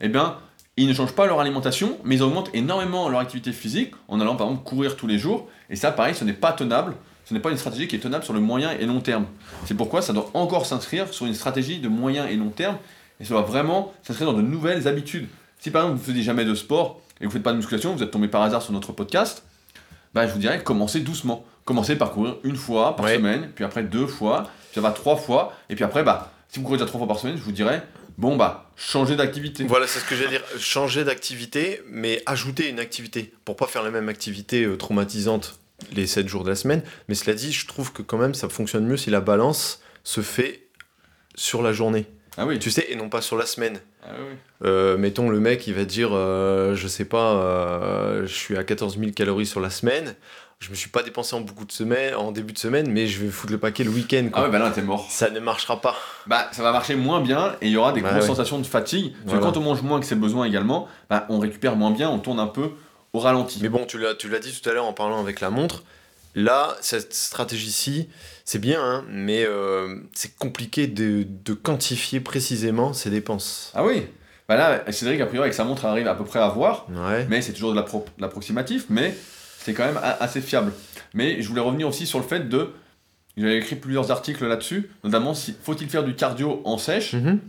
eh 0.00 0.08
bien, 0.08 0.38
ils 0.76 0.86
ne 0.88 0.92
changent 0.94 1.12
pas 1.14 1.26
leur 1.26 1.40
alimentation, 1.40 1.98
mais 2.04 2.16
ils 2.16 2.22
augmentent 2.22 2.50
énormément 2.54 3.08
leur 3.08 3.20
activité 3.20 3.52
physique 3.52 3.94
en 4.08 4.20
allant 4.20 4.36
par 4.36 4.46
exemple 4.48 4.64
courir 4.64 4.96
tous 4.96 5.06
les 5.06 5.18
jours. 5.18 5.48
Et 5.70 5.76
ça, 5.76 5.90
pareil, 5.90 6.14
ce 6.14 6.24
n'est 6.24 6.32
pas 6.34 6.52
tenable. 6.52 6.94
Ce 7.24 7.34
n'est 7.34 7.40
pas 7.40 7.50
une 7.50 7.56
stratégie 7.56 7.88
qui 7.88 7.96
est 7.96 7.98
tenable 7.98 8.22
sur 8.24 8.34
le 8.34 8.40
moyen 8.40 8.70
et 8.78 8.84
long 8.86 9.00
terme. 9.00 9.26
C'est 9.64 9.74
pourquoi 9.74 10.00
ça 10.00 10.12
doit 10.12 10.30
encore 10.34 10.64
s'inscrire 10.66 11.12
sur 11.12 11.26
une 11.26 11.34
stratégie 11.34 11.80
de 11.80 11.88
moyen 11.88 12.26
et 12.28 12.36
long 12.36 12.50
terme. 12.50 12.76
Et 13.18 13.24
ça 13.24 13.30
doit 13.30 13.42
vraiment 13.42 13.92
s'inscrire 14.06 14.30
dans 14.30 14.36
de 14.38 14.42
nouvelles 14.42 14.86
habitudes. 14.86 15.26
Si 15.58 15.70
par 15.72 15.82
exemple 15.82 15.96
vous 15.98 16.02
ne 16.02 16.06
faisiez 16.12 16.22
jamais 16.22 16.44
de 16.44 16.54
sport 16.54 17.00
et 17.20 17.24
vous 17.24 17.30
ne 17.30 17.32
faites 17.32 17.42
pas 17.42 17.50
de 17.52 17.56
musculation, 17.56 17.96
vous 17.96 18.02
êtes 18.02 18.10
tombé 18.12 18.28
par 18.28 18.42
hasard 18.42 18.62
sur 18.62 18.72
notre 18.72 18.92
podcast, 18.92 19.42
bah, 20.14 20.26
je 20.26 20.32
vous 20.32 20.38
dirais 20.38 20.62
commencez 20.62 21.00
doucement. 21.00 21.44
Commencez 21.64 21.96
par 21.96 22.12
courir 22.12 22.36
une 22.44 22.56
fois 22.56 22.94
par 22.96 23.06
Ouais. 23.06 23.16
semaine, 23.16 23.50
puis 23.54 23.64
après 23.64 23.82
deux 23.82 24.06
fois, 24.06 24.44
puis 24.70 24.76
ça 24.76 24.80
va 24.80 24.92
trois 24.92 25.16
fois, 25.16 25.52
et 25.68 25.74
puis 25.74 25.82
après, 25.84 26.04
bah, 26.04 26.32
si 26.48 26.60
vous 26.60 26.64
courez 26.64 26.78
déjà 26.78 26.86
trois 26.86 26.98
fois 27.00 27.08
par 27.08 27.18
semaine, 27.18 27.36
je 27.36 27.42
vous 27.42 27.50
dirais, 27.52 27.82
bon 28.18 28.36
bah, 28.36 28.70
changez 28.76 29.16
d'activité. 29.16 29.64
Voilà, 29.64 29.86
c'est 29.88 29.98
ce 29.98 30.04
que 30.04 30.14
j'allais 30.14 30.30
dire. 30.30 30.44
Changer 30.60 31.02
d'activité, 31.02 31.82
mais 31.90 32.22
ajouter 32.24 32.68
une 32.68 32.78
activité. 32.78 33.32
Pour 33.44 33.56
pas 33.56 33.66
faire 33.66 33.82
la 33.82 33.90
même 33.90 34.08
activité 34.08 34.62
euh, 34.64 34.76
traumatisante 34.76 35.58
les 35.92 36.06
7 36.06 36.28
jours 36.28 36.44
de 36.44 36.50
la 36.50 36.56
semaine. 36.56 36.82
Mais 37.08 37.14
cela 37.16 37.34
dit, 37.34 37.52
je 37.52 37.66
trouve 37.66 37.92
que 37.92 38.00
quand 38.02 38.16
même 38.16 38.32
ça 38.34 38.48
fonctionne 38.48 38.86
mieux 38.86 38.96
si 38.96 39.10
la 39.10 39.20
balance 39.20 39.80
se 40.04 40.20
fait 40.20 40.68
sur 41.34 41.62
la 41.62 41.72
journée. 41.72 42.06
Ah 42.38 42.44
oui, 42.46 42.58
Tu 42.58 42.70
sais, 42.70 42.86
et 42.90 42.96
non 42.96 43.08
pas 43.08 43.20
sur 43.22 43.36
la 43.36 43.46
semaine. 43.46 43.80
Ah 44.04 44.08
oui. 44.18 44.36
Euh, 44.64 44.96
mettons, 44.98 45.28
le 45.30 45.40
mec, 45.40 45.66
il 45.66 45.74
va 45.74 45.84
dire, 45.84 46.10
euh, 46.12 46.74
je 46.74 46.86
sais 46.88 47.04
pas, 47.06 47.32
euh, 47.36 48.26
je 48.26 48.32
suis 48.34 48.56
à 48.56 48.64
14 48.64 48.98
000 48.98 49.12
calories 49.12 49.46
sur 49.46 49.60
la 49.60 49.70
semaine. 49.70 50.14
Je 50.58 50.70
me 50.70 50.74
suis 50.74 50.88
pas 50.88 51.02
dépensé 51.02 51.36
en 51.36 51.40
beaucoup 51.42 51.66
de 51.66 51.72
semaines, 51.72 52.14
en 52.14 52.32
début 52.32 52.54
de 52.54 52.58
semaine, 52.58 52.90
mais 52.90 53.06
je 53.06 53.22
vais 53.22 53.28
foutre 53.30 53.52
le 53.52 53.58
paquet 53.58 53.84
le 53.84 53.90
week-end. 53.90 54.28
quoi. 54.32 54.42
Ah 54.42 54.46
ouais, 54.46 54.50
bah 54.50 54.58
là, 54.58 54.70
t'es 54.70 54.80
mort. 54.80 55.06
Ça 55.10 55.28
ne 55.28 55.38
marchera 55.38 55.80
pas. 55.82 55.94
Bah, 56.26 56.48
ça 56.52 56.62
va 56.62 56.72
marcher 56.72 56.94
moins 56.94 57.20
bien 57.20 57.54
et 57.60 57.66
il 57.66 57.72
y 57.72 57.76
aura 57.76 57.92
des 57.92 58.00
Bah 58.00 58.08
grosses 58.10 58.22
ouais. 58.22 58.28
sensations 58.28 58.58
de 58.58 58.66
fatigue. 58.66 59.12
Parce 59.12 59.24
Voilà. 59.26 59.40
que 59.40 59.44
quand 59.44 59.56
on 59.58 59.62
mange 59.64 59.82
moins 59.82 60.00
que 60.00 60.06
ses 60.06 60.14
besoins 60.14 60.46
également, 60.46 60.88
bah, 61.10 61.26
on 61.28 61.38
récupère 61.38 61.76
moins 61.76 61.90
bien, 61.90 62.08
on 62.08 62.18
tourne 62.18 62.40
un 62.40 62.46
peu 62.46 62.70
au 63.12 63.18
ralenti. 63.18 63.58
Mais 63.60 63.68
bon, 63.68 63.84
tu 63.84 63.98
l'as, 63.98 64.14
tu 64.14 64.30
l'as 64.30 64.38
dit 64.38 64.58
tout 64.58 64.66
à 64.68 64.72
l'heure 64.72 64.86
en 64.86 64.94
parlant 64.94 65.20
avec 65.20 65.40
la 65.40 65.50
montre. 65.50 65.82
Là, 66.36 66.76
cette 66.82 67.12
stratégie-ci, 67.14 68.08
c'est 68.44 68.58
bien, 68.60 68.80
hein, 68.80 69.04
mais 69.10 69.44
euh, 69.44 69.96
c'est 70.14 70.36
compliqué 70.36 70.86
de, 70.86 71.26
de 71.44 71.54
quantifier 71.54 72.20
précisément 72.20 72.92
ses 72.92 73.10
dépenses. 73.10 73.72
Ah 73.74 73.84
oui 73.84 74.02
Bah 74.48 74.56
là, 74.56 74.84
Cédric, 74.92 75.20
a 75.20 75.26
priori, 75.26 75.44
avec 75.46 75.54
sa 75.54 75.64
montre, 75.64 75.86
arrive 75.86 76.06
à 76.06 76.14
peu 76.14 76.24
près 76.24 76.38
à 76.38 76.48
voir. 76.48 76.86
Ouais. 76.90 77.26
mais 77.28 77.40
c'est 77.42 77.52
toujours 77.54 77.72
de 77.72 77.76
l'appro- 77.80 78.04
de 78.18 78.22
l'approximatif, 78.22 78.84
mais 78.90 79.16
c'est 79.58 79.72
quand 79.72 79.86
même 79.86 79.98
assez 80.20 80.40
fiable. 80.42 80.72
Mais 81.14 81.40
je 81.42 81.48
voulais 81.48 81.60
revenir 81.62 81.88
aussi 81.88 82.06
sur 82.06 82.20
le 82.20 82.24
fait 82.26 82.48
de. 82.48 82.70
J'avais 83.38 83.56
écrit 83.58 83.76
plusieurs 83.76 84.10
articles 84.10 84.46
là-dessus, 84.46 84.90
notamment 85.04 85.34
si 85.34 85.54
faut-il 85.62 85.88
faire 85.88 86.04
du 86.04 86.14
cardio 86.14 86.60
en 86.64 86.78
sèche? 86.78 87.14
Mhm. 87.14 87.40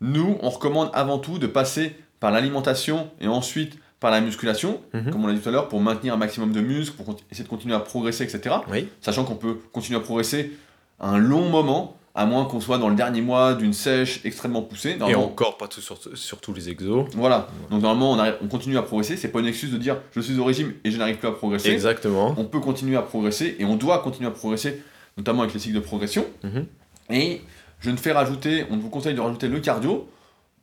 Nous, 0.00 0.36
on 0.40 0.48
recommande 0.50 0.90
avant 0.94 1.18
tout 1.18 1.38
de 1.38 1.46
passer 1.46 1.94
par 2.18 2.30
l'alimentation 2.32 3.10
et 3.20 3.28
ensuite 3.28 3.78
par 4.02 4.10
la 4.10 4.20
musculation, 4.20 4.80
Mhm. 4.92 5.10
comme 5.10 5.24
on 5.24 5.28
l'a 5.28 5.32
dit 5.32 5.40
tout 5.40 5.48
à 5.48 5.52
l'heure, 5.52 5.68
pour 5.68 5.80
maintenir 5.80 6.12
un 6.12 6.18
maximum 6.18 6.52
de 6.52 6.60
muscles, 6.60 6.94
pour 7.02 7.16
essayer 7.30 7.44
de 7.44 7.48
continuer 7.48 7.74
à 7.74 7.80
progresser, 7.80 8.24
etc. 8.24 8.56
Oui. 8.70 8.88
Sachant 9.00 9.24
qu'on 9.24 9.36
peut 9.36 9.56
continuer 9.72 9.98
à 9.98 10.02
progresser 10.02 10.52
un 11.00 11.16
long 11.18 11.48
moment, 11.48 11.96
à 12.14 12.26
moins 12.26 12.44
qu'on 12.44 12.60
soit 12.60 12.76
dans 12.76 12.90
le 12.90 12.94
dernier 12.94 13.22
mois 13.22 13.54
d'une 13.54 13.72
sèche 13.72 14.20
extrêmement 14.24 14.60
poussée. 14.60 14.98
Et 15.08 15.14
encore 15.14 15.56
pas 15.56 15.66
tout 15.66 15.80
sur, 15.80 15.96
sur 16.14 16.40
tous 16.40 16.52
les 16.52 16.68
exos. 16.68 17.06
Voilà. 17.14 17.48
Donc 17.70 17.80
normalement, 17.80 18.12
on, 18.12 18.18
arrive- 18.18 18.36
on 18.42 18.48
continue 18.48 18.76
à 18.76 18.82
progresser. 18.82 19.16
C'est 19.16 19.28
pas 19.28 19.40
une 19.40 19.46
excuse 19.46 19.72
de 19.72 19.78
dire 19.78 19.96
je 20.14 20.20
suis 20.20 20.38
au 20.38 20.44
régime 20.44 20.74
et 20.84 20.90
je 20.90 20.98
n'arrive 20.98 21.16
plus 21.16 21.28
à 21.28 21.32
progresser. 21.32 21.70
Exactement. 21.70 22.34
On 22.36 22.44
peut 22.44 22.60
continuer 22.60 22.96
à 22.96 23.02
progresser 23.02 23.56
et 23.58 23.64
on 23.64 23.76
doit 23.76 24.00
continuer 24.00 24.28
à 24.28 24.30
progresser, 24.32 24.82
notamment 25.16 25.40
avec 25.42 25.54
les 25.54 25.60
cycles 25.60 25.76
de 25.76 25.80
progression. 25.80 26.26
Mhm. 26.44 26.66
Et 27.10 27.40
je 27.80 27.90
ne 27.90 27.96
fais 27.96 28.12
rajouter, 28.12 28.66
on 28.70 28.76
vous 28.76 28.90
conseille 28.90 29.14
de 29.14 29.20
rajouter 29.20 29.48
le 29.48 29.60
cardio, 29.60 30.06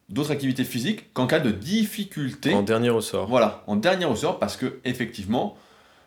d'autres 0.09 0.31
activités 0.31 0.63
physiques 0.63 1.13
qu'en 1.13 1.27
cas 1.27 1.39
de 1.39 1.51
difficulté. 1.51 2.53
En 2.53 2.63
dernier 2.63 2.89
ressort. 2.89 3.27
Voilà, 3.27 3.63
en 3.67 3.75
dernier 3.75 4.05
ressort, 4.05 4.39
parce 4.39 4.57
que 4.57 4.79
effectivement, 4.83 5.57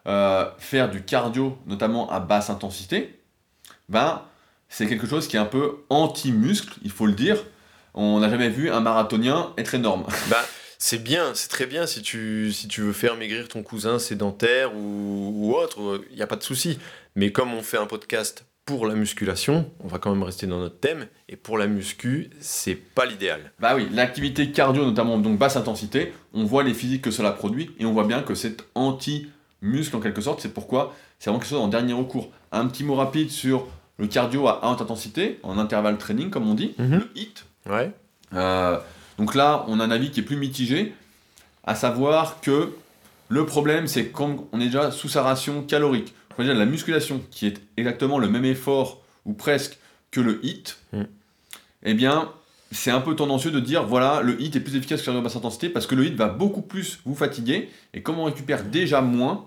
euh, 0.07 0.51
faire 0.59 0.91
du 0.91 1.03
cardio, 1.03 1.57
notamment 1.67 2.11
à 2.11 2.21
basse 2.21 2.51
intensité, 2.51 3.21
ben, 3.89 4.23
c'est 4.69 4.87
quelque 4.87 5.07
chose 5.07 5.29
qui 5.29 5.37
est 5.37 5.41
un 5.41 5.45
peu 5.45 5.85
anti-muscle, 5.91 6.79
il 6.83 6.91
faut 6.91 7.07
le 7.07 7.13
dire. 7.13 7.45
On 7.95 8.21
n'a 8.21 8.31
jamais 8.31 8.49
vu 8.49 8.71
un 8.71 8.81
marathonien 8.81 9.53
être 9.57 9.75
énorme. 9.75 10.07
Bah, 10.31 10.45
c'est 10.79 11.01
bien, 11.01 11.33
c'est 11.35 11.49
très 11.49 11.67
bien 11.67 11.87
si 11.87 12.03
tu, 12.03 12.53
si 12.53 12.67
tu 12.67 12.81
veux 12.81 12.93
faire 12.93 13.17
maigrir 13.17 13.47
ton 13.47 13.63
cousin 13.63 14.01
sédentaire 14.01 14.75
ou, 14.75 15.33
ou 15.37 15.55
autre, 15.55 16.03
il 16.11 16.17
n'y 16.17 16.23
a 16.23 16.27
pas 16.27 16.35
de 16.35 16.43
souci. 16.43 16.81
Mais 17.15 17.31
comme 17.31 17.55
on 17.55 17.63
fait 17.63 17.77
un 17.77 17.87
podcast 17.87 18.45
pour 18.65 18.87
la 18.87 18.95
musculation, 18.95 19.69
on 19.83 19.89
va 19.89 19.99
quand 19.99 20.11
même 20.13 20.23
rester 20.23 20.47
dans 20.47 20.59
notre 20.59 20.79
thème, 20.79 21.07
et 21.29 21.37
pour 21.37 21.59
la 21.59 21.67
muscu, 21.67 22.31
c'est 22.41 22.77
pas 22.77 23.05
l'idéal. 23.07 23.53
Bah 23.59 23.75
oui, 23.75 23.89
l'activité 23.93 24.51
cardio, 24.53 24.85
notamment 24.85 25.19
donc 25.19 25.37
basse 25.39 25.57
intensité, 25.57 26.13
on 26.33 26.45
voit 26.45 26.63
les 26.63 26.73
physiques 26.75 27.03
que 27.03 27.11
cela 27.11 27.33
produit 27.33 27.71
et 27.81 27.85
on 27.87 27.93
voit 27.93 28.05
bien 28.07 28.23
que 28.23 28.35
c'est 28.37 28.65
anti-muscle 28.75 29.97
en 29.97 30.01
quelque 30.01 30.21
sorte. 30.21 30.41
C'est 30.41 30.55
pourquoi 30.55 30.95
c'est 31.19 31.31
vraiment 31.31 31.41
quelque 31.41 31.51
chose 31.51 31.61
en 31.61 31.69
dernier 31.69 31.93
recours. 31.93 32.31
Un 32.53 32.67
petit 32.67 32.85
mot 32.85 32.95
rapide 32.95 33.31
sur 33.31 33.67
le 33.99 34.07
cardio 34.07 34.47
à 34.49 34.61
haute 34.71 34.81
intensité, 34.81 35.39
en 35.43 35.59
intervalle 35.59 35.99
training 35.99 36.31
comme 36.31 36.49
on 36.49 36.55
dit, 36.55 36.75
Mhm. 36.79 36.99
le 36.99 37.11
HIIT. 37.15 37.35
Ouais. 37.69 37.91
Euh, 38.35 38.79
donc 39.19 39.35
là, 39.35 39.65
on 39.69 39.81
a 39.81 39.85
un 39.85 39.91
avis 39.91 40.11
qui 40.11 40.21
est 40.21 40.25
plus 40.25 40.37
mitigé, 40.37 40.95
à 41.65 41.75
savoir 41.75 42.41
que 42.41 42.73
le 43.29 43.47
problème, 43.47 43.87
c'est 43.87 44.09
quand 44.09 44.47
on 44.53 44.61
est 44.61 44.67
déjà 44.67 44.91
sous 44.91 45.09
sa 45.09 45.23
ration 45.23 45.63
calorique. 45.63 46.15
On 46.39 46.43
va 46.43 46.45
dire 46.49 46.55
la 46.59 46.65
musculation, 46.67 47.23
qui 47.31 47.47
est 47.47 47.61
exactement 47.77 48.19
le 48.19 48.29
même 48.29 48.45
effort, 48.45 49.03
ou 49.25 49.33
presque, 49.35 49.79
que 50.11 50.21
le 50.21 50.45
HIIT, 50.45 50.65
Mm. 50.93 51.03
eh 51.85 51.95
bien, 51.95 52.31
c'est 52.71 52.91
un 52.91 53.01
peu 53.01 53.15
tendancieux 53.17 53.51
de 53.51 53.61
dire, 53.61 53.85
voilà, 53.87 54.23
le 54.23 54.41
HIIT 54.41 54.57
est 54.57 54.61
plus 54.61 54.77
efficace 54.77 55.01
que 55.01 55.07
cardio 55.07 55.23
basse 55.23 55.37
intensité, 55.37 55.69
parce 55.69 55.87
que 55.87 55.95
le 55.95 56.05
HIIT 56.05 56.15
va 56.17 56.29
beaucoup 56.29 56.63
plus 56.63 57.01
vous 57.05 57.15
fatiguer, 57.15 57.69
et 57.95 58.03
comme 58.03 58.19
on 58.19 58.25
récupère 58.25 58.65
déjà 58.65 59.01
moins, 59.01 59.47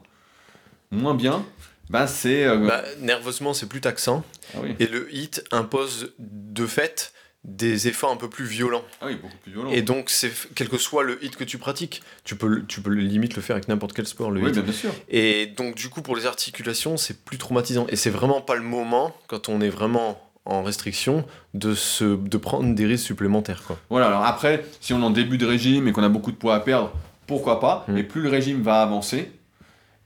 moins 0.92 1.14
bien, 1.16 1.46
bah 1.90 2.08
c'est... 2.08 2.46
euh, 2.46 2.58
Bah, 2.68 2.84
nerveusement, 3.00 3.54
c'est 3.54 3.68
plus 3.68 3.82
taxant, 3.82 4.24
ah, 4.56 4.60
oui. 4.64 4.76
et 4.80 4.88
le 4.88 5.14
HIT 5.14 5.44
impose 5.52 6.14
de 6.20 6.66
fait 6.66 7.14
des 7.46 7.88
efforts 7.88 8.12
un 8.12 8.16
peu 8.18 8.28
plus 8.30 8.46
violents. 8.46 8.84
ah 9.02 9.06
oui, 9.06 9.16
beaucoup 9.22 9.38
plus 9.44 9.52
violent. 9.52 9.70
Et 9.72 9.82
donc, 9.84 10.10
c'est 10.10 10.32
quel 10.56 10.68
que 10.68 10.78
soit 10.80 11.04
le 11.04 11.24
HIT 11.24 11.36
que 11.36 11.44
tu 11.44 11.58
pratiques, 11.60 12.02
tu 12.24 12.36
peux, 12.36 12.66
tu 12.66 12.82
peux 12.82 12.90
limite 12.92 13.36
le 13.36 13.42
faire 13.44 13.56
avec 13.56 13.68
n'importe 13.68 13.94
quel 13.94 14.08
sport, 14.08 14.32
le 14.32 14.42
oui, 14.42 14.52
bien, 14.52 14.72
sûr. 14.74 14.92
Et 15.10 15.46
donc, 15.46 15.76
du 15.76 15.90
coup, 15.90 16.02
pour 16.02 16.16
les 16.16 16.26
articulations, 16.26 16.98
c'est 16.98 17.24
plus 17.24 17.38
traumatisant. 17.38 17.86
Et 17.90 17.96
c'est 17.96 18.10
vraiment 18.10 18.42
pas 18.42 18.56
le 18.56 18.64
moment, 18.64 19.16
quand 19.28 19.48
on 19.48 19.62
est 19.62 19.70
vraiment 19.70 20.20
en 20.46 20.64
restriction, 20.64 21.26
de, 21.54 21.74
se, 21.76 22.04
de 22.16 22.38
prendre 22.38 22.74
des 22.76 22.86
risques 22.86 23.06
supplémentaires. 23.06 23.64
Quoi. 23.66 23.80
Voilà, 23.90 24.08
alors 24.08 24.26
après, 24.26 24.66
si 24.82 24.94
on 24.94 25.00
est 25.02 25.06
en 25.06 25.10
début 25.12 25.38
de 25.38 25.46
régime 25.46 25.88
et 25.88 25.92
qu'on 25.92 26.04
a 26.04 26.10
beaucoup 26.10 26.32
de 26.32 26.38
poids 26.38 26.56
à 26.56 26.60
perdre, 26.60 26.92
pourquoi 27.28 27.60
pas, 27.60 27.86
Mm. 27.88 27.94
mais 27.94 28.04
plus 28.04 28.22
le 28.22 28.30
régime 28.30 28.62
va 28.62 28.82
avancer, 28.82 29.32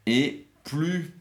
et 0.05 0.45
plus 0.63 1.13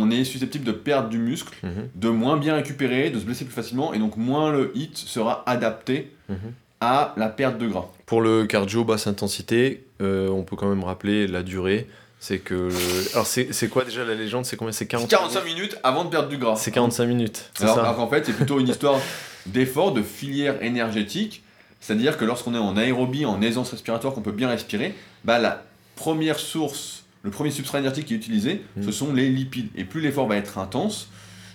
on 0.00 0.10
est 0.10 0.24
susceptible 0.24 0.64
de 0.64 0.72
perdre 0.72 1.08
du 1.08 1.18
muscle, 1.18 1.54
Mhm, 1.62 1.88
de 1.94 2.08
moins 2.08 2.36
bien 2.36 2.54
récupérer, 2.54 3.10
de 3.10 3.18
se 3.18 3.24
blesser 3.24 3.44
plus 3.44 3.54
facilement, 3.54 3.92
et 3.92 3.98
donc 3.98 4.16
moins 4.16 4.50
le 4.52 4.70
hit 4.74 4.96
sera 4.96 5.42
adapté 5.46 6.12
mhm. 6.28 6.36
à 6.80 7.14
la 7.16 7.28
perte 7.28 7.58
de 7.58 7.66
gras. 7.66 7.86
Pour 8.06 8.20
le 8.20 8.46
cardio 8.46 8.84
basse 8.84 9.06
intensité, 9.06 9.84
euh, 10.00 10.28
on 10.28 10.42
peut 10.44 10.56
quand 10.56 10.68
même 10.68 10.84
rappeler 10.84 11.26
la 11.26 11.42
durée. 11.42 11.86
C'est 12.20 12.38
que. 12.38 12.54
le- 12.54 13.12
Alors, 13.14 13.26
c'est 13.26 13.68
quoi 13.68 13.84
déjà 13.84 14.04
la 14.04 14.14
légende? 14.14 14.44
C'est 14.44 14.56
combien? 14.56 14.72
C'est 14.72 14.86
40 14.86 15.08
45 15.08 15.44
minutes? 15.44 15.76
avant 15.84 16.04
de 16.04 16.10
perdre 16.10 16.28
du 16.28 16.36
gras. 16.38 16.56
C'est 16.56 16.72
45 16.72 17.06
minutes. 17.06 17.50
C'est 17.54 17.62
Alors, 17.64 17.76
ça 17.76 17.82
alors 17.82 17.96
qu'en 17.96 18.08
fait, 18.08 18.26
c'est 18.26 18.32
plutôt 18.32 18.58
une 18.58 18.68
histoire 18.68 18.98
d'effort, 19.46 19.92
de 19.92 20.02
filière 20.02 20.60
énergétique. 20.62 21.42
C'est-à-dire 21.80 22.16
que 22.18 22.24
lorsqu'on 22.24 22.54
est 22.54 22.58
en 22.58 22.76
aérobie, 22.76 23.24
en 23.24 23.40
aisance 23.40 23.70
respiratoire, 23.70 24.14
qu'on 24.14 24.20
peut 24.20 24.32
bien 24.32 24.48
respirer, 24.48 24.94
bah, 25.24 25.38
la 25.38 25.62
première 25.94 26.40
source, 26.40 27.04
le 27.22 27.30
premier 27.30 27.50
substrat 27.50 27.78
énergétique 27.80 28.06
qui 28.08 28.14
est 28.14 28.16
utilisé, 28.18 28.62
Mm. 28.76 28.82
ce 28.82 28.92
sont 28.92 29.12
les 29.12 29.28
lipides. 29.28 29.68
Et 29.76 29.84
plus 29.84 30.00
l'effort 30.00 30.26
va 30.28 30.36
être 30.36 30.58
intense, 30.58 31.08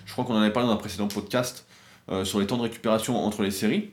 je 0.06 0.12
crois 0.12 0.24
qu'on 0.24 0.34
en 0.34 0.40
avait 0.40 0.52
parlé 0.52 0.68
dans 0.68 0.74
un 0.74 0.78
précédent 0.78 1.08
podcast 1.08 1.66
euh, 2.10 2.24
sur 2.24 2.38
les 2.40 2.46
temps 2.46 2.56
de 2.58 2.62
récupération 2.62 3.16
entre 3.16 3.42
les 3.42 3.50
séries, 3.50 3.90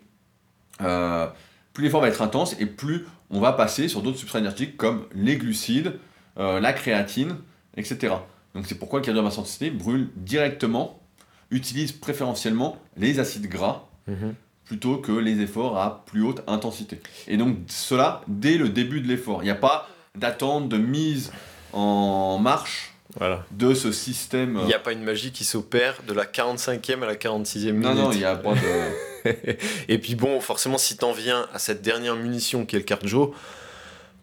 euh, 0.82 1.28
plus 1.74 1.84
l'effort 1.86 2.02
va 2.02 2.08
être 2.10 2.22
intense 2.22 2.56
et 2.60 2.66
plus 2.66 3.06
on 3.30 3.40
va 3.40 3.54
passer 3.54 3.88
sur 3.88 4.02
d'autres 4.02 4.18
substrats 4.18 4.40
énergétiques 4.40 4.76
comme 4.78 5.06
les 5.16 5.38
glucides, 5.38 5.94
euh, 6.38 6.60
la 6.60 6.74
créatine, 6.74 7.38
etc. 7.78 8.14
Donc 8.54 8.66
c'est 8.68 8.76
pourquoi 8.76 9.00
le 9.00 9.06
cardio 9.06 9.22
à 9.22 9.24
basse 9.26 9.38
intensité 9.38 9.70
brûle 9.70 10.10
directement, 10.18 11.00
utilise 11.52 11.92
préférentiellement 11.94 12.78
les 12.98 13.20
acides 13.20 13.48
gras 13.48 13.86
Mhm. 14.08 14.34
plutôt 14.66 14.98
que 14.98 15.12
les 15.12 15.40
efforts 15.42 15.78
à 15.78 16.04
plus 16.06 16.24
haute 16.24 16.42
intensité. 16.48 17.00
Et 17.28 17.38
donc 17.38 17.58
cela 17.68 18.22
dès 18.28 18.58
le 18.58 18.68
début 18.70 19.00
de 19.00 19.08
l'effort. 19.08 19.42
Il 19.42 19.46
n'y 19.46 19.52
a 19.52 19.56
pas 19.56 19.88
d'attente, 20.18 20.68
de 20.70 20.78
mise 20.78 21.32
en 21.74 22.38
marche 22.38 22.94
Voilà. 23.18 23.46
de 23.52 23.74
ce 23.74 23.92
système. 23.92 24.58
Il 24.62 24.66
n'y 24.68 24.74
a 24.74 24.80
pas 24.80 24.92
une 24.92 25.04
magie 25.04 25.32
qui 25.32 25.44
s'opère 25.44 25.96
de 26.08 26.14
la 26.14 26.26
45e 26.26 27.02
à 27.04 27.06
la 27.06 27.16
46e 27.16 27.72
minute. 27.72 27.84
Non, 27.84 27.96
non, 27.96 28.12
il 28.12 28.20
n'y 28.20 28.26
a 28.26 28.36
pas 28.36 28.54
de... 28.54 28.60
et 29.88 29.98
puis 30.00 30.16
bon, 30.16 30.40
forcément, 30.42 30.78
si 30.78 30.98
t'en 30.98 31.12
viens 31.12 31.48
à 31.54 31.60
cette 31.60 31.82
dernière 31.82 32.16
munition 32.16 32.66
qui 32.66 32.76
est 32.76 32.80
le 32.80 32.86
cardio, 32.86 33.36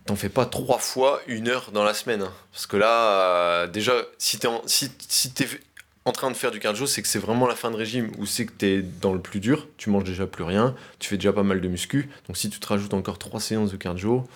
t'en 0.07 0.17
fais 0.17 0.29
pas 0.29 0.45
trois 0.47 0.79
fois 0.79 1.21
une 1.29 1.49
heure 1.49 1.71
dans 1.73 1.85
la 1.85 1.95
semaine. 1.95 2.23
hein. 2.23 2.33
Parce 2.53 2.67
que 2.67 2.77
là, 2.77 2.91
euh, 2.93 3.67
déjà, 3.69 3.93
si 4.19 4.39
t'es 4.39 4.49
en, 4.49 4.61
si, 4.67 4.91
si 5.09 5.33
t'es 5.33 5.47
en 6.05 6.11
train 6.13 6.31
de 6.31 6.37
faire 6.37 6.51
du 6.51 6.59
cardio, 6.59 6.87
c'est 6.87 7.03
que 7.03 7.07
c'est 7.09 7.19
vraiment 7.19 7.47
la 7.47 7.55
fin 7.55 7.71
de 7.71 7.77
régime 7.77 8.11
ou 8.19 8.25
c'est 8.27 8.47
que 8.47 8.53
t'es 8.53 8.83
dans 8.83 9.13
le 9.13 9.21
plus 9.21 9.39
dur, 9.41 9.69
tu 9.77 9.91
manges 9.91 10.05
déjà 10.05 10.27
plus 10.27 10.43
rien, 10.43 10.75
tu 10.99 11.09
fais 11.11 11.17
déjà 11.17 11.33
pas 11.35 11.43
mal 11.45 11.61
de 11.61 11.69
muscu. 11.69 12.09
Donc 12.27 12.37
si 12.39 12.49
tu 12.51 12.59
te 12.59 12.67
rajoutes 12.67 12.95
encore 12.95 13.19
trois 13.19 13.39
séances 13.41 13.71
de 13.71 13.77
cardio, 13.77 14.27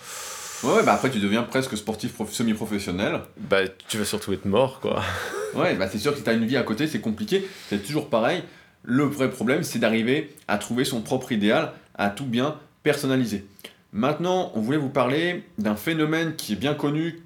Ouais, 0.63 0.73
ouais, 0.75 0.83
bah 0.83 0.93
après 0.93 1.09
tu 1.09 1.19
deviens 1.19 1.43
presque 1.43 1.75
sportif 1.77 2.13
prof- 2.13 2.31
semi-professionnel. 2.31 3.19
bah 3.37 3.59
tu 3.87 3.97
vas 3.97 4.05
surtout 4.05 4.33
être 4.33 4.45
mort, 4.45 4.79
quoi. 4.79 5.01
Ouais, 5.55 5.75
bah 5.75 5.87
c'est 5.87 5.99
sûr 5.99 6.13
que 6.13 6.17
si 6.17 6.23
t'as 6.23 6.33
une 6.33 6.45
vie 6.45 6.57
à 6.57 6.63
côté, 6.63 6.87
c'est 6.87 6.99
compliqué. 7.01 7.47
C'est 7.69 7.83
toujours 7.83 8.09
pareil. 8.09 8.41
Le 8.83 9.03
vrai 9.03 9.29
problème, 9.29 9.61
c'est 9.63 9.77
d'arriver 9.77 10.33
à 10.47 10.57
trouver 10.57 10.83
son 10.83 11.01
propre 11.01 11.31
idéal, 11.31 11.73
à 11.95 12.09
tout 12.09 12.25
bien 12.25 12.55
personnaliser. 12.81 13.45
Maintenant, 13.91 14.51
on 14.55 14.61
voulait 14.61 14.79
vous 14.79 14.89
parler 14.89 15.43
d'un 15.59 15.75
phénomène 15.75 16.35
qui 16.35 16.53
est 16.53 16.55
bien 16.55 16.73
connu 16.73 17.19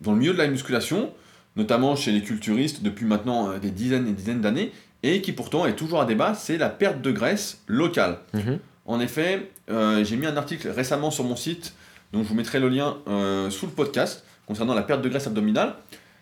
dans 0.00 0.12
le 0.12 0.18
milieu 0.18 0.32
de 0.32 0.38
la 0.38 0.46
musculation, 0.48 1.12
notamment 1.56 1.94
chez 1.94 2.10
les 2.10 2.22
culturistes 2.22 2.82
depuis 2.82 3.04
maintenant 3.04 3.50
euh, 3.50 3.58
des 3.58 3.70
dizaines 3.70 4.08
et 4.08 4.12
dizaines 4.12 4.40
d'années, 4.40 4.72
et 5.02 5.20
qui 5.20 5.32
pourtant 5.32 5.66
est 5.66 5.76
toujours 5.76 6.00
à 6.00 6.06
débat, 6.06 6.32
c'est 6.34 6.56
la 6.56 6.70
perte 6.70 7.02
de 7.02 7.12
graisse 7.12 7.60
locale. 7.66 8.18
En 8.86 8.98
effet, 9.00 9.50
euh, 9.70 10.02
j'ai 10.04 10.16
mis 10.16 10.26
un 10.26 10.36
article 10.38 10.68
récemment 10.70 11.10
sur 11.10 11.24
mon 11.24 11.36
site, 11.36 11.74
donc 12.14 12.22
je 12.22 12.28
vous 12.28 12.34
mettrai 12.36 12.60
le 12.60 12.68
lien 12.68 12.98
euh, 13.08 13.50
sous 13.50 13.66
le 13.66 13.72
podcast, 13.72 14.24
concernant 14.46 14.74
la 14.74 14.82
perte 14.82 15.02
de 15.02 15.08
graisse 15.08 15.26
abdominale. 15.26 15.74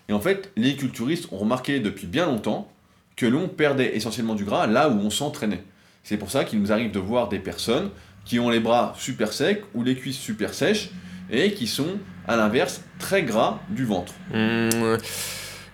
Et 0.08 0.14
en 0.14 0.20
fait, 0.20 0.50
les 0.56 0.74
culturistes 0.74 1.28
ont 1.32 1.36
remarqué 1.36 1.80
depuis 1.80 2.06
bien 2.06 2.24
longtemps 2.24 2.72
que 3.14 3.26
l'on 3.26 3.46
perdait 3.46 3.94
essentiellement 3.94 4.34
du 4.34 4.44
gras 4.44 4.66
là 4.66 4.88
où 4.88 4.98
on 4.98 5.10
s'entraînait. 5.10 5.62
C'est 6.02 6.16
pour 6.16 6.30
ça 6.30 6.44
qu'il 6.44 6.60
nous 6.60 6.72
arrive 6.72 6.90
de 6.92 6.98
voir 6.98 7.28
des 7.28 7.38
personnes 7.38 7.90
qui 8.24 8.40
ont 8.40 8.48
les 8.48 8.58
bras 8.58 8.94
super 8.96 9.34
secs 9.34 9.62
ou 9.74 9.84
les 9.84 9.94
cuisses 9.94 10.18
super 10.18 10.54
sèches 10.54 10.90
et 11.30 11.52
qui 11.52 11.66
sont, 11.66 11.98
à 12.26 12.36
l'inverse, 12.36 12.80
très 12.98 13.22
gras 13.22 13.60
du 13.68 13.84
ventre. 13.84 14.14
Mmh, 14.32 14.96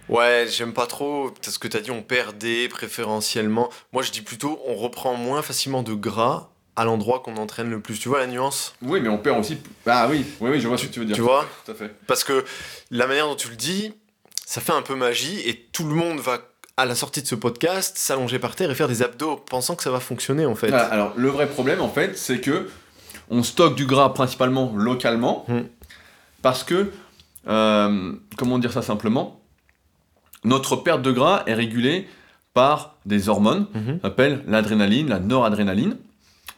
ouais, 0.09 0.47
j'aime 0.51 0.73
pas 0.73 0.87
trop 0.87 1.33
ce 1.43 1.59
que 1.61 1.69
t'as 1.69 1.81
dit, 1.81 1.93
on 1.93 2.03
perdait 2.03 2.69
préférentiellement. 2.69 3.71
Moi, 3.93 4.03
je 4.03 4.11
dis 4.11 4.23
plutôt, 4.23 4.61
on 4.67 4.75
reprend 4.75 5.15
moins 5.15 5.43
facilement 5.43 5.85
de 5.85 5.95
gras 5.95 6.51
à 6.79 6.85
l'endroit 6.85 7.21
qu'on 7.21 7.37
entraîne 7.37 7.69
le 7.71 7.81
plus. 7.81 7.99
Tu 7.99 8.09
vois 8.09 8.19
la 8.21 8.27
nuance? 8.27 8.75
Oui, 8.83 9.01
mais 9.01 9.09
on 9.09 9.19
perd 9.19 9.39
aussi. 9.41 9.59
Ah 9.87 10.07
oui, 10.11 10.25
oui, 10.41 10.51
oui, 10.53 10.61
je 10.61 10.69
vois 10.69 10.79
ce 10.79 10.87
que 10.87 10.93
tu 10.93 11.01
veux 11.01 11.07
dire. 11.07 11.17
Tu 11.17 11.23
vois? 11.23 11.45
Tout 11.67 11.73
à 11.73 11.75
fait. 11.75 11.95
Parce 12.07 12.25
que 12.25 12.45
la 12.91 13.07
manière 13.07 13.27
dont 13.27 13.35
tu 13.35 13.49
le 13.49 13.57
dis, 13.57 13.93
ça 14.47 14.61
fait 14.61 14.73
un 14.73 14.83
peu 14.83 14.95
magie 14.95 15.41
et 15.49 15.69
tout 15.73 15.85
le 15.87 15.95
monde 15.95 16.19
va, 16.21 16.39
à 16.77 16.87
la 16.87 16.95
sortie 16.95 17.21
de 17.21 17.27
ce 17.27 17.35
podcast, 17.35 17.99
s'allonger 17.99 18.39
par 18.39 18.55
terre 18.55 18.71
et 18.71 18.75
faire 18.75 18.89
des 18.89 19.03
abdos 19.03 19.37
pensant 19.37 19.75
que 19.75 19.83
ça 19.83 19.91
va 19.91 20.01
fonctionner 20.01 20.47
en 20.47 20.55
fait. 20.55 20.73
Alors 20.73 21.13
le 21.17 21.29
vrai 21.29 21.49
problème 21.49 21.81
en 21.81 21.89
fait, 21.91 22.17
c'est 22.17 22.41
que 22.41 22.69
on 23.29 23.43
stocke 23.43 23.75
du 23.75 23.85
gras 23.85 24.11
principalement 24.15 24.73
localement 24.75 25.45
Hmm. 25.49 25.63
parce 26.41 26.65
que, 26.65 26.91
euh, 27.49 28.13
comment 28.39 28.59
dire 28.59 28.73
ça 28.73 28.81
simplement, 28.83 29.41
notre 30.45 30.77
perte 30.77 31.03
de 31.03 31.11
gras 31.13 31.43
est 31.47 31.55
régulée 31.55 32.09
par 32.55 32.95
des 33.05 33.29
hormones, 33.29 33.67
qu'on 33.73 34.07
appelle 34.07 34.43
l'adrénaline, 34.47 35.09
la 35.09 35.19
noradrénaline, 35.19 35.97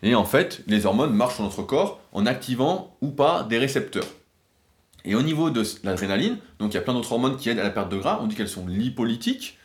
et 0.02 0.14
en 0.14 0.24
fait 0.24 0.62
les 0.66 0.86
hormones 0.86 1.14
marchent 1.14 1.34
sur 1.34 1.44
notre 1.44 1.62
corps 1.62 2.00
en 2.12 2.26
activant 2.26 2.96
ou 3.00 3.10
pas 3.10 3.42
des 3.44 3.58
récepteurs. 3.58 4.06
Et 5.04 5.14
au 5.14 5.22
niveau 5.22 5.50
de 5.50 5.62
l'adrénaline, 5.82 6.38
donc 6.58 6.72
il 6.72 6.74
y 6.74 6.78
a 6.78 6.82
plein 6.82 6.92
d'autres 6.92 7.12
hormones 7.12 7.36
qui 7.36 7.48
aident 7.48 7.58
à 7.58 7.62
la 7.62 7.70
perte 7.70 7.90
de 7.90 7.96
gras, 7.96 8.18
on 8.22 8.26
dit 8.26 8.34
qu'elles 8.34 8.48
sont 8.48 8.66
lipolytiques, 8.66 9.58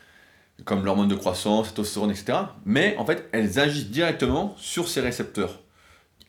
comme 0.63 0.85
l'hormone 0.85 1.09
de 1.09 1.15
croissance, 1.15 1.67
testostérone, 1.67 2.11
etc. 2.11 2.37
Mais 2.65 2.95
en 2.97 3.05
fait, 3.05 3.27
elles 3.33 3.59
agissent 3.59 3.89
directement 3.89 4.55
sur 4.57 4.87
ces 4.87 5.01
récepteurs 5.01 5.59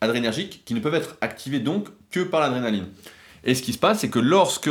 adrénergiques 0.00 0.64
qui 0.64 0.74
ne 0.74 0.80
peuvent 0.80 0.94
être 0.94 1.16
activés 1.20 1.60
donc 1.60 1.88
que 2.10 2.20
par 2.20 2.40
l'adrénaline. 2.40 2.86
Et 3.44 3.54
ce 3.54 3.62
qui 3.62 3.72
se 3.72 3.78
passe, 3.78 4.00
c'est 4.00 4.10
que 4.10 4.18
lorsque 4.18 4.70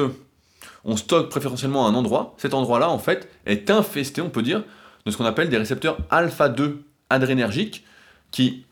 on 0.84 0.98
stocke 0.98 1.30
préférentiellement 1.30 1.88
un 1.88 1.96
endroit, 1.96 2.36
cet 2.38 2.54
endroit-là, 2.54 2.90
en 2.90 3.00
fait, 3.00 3.30
est 3.46 3.70
infesté, 3.72 4.22
on 4.22 4.30
peut 4.30 4.44
dire, 4.44 4.64
de 5.06 5.12
ce 5.12 5.18
qu'on 5.18 5.26
appelle 5.26 5.50
des 5.50 5.58
récepteurs 5.58 5.98
alpha-2 6.10 6.78
adrénergiques 7.10 7.86
qui 8.32 8.66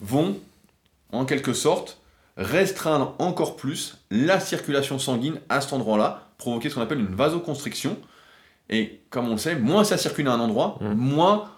vont, 0.00 0.36
en 1.12 1.24
quelque 1.24 1.52
sorte, 1.52 1.98
restreindre 2.36 3.14
encore 3.18 3.56
plus 3.56 3.98
la 4.10 4.40
circulation 4.40 4.98
sanguine 4.98 5.40
à 5.48 5.60
cet 5.60 5.72
endroit-là, 5.72 6.28
provoquer 6.38 6.70
ce 6.70 6.74
qu'on 6.76 6.80
appelle 6.80 7.00
une 7.00 7.14
vasoconstriction. 7.14 7.96
Et 8.70 9.00
comme 9.10 9.28
on 9.28 9.32
le 9.32 9.38
sait, 9.38 9.56
moins 9.56 9.84
ça 9.84 9.96
circule 9.98 10.28
à 10.28 10.32
un 10.32 10.40
endroit, 10.40 10.78
Mhm. 10.80 10.94
moins 10.94 11.50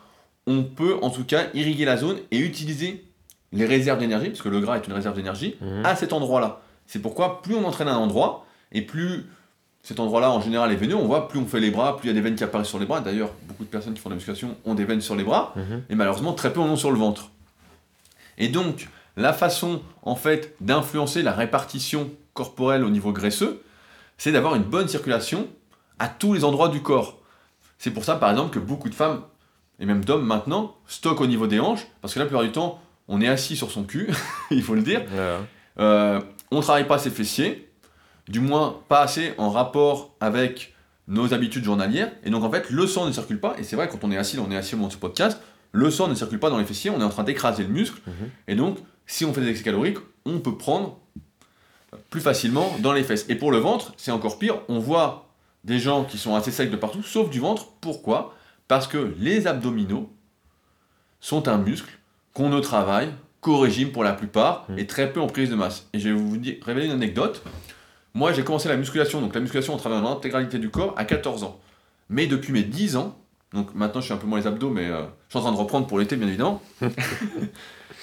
on 0.46 0.64
peut 0.64 0.96
en 1.02 1.10
tout 1.10 1.24
cas 1.24 1.44
irriguer 1.54 1.84
la 1.84 1.96
zone 1.96 2.16
et 2.30 2.38
utiliser 2.38 3.04
les 3.52 3.66
réserves 3.66 3.98
d'énergie, 3.98 4.28
parce 4.30 4.40
que 4.42 4.48
le 4.48 4.60
gras 4.60 4.76
est 4.76 4.86
une 4.86 4.92
réserve 4.94 5.14
d'énergie, 5.14 5.56
Mhm. 5.60 5.84
à 5.84 5.94
cet 5.94 6.12
endroit-là. 6.12 6.62
C'est 6.86 7.00
pourquoi 7.00 7.42
plus 7.42 7.54
on 7.54 7.64
entraîne 7.64 7.86
à 7.88 7.94
un 7.94 7.98
endroit, 7.98 8.46
et 8.72 8.80
plus 8.82 9.26
cet 9.82 10.00
endroit-là 10.00 10.30
en 10.30 10.40
général 10.40 10.72
est 10.72 10.76
veineux, 10.76 10.96
on 10.96 11.06
voit 11.06 11.28
plus 11.28 11.38
on 11.38 11.46
fait 11.46 11.60
les 11.60 11.70
bras, 11.70 11.96
plus 11.96 12.06
il 12.08 12.08
y 12.08 12.10
a 12.10 12.14
des 12.14 12.20
veines 12.22 12.34
qui 12.34 12.44
apparaissent 12.44 12.68
sur 12.68 12.78
les 12.78 12.86
bras. 12.86 13.00
D'ailleurs, 13.00 13.30
beaucoup 13.46 13.64
de 13.64 13.68
personnes 13.68 13.94
qui 13.94 14.00
font 14.00 14.08
de 14.08 14.14
la 14.14 14.16
musculation 14.16 14.56
ont 14.64 14.74
des 14.74 14.84
veines 14.84 15.00
sur 15.00 15.14
les 15.14 15.22
bras, 15.24 15.52
Mhm. 15.54 15.82
et 15.90 15.94
malheureusement 15.94 16.32
très 16.32 16.52
peu 16.52 16.60
en 16.60 16.66
ont 16.70 16.76
sur 16.76 16.90
le 16.90 16.98
ventre. 16.98 17.30
Et 18.38 18.48
donc, 18.48 18.88
la 19.16 19.32
façon 19.32 19.82
en 20.02 20.16
fait 20.16 20.54
d'influencer 20.60 21.22
la 21.22 21.32
répartition 21.32 22.10
corporelle 22.34 22.84
au 22.84 22.90
niveau 22.90 23.12
graisseux, 23.12 23.62
c'est 24.18 24.32
d'avoir 24.32 24.54
une 24.54 24.62
bonne 24.62 24.88
circulation 24.88 25.48
à 25.98 26.08
tous 26.08 26.32
les 26.34 26.44
endroits 26.44 26.68
du 26.68 26.82
corps. 26.82 27.18
C'est 27.78 27.90
pour 27.90 28.04
ça 28.04 28.16
par 28.16 28.30
exemple 28.30 28.54
que 28.54 28.58
beaucoup 28.58 28.88
de 28.88 28.94
femmes, 28.94 29.22
et 29.78 29.86
même 29.86 30.04
d'hommes 30.04 30.24
maintenant, 30.26 30.76
stockent 30.86 31.20
au 31.20 31.26
niveau 31.26 31.46
des 31.46 31.60
hanches, 31.60 31.86
parce 32.00 32.14
que 32.14 32.18
la 32.20 32.26
plupart 32.26 32.44
du 32.44 32.52
temps, 32.52 32.80
on 33.08 33.20
est 33.20 33.28
assis 33.28 33.56
sur 33.56 33.70
son 33.70 33.82
cul, 33.84 34.08
il 34.50 34.62
faut 34.62 34.74
le 34.74 34.82
dire, 34.82 35.02
Voilà. 35.10 35.38
euh, 35.80 36.20
on 36.50 36.58
ne 36.58 36.62
travaille 36.62 36.86
pas 36.86 36.98
ses 36.98 37.10
fessiers, 37.10 37.68
du 38.28 38.40
moins 38.40 38.76
pas 38.88 39.00
assez 39.02 39.34
en 39.38 39.50
rapport 39.50 40.14
avec 40.20 40.74
nos 41.08 41.34
habitudes 41.34 41.64
journalières, 41.64 42.12
et 42.24 42.30
donc 42.30 42.44
en 42.44 42.50
fait 42.50 42.70
le 42.70 42.86
sang 42.86 43.06
ne 43.06 43.12
circule 43.12 43.40
pas, 43.40 43.56
et 43.58 43.64
c'est 43.64 43.74
vrai 43.76 43.88
quand 43.88 44.04
on 44.04 44.12
est 44.12 44.16
assis, 44.16 44.38
on 44.38 44.50
est 44.52 44.56
assis 44.56 44.74
au 44.74 44.78
moment 44.78 44.88
de 44.88 44.92
ce 44.92 44.98
podcast, 44.98 45.40
le 45.72 45.90
sang 45.90 46.08
ne 46.08 46.14
circule 46.14 46.38
pas 46.38 46.50
dans 46.50 46.58
les 46.58 46.64
fessiers, 46.64 46.90
on 46.90 47.00
est 47.00 47.04
en 47.04 47.08
train 47.08 47.24
d'écraser 47.24 47.62
le 47.64 47.68
muscle, 47.70 48.00
Mhm. 48.06 48.12
et 48.48 48.54
donc 48.54 48.78
si 49.06 49.24
on 49.24 49.32
fait 49.32 49.40
des 49.40 49.48
excès 49.48 49.64
caloriques, 49.64 49.98
on 50.24 50.38
peut 50.38 50.56
prendre 50.56 50.98
plus 52.10 52.20
facilement 52.20 52.74
dans 52.80 52.92
les 52.92 53.02
fesses. 53.02 53.26
Et 53.28 53.34
pour 53.34 53.50
le 53.52 53.58
ventre, 53.58 53.92
c'est 53.96 54.10
encore 54.10 54.38
pire, 54.38 54.60
on 54.68 54.78
voit 54.78 55.28
des 55.64 55.78
gens 55.78 56.04
qui 56.04 56.18
sont 56.18 56.34
assez 56.34 56.50
secs 56.50 56.70
de 56.70 56.76
partout, 56.76 57.02
sauf 57.02 57.28
du 57.30 57.40
ventre, 57.40 57.66
pourquoi? 57.80 58.34
Parce 58.68 58.86
que 58.86 59.14
les 59.18 59.46
abdominaux 59.46 60.10
sont 61.20 61.48
un 61.48 61.58
muscle 61.58 61.98
qu'on 62.34 62.48
ne 62.48 62.60
travaille 62.60 63.10
qu'au 63.40 63.58
régime 63.58 63.90
pour 63.92 64.04
la 64.04 64.12
plupart 64.12 64.66
Mhm. 64.68 64.78
et 64.78 64.86
très 64.86 65.12
peu 65.12 65.20
en 65.20 65.26
prise 65.26 65.50
de 65.50 65.54
masse. 65.56 65.86
Et 65.92 65.98
je 65.98 66.08
vais 66.08 66.14
vous 66.14 66.36
dire, 66.36 66.56
révéler 66.64 66.86
une 66.86 66.92
anecdote. 66.92 67.42
Moi, 68.14 68.32
j'ai 68.32 68.44
commencé 68.44 68.68
la 68.68 68.76
musculation, 68.76 69.20
donc 69.20 69.34
la 69.34 69.40
musculation, 69.40 69.74
on 69.74 69.76
travaille 69.78 69.98
en 70.00 70.12
intégralité 70.12 70.58
du 70.58 70.70
corps 70.70 70.94
à 70.96 71.04
14 71.04 71.42
ans. 71.44 71.58
Mais 72.08 72.26
depuis 72.26 72.52
mes 72.52 72.62
10 72.62 72.96
ans, 72.96 73.18
donc 73.52 73.74
maintenant 73.74 74.00
je 74.00 74.06
suis 74.06 74.14
un 74.14 74.18
peu 74.18 74.26
moins 74.26 74.38
les 74.40 74.46
abdos, 74.46 74.70
mais 74.70 74.86
euh, 74.88 75.02
je 75.28 75.30
suis 75.30 75.38
en 75.38 75.42
train 75.42 75.52
de 75.52 75.56
reprendre 75.56 75.86
pour 75.86 75.98
l'été, 75.98 76.16
bien 76.16 76.28
évidemment. 76.28 76.62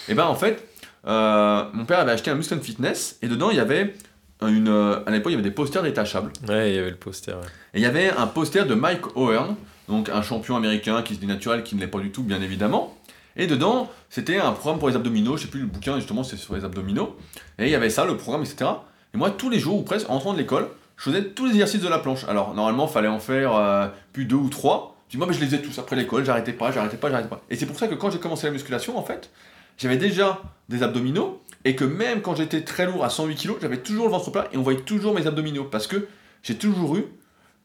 et 0.08 0.14
ben 0.14 0.26
en 0.26 0.36
fait, 0.36 0.68
euh, 1.08 1.64
mon 1.74 1.86
père 1.86 2.00
avait 2.00 2.12
acheté 2.12 2.32
un 2.32 2.36
Muscle 2.36 2.60
Fitness 2.60 3.18
et 3.22 3.28
dedans 3.28 3.50
il 3.50 3.58
y 3.58 3.60
avait 3.60 3.96
une. 4.42 4.68
euh, 4.70 5.04
à 5.06 5.12
l'époque, 5.12 5.32
il 5.32 5.36
y 5.36 5.40
avait 5.40 5.48
des 5.50 5.54
posters 5.56 5.84
détachables. 5.84 6.32
Ouais, 6.48 6.72
il 6.72 6.76
y 6.76 6.80
avait 6.80 6.92
le 6.92 6.96
poster. 6.96 7.34
ouais. 7.34 7.48
Et 7.74 7.80
il 7.80 7.82
y 7.82 7.86
avait 7.86 8.10
un 8.10 8.28
poster 8.28 8.66
de 8.66 8.74
Mike 8.74 9.16
O'Hearn, 9.18 9.56
donc 9.88 10.10
un 10.10 10.22
champion 10.22 10.56
américain 10.56 11.02
qui 11.02 11.16
se 11.16 11.20
dit 11.20 11.28
naturel, 11.28 11.64
qui 11.64 11.76
ne 11.76 11.82
l'est 11.82 11.88
pas 11.88 12.00
du 12.00 12.12
tout, 12.12 12.24
bien 12.24 12.42
évidemment. 12.42 12.96
Et 13.36 13.48
dedans, 13.48 13.90
c'était 14.10 14.38
un 14.40 14.52
programme 14.52 14.80
pour 14.80 14.90
les 14.90 14.96
abdominaux, 14.96 15.38
je 15.38 15.44
sais 15.44 15.48
plus 15.50 15.62
le 15.62 15.68
bouquin, 15.68 15.96
justement, 15.98 16.24
c'est 16.24 16.36
sur 16.36 16.56
les 16.56 16.66
abdominaux. 16.66 17.16
Et 17.58 17.66
il 17.66 17.70
y 17.70 17.76
avait 17.76 17.90
ça, 17.90 18.06
le 18.06 18.18
programme, 18.18 18.42
etc. 18.44 18.70
Et 19.14 19.18
moi, 19.18 19.32
tous 19.32 19.50
les 19.50 19.60
jours, 19.60 19.78
ou 19.78 19.84
presque, 19.84 20.10
en 20.10 20.14
rentrant 20.14 20.34
de 20.34 20.38
l'école, 20.40 20.68
je 20.98 21.04
faisais 21.06 21.24
tous 21.24 21.46
les 21.46 21.52
exercices 21.52 21.82
de 21.82 21.88
la 21.88 22.00
planche. 22.00 22.26
Alors, 22.28 22.54
normalement, 22.54 22.88
il 22.88 22.92
fallait 22.92 23.08
en 23.08 23.20
faire 23.20 23.56
euh, 23.56 23.88
plus 24.12 24.26
deux 24.26 24.36
ou 24.36 24.50
trois. 24.50 24.98
Puis 25.10 25.18
moi, 25.18 25.26
mais 25.28 25.34
je 25.34 25.40
les 25.40 25.48
faisais 25.48 25.62
tous 25.62 25.78
après 25.80 25.96
l'école, 25.96 26.24
j'arrêtais 26.24 26.54
pas, 26.54 26.72
j'arrêtais 26.72 26.98
pas, 26.98 27.10
j'arrêtais 27.10 27.30
pas. 27.30 27.42
Et 27.50 27.56
c'est 27.56 27.66
pour 27.66 27.78
ça 27.78 27.88
que 27.88 27.96
quand 27.96 28.12
j'ai 28.12 28.20
commencé 28.20 28.46
la 28.48 28.54
musculation, 28.54 28.98
en 28.98 29.04
fait, 29.04 29.30
j'avais 29.78 29.98
déjà 29.98 30.42
des 30.70 30.84
abdominaux, 30.84 31.42
et 31.66 31.76
que 31.76 31.84
même 31.84 32.22
quand 32.22 32.36
j'étais 32.36 32.62
très 32.62 32.86
lourd 32.86 33.04
à 33.04 33.10
108 33.10 33.36
kg, 33.36 33.54
j'avais 33.62 33.78
toujours 33.78 34.06
le 34.06 34.12
ventre 34.12 34.32
plat, 34.32 34.48
et 34.54 34.58
on 34.58 34.62
voyait 34.62 34.82
toujours 34.82 35.14
mes 35.14 35.26
abdominaux. 35.28 35.66
Parce 35.66 35.88
que 35.88 36.08
j'ai 36.44 36.56
toujours 36.56 36.96
eu 36.96 37.06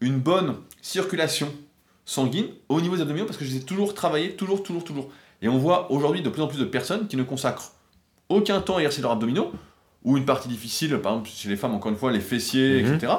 une 0.01 0.18
bonne 0.18 0.57
circulation 0.83 1.53
sanguine 2.05 2.47
au 2.68 2.81
niveau 2.81 2.97
des 2.97 3.03
abdominaux 3.03 3.25
parce 3.27 3.39
que 3.39 3.45
je 3.45 3.51
les 3.51 3.57
ai 3.59 3.62
toujours 3.62 3.95
travaillés, 3.95 4.33
toujours, 4.33 4.62
toujours, 4.62 4.85
toujours. 4.85 5.11
Et 5.41 5.49
on 5.49 5.57
voit 5.59 5.91
aujourd'hui 5.93 6.23
de 6.23 6.29
plus 6.29 6.43
en 6.43 6.49
plus 6.49 6.59
de 6.59 6.64
personnes 6.64 7.07
qui 7.09 7.16
ne 7.16 7.23
consacrent 7.23 7.73
aucun 8.29 8.61
temps 8.61 8.77
à 8.77 8.81
exercer 8.81 9.01
leurs 9.03 9.12
abdominaux, 9.12 9.53
ou 10.03 10.16
une 10.18 10.25
partie 10.27 10.49
difficile, 10.49 10.99
par 10.99 11.12
exemple 11.12 11.31
chez 11.31 11.49
les 11.49 11.57
femmes, 11.57 11.75
encore 11.75 11.91
une 11.93 11.97
fois, 11.99 12.11
les 12.12 12.21
fessiers, 12.21 12.83
Mhm. 12.83 12.95
etc. 12.95 13.12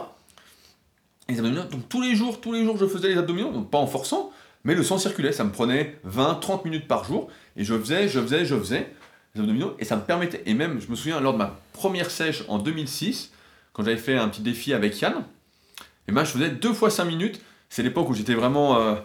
Les 1.27 1.39
abdominaux, 1.39 1.63
donc 1.63 1.89
tous 1.89 2.01
les 2.01 2.15
jours, 2.15 2.39
tous 2.39 2.51
les 2.51 2.63
jours, 2.63 2.77
je 2.77 2.85
faisais 2.85 3.09
les 3.09 3.17
abdominaux, 3.17 3.51
donc 3.51 3.71
pas 3.71 3.79
en 3.79 3.87
forçant, 3.87 4.31
mais 4.63 4.75
le 4.75 4.83
sang 4.83 4.97
circulait, 4.97 5.31
ça 5.31 5.43
me 5.43 5.51
prenait 5.51 5.99
20-30 6.07 6.63
minutes 6.65 6.87
par 6.87 7.03
jour, 7.03 7.29
et 7.57 7.63
je 7.63 7.77
faisais, 7.77 8.07
je 8.07 8.19
faisais, 8.19 8.45
je 8.45 8.55
faisais 8.55 8.91
les 9.33 9.41
abdominaux, 9.41 9.75
et 9.79 9.85
ça 9.85 9.95
me 9.95 10.03
permettait, 10.03 10.43
et 10.45 10.53
même, 10.53 10.79
je 10.79 10.89
me 10.89 10.95
souviens, 10.95 11.19
lors 11.19 11.33
de 11.33 11.39
ma 11.39 11.59
première 11.73 12.11
sèche 12.11 12.43
en 12.47 12.59
2006, 12.59 13.31
quand 13.73 13.83
j'avais 13.83 13.97
fait 13.97 14.17
un 14.17 14.29
petit 14.29 14.41
défi 14.41 14.73
avec 14.73 14.99
Yann, 15.01 15.23
et 16.07 16.11
ben 16.11 16.23
je 16.23 16.31
faisais 16.31 16.49
deux 16.49 16.73
fois 16.73 16.91
5 16.91 17.05
minutes, 17.05 17.41
c'est 17.69 17.81
l'époque 17.81 18.09
où 18.09 18.13
j'étais 18.13 18.35
vraiment, 18.35 18.79
euh, 18.79 18.95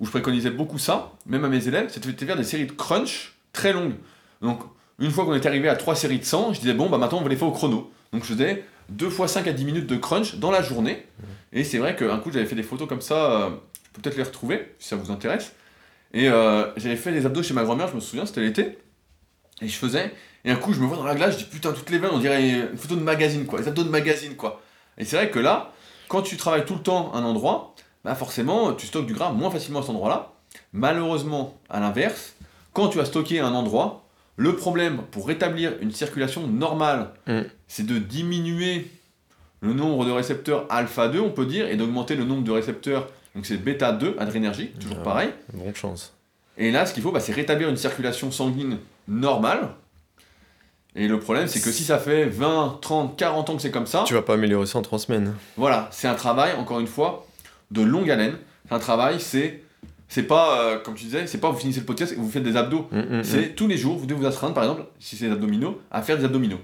où 0.00 0.06
je 0.06 0.10
préconisais 0.10 0.50
beaucoup 0.50 0.78
ça, 0.78 1.12
même 1.26 1.44
à 1.44 1.48
mes 1.48 1.68
élèves, 1.68 1.88
c'était 1.88 2.10
de 2.10 2.26
faire 2.26 2.36
des 2.36 2.44
séries 2.44 2.66
de 2.66 2.72
crunch 2.72 3.34
très 3.52 3.72
longues. 3.72 3.94
Donc, 4.42 4.60
une 4.98 5.10
fois 5.10 5.24
qu'on 5.24 5.34
était 5.34 5.48
arrivé 5.48 5.68
à 5.68 5.76
3 5.76 5.94
séries 5.94 6.18
de 6.18 6.24
100, 6.24 6.54
je 6.54 6.60
disais, 6.60 6.74
bon, 6.74 6.88
bah 6.88 6.98
maintenant 6.98 7.18
on 7.18 7.22
va 7.22 7.28
les 7.28 7.36
faire 7.36 7.48
au 7.48 7.52
chrono. 7.52 7.92
Donc, 8.14 8.22
je 8.22 8.32
faisais 8.32 8.64
2 8.90 9.10
fois 9.10 9.26
5 9.26 9.48
à 9.48 9.52
10 9.52 9.64
minutes 9.64 9.86
de 9.88 9.96
crunch 9.96 10.36
dans 10.36 10.52
la 10.52 10.62
journée. 10.62 11.04
Et 11.52 11.64
c'est 11.64 11.78
vrai 11.78 11.96
qu'un 11.96 12.18
coup, 12.18 12.30
j'avais 12.30 12.46
fait 12.46 12.54
des 12.54 12.62
photos 12.62 12.88
comme 12.88 13.00
ça, 13.00 13.32
euh, 13.32 13.50
je 13.82 13.90
peux 13.92 14.02
peut-être 14.02 14.16
les 14.16 14.22
retrouver 14.22 14.72
si 14.78 14.88
ça 14.88 14.96
vous 14.96 15.10
intéresse. 15.10 15.52
Et 16.12 16.28
euh, 16.28 16.66
j'avais 16.76 16.94
fait 16.96 17.10
des 17.10 17.26
abdos 17.26 17.42
chez 17.42 17.54
ma 17.54 17.64
grand-mère, 17.64 17.88
je 17.88 17.96
me 17.96 18.00
souviens, 18.00 18.24
c'était 18.24 18.40
l'été. 18.40 18.78
Et 19.60 19.68
je 19.68 19.76
faisais, 19.76 20.12
et 20.44 20.52
un 20.52 20.56
coup, 20.56 20.72
je 20.72 20.80
me 20.80 20.86
vois 20.86 20.96
dans 20.96 21.04
la 21.04 21.16
glace, 21.16 21.34
je 21.34 21.44
dis 21.44 21.50
putain, 21.50 21.72
toutes 21.72 21.90
les 21.90 21.98
veines, 21.98 22.12
on 22.12 22.18
dirait 22.18 22.48
une 22.48 22.76
photo 22.76 22.94
de 22.94 23.02
magazine, 23.02 23.46
quoi, 23.46 23.58
les 23.60 23.66
abdos 23.66 23.82
de 23.82 23.88
magazine, 23.88 24.36
quoi. 24.36 24.62
Et 24.96 25.04
c'est 25.04 25.16
vrai 25.16 25.30
que 25.30 25.40
là, 25.40 25.72
quand 26.06 26.22
tu 26.22 26.36
travailles 26.36 26.64
tout 26.64 26.74
le 26.74 26.82
temps 26.82 27.12
à 27.12 27.18
un 27.18 27.24
endroit, 27.24 27.74
bah 28.04 28.14
forcément, 28.14 28.74
tu 28.74 28.86
stockes 28.86 29.06
du 29.06 29.14
gras 29.14 29.32
moins 29.32 29.50
facilement 29.50 29.80
à 29.80 29.82
cet 29.82 29.90
endroit-là. 29.90 30.34
Malheureusement, 30.72 31.58
à 31.68 31.80
l'inverse, 31.80 32.34
quand 32.72 32.88
tu 32.88 33.00
as 33.00 33.06
stocké 33.06 33.40
un 33.40 33.54
endroit, 33.54 34.03
le 34.36 34.56
problème 34.56 35.02
pour 35.10 35.26
rétablir 35.28 35.72
une 35.80 35.92
circulation 35.92 36.46
normale, 36.46 37.10
Mm. 37.26 37.40
c'est 37.68 37.86
de 37.86 37.98
diminuer 37.98 38.90
le 39.60 39.72
nombre 39.72 40.04
de 40.04 40.10
récepteurs 40.10 40.66
alpha 40.68 41.08
2, 41.08 41.20
on 41.20 41.30
peut 41.30 41.46
dire, 41.46 41.68
et 41.68 41.76
d'augmenter 41.76 42.16
le 42.16 42.24
nombre 42.24 42.42
de 42.44 42.50
récepteurs, 42.52 43.08
donc 43.34 43.46
c'est 43.46 43.56
bêta 43.56 43.92
2, 43.92 44.16
adrénergique, 44.18 44.78
toujours 44.78 44.98
Ah. 45.00 45.04
pareil. 45.04 45.30
Bonne 45.52 45.74
chance. 45.74 46.12
Et 46.58 46.70
là, 46.70 46.84
ce 46.86 46.94
qu'il 46.94 47.02
faut, 47.02 47.10
bah, 47.12 47.20
c'est 47.20 47.32
rétablir 47.32 47.68
une 47.68 47.76
circulation 47.76 48.30
sanguine 48.30 48.78
normale. 49.08 49.70
Et 50.96 51.08
le 51.08 51.18
problème, 51.18 51.48
c'est 51.48 51.60
que 51.60 51.72
si 51.72 51.82
ça 51.82 51.98
fait 51.98 52.26
20, 52.26 52.78
30, 52.80 53.16
40 53.16 53.50
ans 53.50 53.56
que 53.56 53.62
c'est 53.62 53.72
comme 53.72 53.86
ça, 53.88 54.04
Tu 54.06 54.14
vas 54.14 54.22
pas 54.22 54.34
améliorer 54.34 54.66
ça 54.66 54.78
en 54.78 54.82
3 54.82 55.00
semaines. 55.00 55.34
voilà, 55.56 55.88
c'est 55.90 56.06
un 56.06 56.14
travail, 56.14 56.52
encore 56.56 56.78
une 56.78 56.86
fois, 56.86 57.26
de 57.72 57.82
longue 57.82 58.08
haleine. 58.10 58.36
C'est 58.68 58.74
un 58.74 58.78
travail, 58.78 59.18
c'est. 59.20 59.63
C'est 60.08 60.24
pas, 60.24 60.60
euh, 60.60 60.78
comme 60.78 60.94
tu 60.94 61.04
disais, 61.04 61.26
c'est 61.26 61.38
pas 61.38 61.50
vous 61.50 61.58
finissez 61.58 61.80
le 61.80 61.86
podcast 61.86 62.12
et 62.12 62.16
vous 62.16 62.30
faites 62.30 62.42
des 62.42 62.56
abdos. 62.56 62.86
Mm, 62.92 62.98
mm, 62.98 63.18
mm. 63.20 63.24
C'est 63.24 63.48
tous 63.54 63.66
les 63.66 63.76
jours, 63.76 63.96
vous 63.96 64.06
devez 64.06 64.20
vous 64.20 64.26
astreindre, 64.26 64.54
par 64.54 64.64
exemple, 64.64 64.84
si 65.00 65.16
c'est 65.16 65.26
des 65.26 65.32
abdominaux, 65.32 65.80
à 65.90 66.02
faire 66.02 66.18
des 66.18 66.24
abdominaux. 66.24 66.60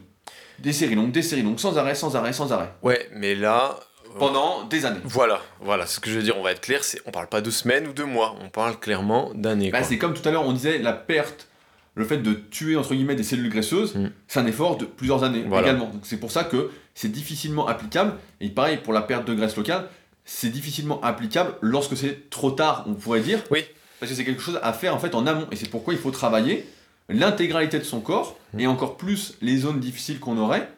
Des 0.59 0.73
séries 0.73 0.95
longues, 0.95 1.11
des 1.13 1.23
séries 1.23 1.43
longues, 1.43 1.59
sans 1.59 1.79
arrêt, 1.79 1.95
sans 1.95 2.15
arrêt, 2.17 2.33
sans 2.35 2.53
arrêt. 2.53 2.71
Ouais, 2.83 3.09
mais 3.15 3.35
là. 3.35 3.77
euh, 4.15 4.19
Pendant 4.19 4.65
des 4.65 4.85
années. 4.85 5.01
Voilà, 5.05 5.41
voilà, 5.61 5.87
ce 5.87 6.01
que 6.01 6.11
je 6.11 6.17
veux 6.17 6.23
dire, 6.23 6.37
on 6.39 6.43
va 6.43 6.53
être 6.53 6.61
clair, 6.61 6.85
c'est 6.85 7.01
on 7.07 7.11
parle 7.11 7.29
pas 7.29 7.41
de 7.41 7.51
semaines 7.51 7.87
ou 7.89 7.93
de 7.95 8.05
mois, 8.05 8.37
on 8.45 8.51
parle 8.51 8.79
clairement 8.79 9.33
d'années. 9.35 9.71
Bah, 9.71 9.83
c'est 9.83 9.97
comme 9.99 10.13
tout 10.15 10.29
à 10.29 10.33
l'heure, 10.33 10.45
on 10.47 10.53
disait 10.53 10.79
la 10.79 10.93
perte, 10.93 11.49
le 11.95 12.05
fait 12.05 12.19
de 12.19 12.35
tuer 12.35 12.77
entre 12.77 12.95
guillemets 12.95 13.15
des 13.15 13.23
cellules 13.25 13.49
graisseuses, 13.51 13.95
c'est 14.29 14.39
un 14.39 14.47
effort 14.47 14.77
de 14.77 14.85
plusieurs 14.85 15.25
années 15.25 15.45
Voilà. 15.49 15.69
également. 15.69 15.87
Donc 15.87 16.03
c'est 16.05 16.19
pour 16.19 16.31
ça 16.31 16.45
que 16.45 16.71
c'est 16.95 17.11
difficilement 17.11 17.67
applicable. 17.67 18.13
Et 18.41 18.49
pareil 18.51 18.77
pour 18.83 18.93
la 18.93 19.01
perte 19.03 19.27
de 19.27 19.35
graisse 19.35 19.57
locale, 19.57 19.89
c'est 20.33 20.51
difficilement 20.51 21.01
applicable 21.03 21.55
lorsque 21.61 21.97
c'est 21.97 22.31
trop 22.31 22.53
tard, 22.53 22.85
on 22.87 22.95
pourrait 22.95 23.21
dire. 23.21 23.43
Oui. 23.51 23.65
Parce 23.99 24.13
que 24.13 24.17
c'est 24.17 24.25
quelque 24.25 24.43
chose 24.43 24.61
à 24.63 24.73
faire 24.73 24.95
en 24.95 24.99
fait 24.99 25.15
en 25.15 25.27
amont. 25.27 25.47
Et 25.51 25.57
c'est 25.57 25.69
pourquoi 25.69 25.93
il 25.93 25.99
faut 25.99 26.13
travailler 26.13 26.67
l'intégralité 27.09 27.79
de 27.79 27.85
son 27.85 28.01
corps 28.01 28.39
Mm. 28.53 28.61
et 28.61 28.67
encore 28.67 28.97
plus 28.97 29.35
les 29.41 29.59
zones 29.59 29.81
difficiles 29.81 30.21
qu'on 30.21 30.39
aurait 30.39 30.69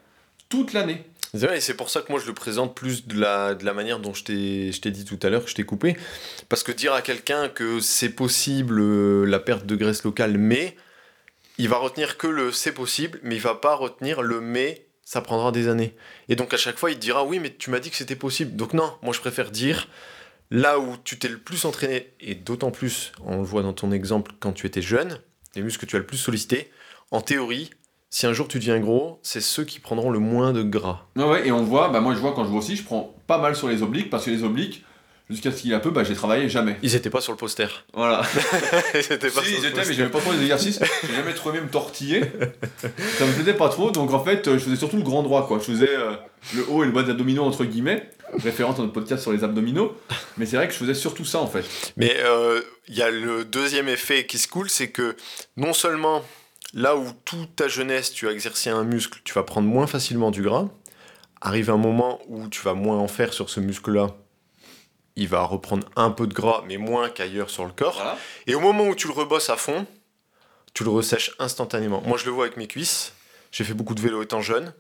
toute 0.48 0.72
l'année. 0.72 1.05
C'est 1.34 1.46
vrai, 1.46 1.59
et 1.59 1.61
c'est 1.61 1.74
pour 1.74 1.88
ça 1.88 2.03
que 2.03 2.12
moi 2.12 2.20
je 2.20 2.26
le 2.26 2.34
présente 2.34 2.74
plus 2.74 3.07
de 3.07 3.18
la, 3.18 3.55
de 3.55 3.64
la 3.64 3.72
manière 3.72 4.00
dont 4.00 4.12
je 4.12 4.24
t'ai 4.24 4.72
je 4.72 4.80
t'ai 4.80 4.90
dit 4.90 5.05
tout 5.07 5.18
à 5.22 5.30
l'heure, 5.30 5.44
que 5.44 5.50
je 5.50 5.55
t'ai 5.55 5.64
coupé. 5.64 5.96
Parce 6.50 6.62
que 6.62 6.72
dire 6.72 6.92
à 6.92 7.00
quelqu'un 7.00 7.48
que 7.48 7.80
c'est 7.80 8.11
possible 8.11 8.80
euh, 8.80 9.24
la 9.24 9.38
perte 9.38 9.64
de 9.64 9.74
graisse 9.76 10.05
locale, 10.05 10.36
mais 10.36 10.76
il 11.57 11.68
va 11.68 11.78
retenir 11.78 12.18
que 12.18 12.26
le 12.26 12.53
c'est 12.53 12.72
possible, 12.72 13.18
mais 13.22 13.36
il 13.36 13.40
va 13.40 13.55
pas 13.55 13.74
retenir 13.74 14.20
le 14.20 14.40
mais 14.42 14.84
ça 15.12 15.20
prendra 15.20 15.52
des 15.52 15.68
années. 15.68 15.94
Et 16.30 16.36
donc 16.36 16.54
à 16.54 16.56
chaque 16.56 16.78
fois 16.78 16.90
il 16.90 16.94
te 16.94 17.00
dira 17.00 17.22
oui, 17.22 17.38
mais 17.38 17.54
tu 17.54 17.68
m'as 17.68 17.80
dit 17.80 17.90
que 17.90 17.96
c'était 17.96 18.16
possible. 18.16 18.56
Donc 18.56 18.72
non, 18.72 18.94
moi 19.02 19.12
je 19.12 19.20
préfère 19.20 19.50
dire 19.50 19.86
là 20.50 20.78
où 20.78 20.96
tu 21.04 21.18
t'es 21.18 21.28
le 21.28 21.36
plus 21.36 21.66
entraîné, 21.66 22.14
et 22.18 22.34
d'autant 22.34 22.70
plus, 22.70 23.12
on 23.22 23.36
le 23.36 23.42
voit 23.42 23.60
dans 23.60 23.74
ton 23.74 23.92
exemple 23.92 24.32
quand 24.40 24.52
tu 24.52 24.66
étais 24.66 24.80
jeune, 24.80 25.18
les 25.54 25.60
muscles 25.60 25.84
que 25.84 25.90
tu 25.90 25.96
as 25.96 25.98
le 25.98 26.06
plus 26.06 26.16
sollicité, 26.16 26.70
en 27.10 27.20
théorie, 27.20 27.68
si 28.08 28.26
un 28.26 28.32
jour 28.32 28.48
tu 28.48 28.58
deviens 28.58 28.80
gros, 28.80 29.20
c'est 29.22 29.42
ceux 29.42 29.64
qui 29.64 29.80
prendront 29.80 30.08
le 30.08 30.18
moins 30.18 30.54
de 30.54 30.62
gras. 30.62 31.06
Ouais, 31.16 31.46
et 31.46 31.52
on 31.52 31.62
voit, 31.62 31.90
bah 31.90 32.00
moi 32.00 32.14
je 32.14 32.18
vois 32.18 32.32
quand 32.32 32.44
je 32.44 32.48
vois 32.48 32.60
aussi, 32.60 32.76
je 32.76 32.82
prends 32.82 33.14
pas 33.26 33.36
mal 33.36 33.54
sur 33.54 33.68
les 33.68 33.82
obliques 33.82 34.08
parce 34.08 34.24
que 34.24 34.30
les 34.30 34.44
obliques, 34.44 34.82
jusqu'à 35.31 35.51
ce 35.51 35.61
qu'il 35.61 35.70
y 35.70 35.73
ait 35.73 35.77
un 35.77 35.81
peu, 35.81 35.91
bah 35.91 36.05
j'ai 36.05 36.14
travaillé 36.14 36.49
jamais. 36.49 36.77
Ils 36.83 36.95
étaient 36.95 37.11
pas 37.11 37.20
sur 37.20 37.33
le 37.33 37.39
poster. 37.39 37.85
Voilà. 37.95 38.23
ils 38.95 38.99
étaient 39.01 39.31
pas 39.31 39.43
si, 39.43 39.49
sur 39.51 39.59
ils 39.59 39.62
le 39.62 39.68
étaient, 39.68 39.68
mais 39.68 39.73
poster. 39.73 39.95
j'aimais 39.95 40.11
pas 40.11 40.20
trop 40.20 40.33
les 40.33 40.41
exercices. 40.43 40.81
J'ai 41.07 41.14
jamais 41.14 41.35
trouvé 41.35 41.61
me 41.61 41.68
tortiller. 41.68 42.23
Ça 43.18 43.27
me 43.27 43.33
plaisait 43.33 43.55
pas 43.55 43.68
trop, 43.68 43.91
donc 43.91 44.12
en 44.12 44.23
fait, 44.23 44.47
euh, 44.49 44.59
je 44.59 44.64
faisais 44.64 44.77
surtout 44.77 44.97
le 44.97 45.03
grand 45.03 45.23
droit, 45.23 45.47
quoi. 45.47 45.59
Je 45.59 45.64
faisais 45.64 45.91
euh, 45.91 46.12
le 46.55 46.64
haut 46.68 46.83
et 46.83 46.87
le 46.87 46.93
bas 46.93 47.03
des 47.03 47.11
abdominaux, 47.11 47.45
entre 47.45 47.64
guillemets, 47.64 48.11
référente 48.43 48.79
à 48.79 48.83
notre 48.83 48.93
podcast 48.93 49.23
sur 49.23 49.33
les 49.33 49.45
abdominaux. 49.45 49.97
Mais 50.37 50.47
c'est 50.47 50.57
vrai 50.57 50.66
que 50.66 50.75
je 50.75 50.79
faisais 50.79 50.95
surtout 50.95 51.25
ça, 51.25 51.41
en 51.41 51.47
fait. 51.47 51.64
Mais 51.97 52.16
euh, 52.20 52.61
il 52.89 52.97
y 52.97 53.03
a 53.03 53.11
le 53.11 53.45
deuxième 53.45 53.89
effet 53.89 54.27
qui 54.27 54.39
se 54.39 54.49
coule, 54.49 54.68
c'est 54.70 54.91
que 54.91 55.16
non 55.57 55.73
seulement 55.73 56.23
là 56.75 56.97
où 56.97 57.07
toute 57.25 57.57
ta 57.57 57.68
jeunesse 57.68 58.12
tu 58.12 58.29
as 58.29 58.33
exercé 58.33 58.70
un 58.70 58.85
muscle, 58.85 59.20
tu 59.25 59.35
vas 59.35 59.43
prendre 59.43 59.68
moins 59.68 59.87
facilement 59.87 60.31
du 60.31 60.43
gras, 60.43 60.68
arrive 61.41 61.70
un 61.70 61.77
moment 61.77 62.20
où 62.29 62.49
tu 62.49 62.62
vas 62.62 62.75
moins 62.75 62.99
en 62.99 63.09
faire 63.09 63.33
sur 63.33 63.51
ce 63.51 63.61
muscle-là, 63.61 64.16
il 65.16 65.28
va 65.28 65.42
reprendre 65.42 65.86
un 65.96 66.10
peu 66.10 66.26
de 66.26 66.34
gras, 66.34 66.62
mais 66.66 66.76
moins 66.76 67.08
qu'ailleurs 67.10 67.50
sur 67.50 67.64
le 67.64 67.72
corps. 67.72 67.94
Voilà. 67.94 68.18
Et 68.46 68.54
au 68.54 68.60
moment 68.60 68.84
où 68.84 68.94
tu 68.94 69.06
le 69.06 69.12
rebosses 69.12 69.50
à 69.50 69.56
fond, 69.56 69.86
tu 70.74 70.84
le 70.84 70.90
ressèches 70.90 71.32
instantanément. 71.38 72.02
Moi, 72.02 72.16
je 72.16 72.24
le 72.24 72.30
vois 72.30 72.44
avec 72.44 72.56
mes 72.56 72.66
cuisses. 72.66 73.12
J'ai 73.50 73.64
fait 73.64 73.74
beaucoup 73.74 73.94
de 73.94 74.00
vélo 74.00 74.22
étant 74.22 74.40
jeune. 74.40 74.72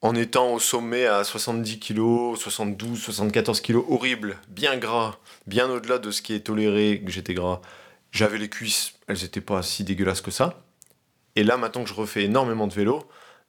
En 0.00 0.16
étant 0.16 0.52
au 0.52 0.58
sommet 0.58 1.06
à 1.06 1.22
70 1.22 1.78
kg, 1.78 2.36
72, 2.36 3.00
74 3.00 3.60
kg, 3.60 3.76
horrible, 3.88 4.36
bien 4.48 4.76
gras, 4.76 5.16
bien 5.46 5.70
au-delà 5.70 5.98
de 5.98 6.10
ce 6.10 6.22
qui 6.22 6.34
est 6.34 6.40
toléré, 6.40 7.00
que 7.04 7.12
j'étais 7.12 7.34
gras. 7.34 7.60
J'avais 8.10 8.38
les 8.38 8.48
cuisses, 8.48 8.94
elles 9.06 9.22
n'étaient 9.22 9.40
pas 9.40 9.62
si 9.62 9.84
dégueulasses 9.84 10.20
que 10.20 10.32
ça. 10.32 10.64
Et 11.36 11.44
là, 11.44 11.56
maintenant 11.56 11.84
que 11.84 11.88
je 11.88 11.94
refais 11.94 12.24
énormément 12.24 12.66
de 12.66 12.74
vélo, 12.74 13.08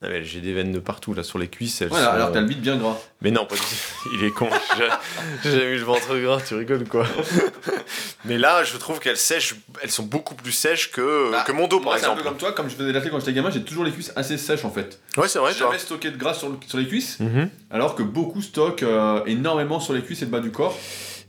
mais 0.10 0.24
j'ai 0.24 0.41
des 0.41 0.54
veines 0.54 0.72
de 0.72 0.80
partout, 0.80 1.14
là, 1.14 1.24
sur 1.24 1.39
les 1.39 1.47
cuisses. 1.47 1.82
Elles 1.82 1.88
Voilà, 1.89 2.06
sont- 2.08 2.12
alors 2.14 2.32
t'as 2.32 2.41
le 2.41 2.47
bide 2.47 2.62
bien 2.62 2.78
gras. 2.78 2.97
mais 3.22 3.32
non, 3.32 3.45
pas 3.45 3.56
du 3.56 3.62
tout. 3.62 4.10
Il 4.16 4.24
est 4.24 4.32
con. 4.32 4.49
J'ai- 4.78 4.88
J'ai 5.43 5.51
jamais 5.51 5.64
eu 5.72 5.78
le 5.78 5.84
ventre 5.86 6.18
gras, 6.18 6.39
tu 6.41 6.56
rigoles 6.56 6.88
quoi. 6.88 7.06
Mais 8.26 8.38
là, 8.38 8.64
je 8.64 8.78
trouve 8.78 8.99
qu'elles 8.99 9.18
sèchent, 9.18 9.56
elles 9.82 9.91
sont 9.91 10.04
beaucoup 10.04 10.36
plus 10.36 10.51
sèches 10.54 10.91
que, 10.91 11.32
Bah, 11.32 11.43
que 11.45 11.51
mon 11.51 11.68
dos 11.68 11.80
Moi, 11.80 11.93
par 11.93 11.99
c'est 12.01 12.08
un 12.08 12.16
peu 12.16 12.24
comme 12.24 12.38
toi, 12.38 12.54
comme 12.54 12.70
je 12.70 12.76
faisais 12.76 12.88
de 12.88 12.93
l'athlète 12.93 13.12
quand 13.12 13.20
j'étais 13.20 13.34
gamin, 13.34 13.49
j'ai 13.49 13.64
toujours 13.64 13.84
les 13.84 13.91
cuisses 13.91 14.14
assez 14.16 14.38
sèches, 14.38 14.64
en 14.66 14.72
fait. 14.72 14.99
Ouais, 15.18 15.28
c'est 15.28 15.39
vrai, 15.39 15.51
J'ai 15.51 15.60
toi. 15.60 15.68
jamais 15.68 15.80
stocké 15.80 16.10
de 16.12 16.18
gras 16.18 16.34
sur, 16.34 16.49
le- 16.49 16.58
sur 16.68 16.78
les 16.78 16.88
cuisses, 16.88 17.20
Mhm. 17.20 17.49
alors 17.72 17.95
que 17.95 18.04
beaucoup 18.04 18.41
stockent 18.41 18.84
euh, 18.84 19.24
énormément 19.26 19.80
sur 19.80 19.93
les 19.93 20.01
cuisses 20.01 20.22
et 20.22 20.26
le 20.26 20.32
bas 20.32 20.39
du 20.39 20.51
corps. 20.51 20.78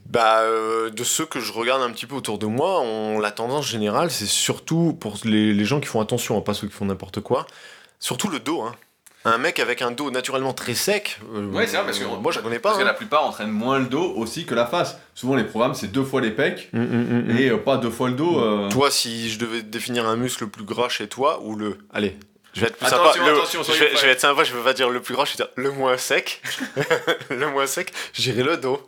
Bah, 0.06 0.40
euh, 0.42 0.90
de 0.90 1.02
ceux 1.02 1.24
que 1.26 1.40
je 1.40 1.50
regarde 1.52 1.82
un 1.82 1.90
petit 1.90 2.06
peu 2.06 2.14
autour 2.14 2.38
de 2.38 2.46
moi, 2.46 2.80
on, 2.82 3.18
la 3.18 3.32
tendance 3.32 3.66
générale, 3.66 4.10
c'est 4.10 4.26
surtout 4.26 4.92
pour 4.92 5.16
les, 5.24 5.52
les 5.52 5.64
gens 5.64 5.80
qui 5.80 5.86
font 5.88 6.00
attention, 6.00 6.38
hein, 6.38 6.42
pas 6.42 6.54
ceux 6.54 6.68
qui 6.68 6.74
font 6.74 6.84
n'importe 6.84 7.20
quoi, 7.20 7.46
surtout 7.98 8.28
le 8.28 8.38
dos. 8.40 8.62
Hein. 8.62 8.74
Un 9.26 9.38
mec 9.38 9.58
avec 9.58 9.80
un 9.80 9.90
dos 9.90 10.10
naturellement 10.10 10.52
très 10.52 10.74
sec, 10.74 11.18
euh, 11.34 11.46
Ouais, 11.50 11.66
c'est 11.66 11.76
vrai, 11.78 11.86
parce 11.86 11.98
que 11.98 12.04
moi 12.04 12.30
j'en 12.30 12.42
connais 12.42 12.58
pas. 12.58 12.68
Parce 12.70 12.78
que 12.78 12.82
hein. 12.82 12.86
la 12.88 12.92
plupart 12.92 13.24
entraînent 13.26 13.50
moins 13.50 13.78
le 13.78 13.86
dos 13.86 14.12
aussi 14.16 14.44
que 14.44 14.54
la 14.54 14.66
face. 14.66 14.98
Souvent, 15.14 15.34
les 15.34 15.44
programmes, 15.44 15.74
c'est 15.74 15.86
deux 15.86 16.04
fois 16.04 16.20
les 16.20 16.30
pecs 16.30 16.68
Mm, 16.74 16.80
mm, 16.82 17.32
mm, 17.32 17.36
et 17.38 17.48
euh, 17.48 17.56
pas 17.56 17.78
deux 17.78 17.88
fois 17.90 18.08
le 18.10 18.16
dos. 18.16 18.38
euh. 18.38 18.68
Toi, 18.68 18.90
si 18.90 19.30
je 19.30 19.38
devais 19.38 19.62
définir 19.62 20.06
un 20.06 20.16
muscle 20.16 20.44
le 20.44 20.50
plus 20.50 20.64
gras 20.64 20.90
chez 20.90 21.08
toi, 21.08 21.40
ou 21.42 21.56
le. 21.56 21.78
Allez, 21.94 22.18
je 22.52 22.60
vais 22.60 22.66
être 22.66 22.76
plus 22.76 22.86
Attention, 22.86 23.12
sympa. 23.14 23.30
Le- 23.30 23.36
attention, 23.38 23.62
je, 23.62 23.72
vais, 23.72 23.96
je 23.96 24.02
vais 24.02 24.08
être 24.12 24.20
sympa, 24.20 24.44
je 24.44 24.52
veux 24.52 24.62
pas 24.62 24.74
dire 24.74 24.90
le 24.90 25.00
plus 25.00 25.14
gras, 25.14 25.24
je 25.24 25.30
vais 25.30 25.36
dire 25.36 25.48
le 25.56 25.70
moins 25.70 25.96
sec. 25.96 26.42
le 27.30 27.46
moins 27.50 27.66
sec, 27.66 27.94
j'irai 28.12 28.42
le 28.42 28.58
dos. 28.58 28.86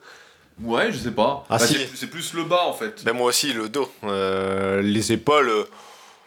Ouais, 0.62 0.92
je 0.92 0.98
sais 0.98 1.10
pas. 1.12 1.46
Ah, 1.48 1.56
Bah, 1.56 1.66
si. 1.66 1.78
c'est- 1.94 2.06
plus 2.08 2.34
le 2.34 2.44
bas 2.44 2.64
en 2.66 2.74
fait. 2.74 3.02
Ben 3.04 3.14
moi 3.14 3.26
aussi, 3.28 3.54
le 3.54 3.70
dos. 3.70 3.90
Euh, 4.04 4.82
les 4.82 5.12
épaules, 5.12 5.50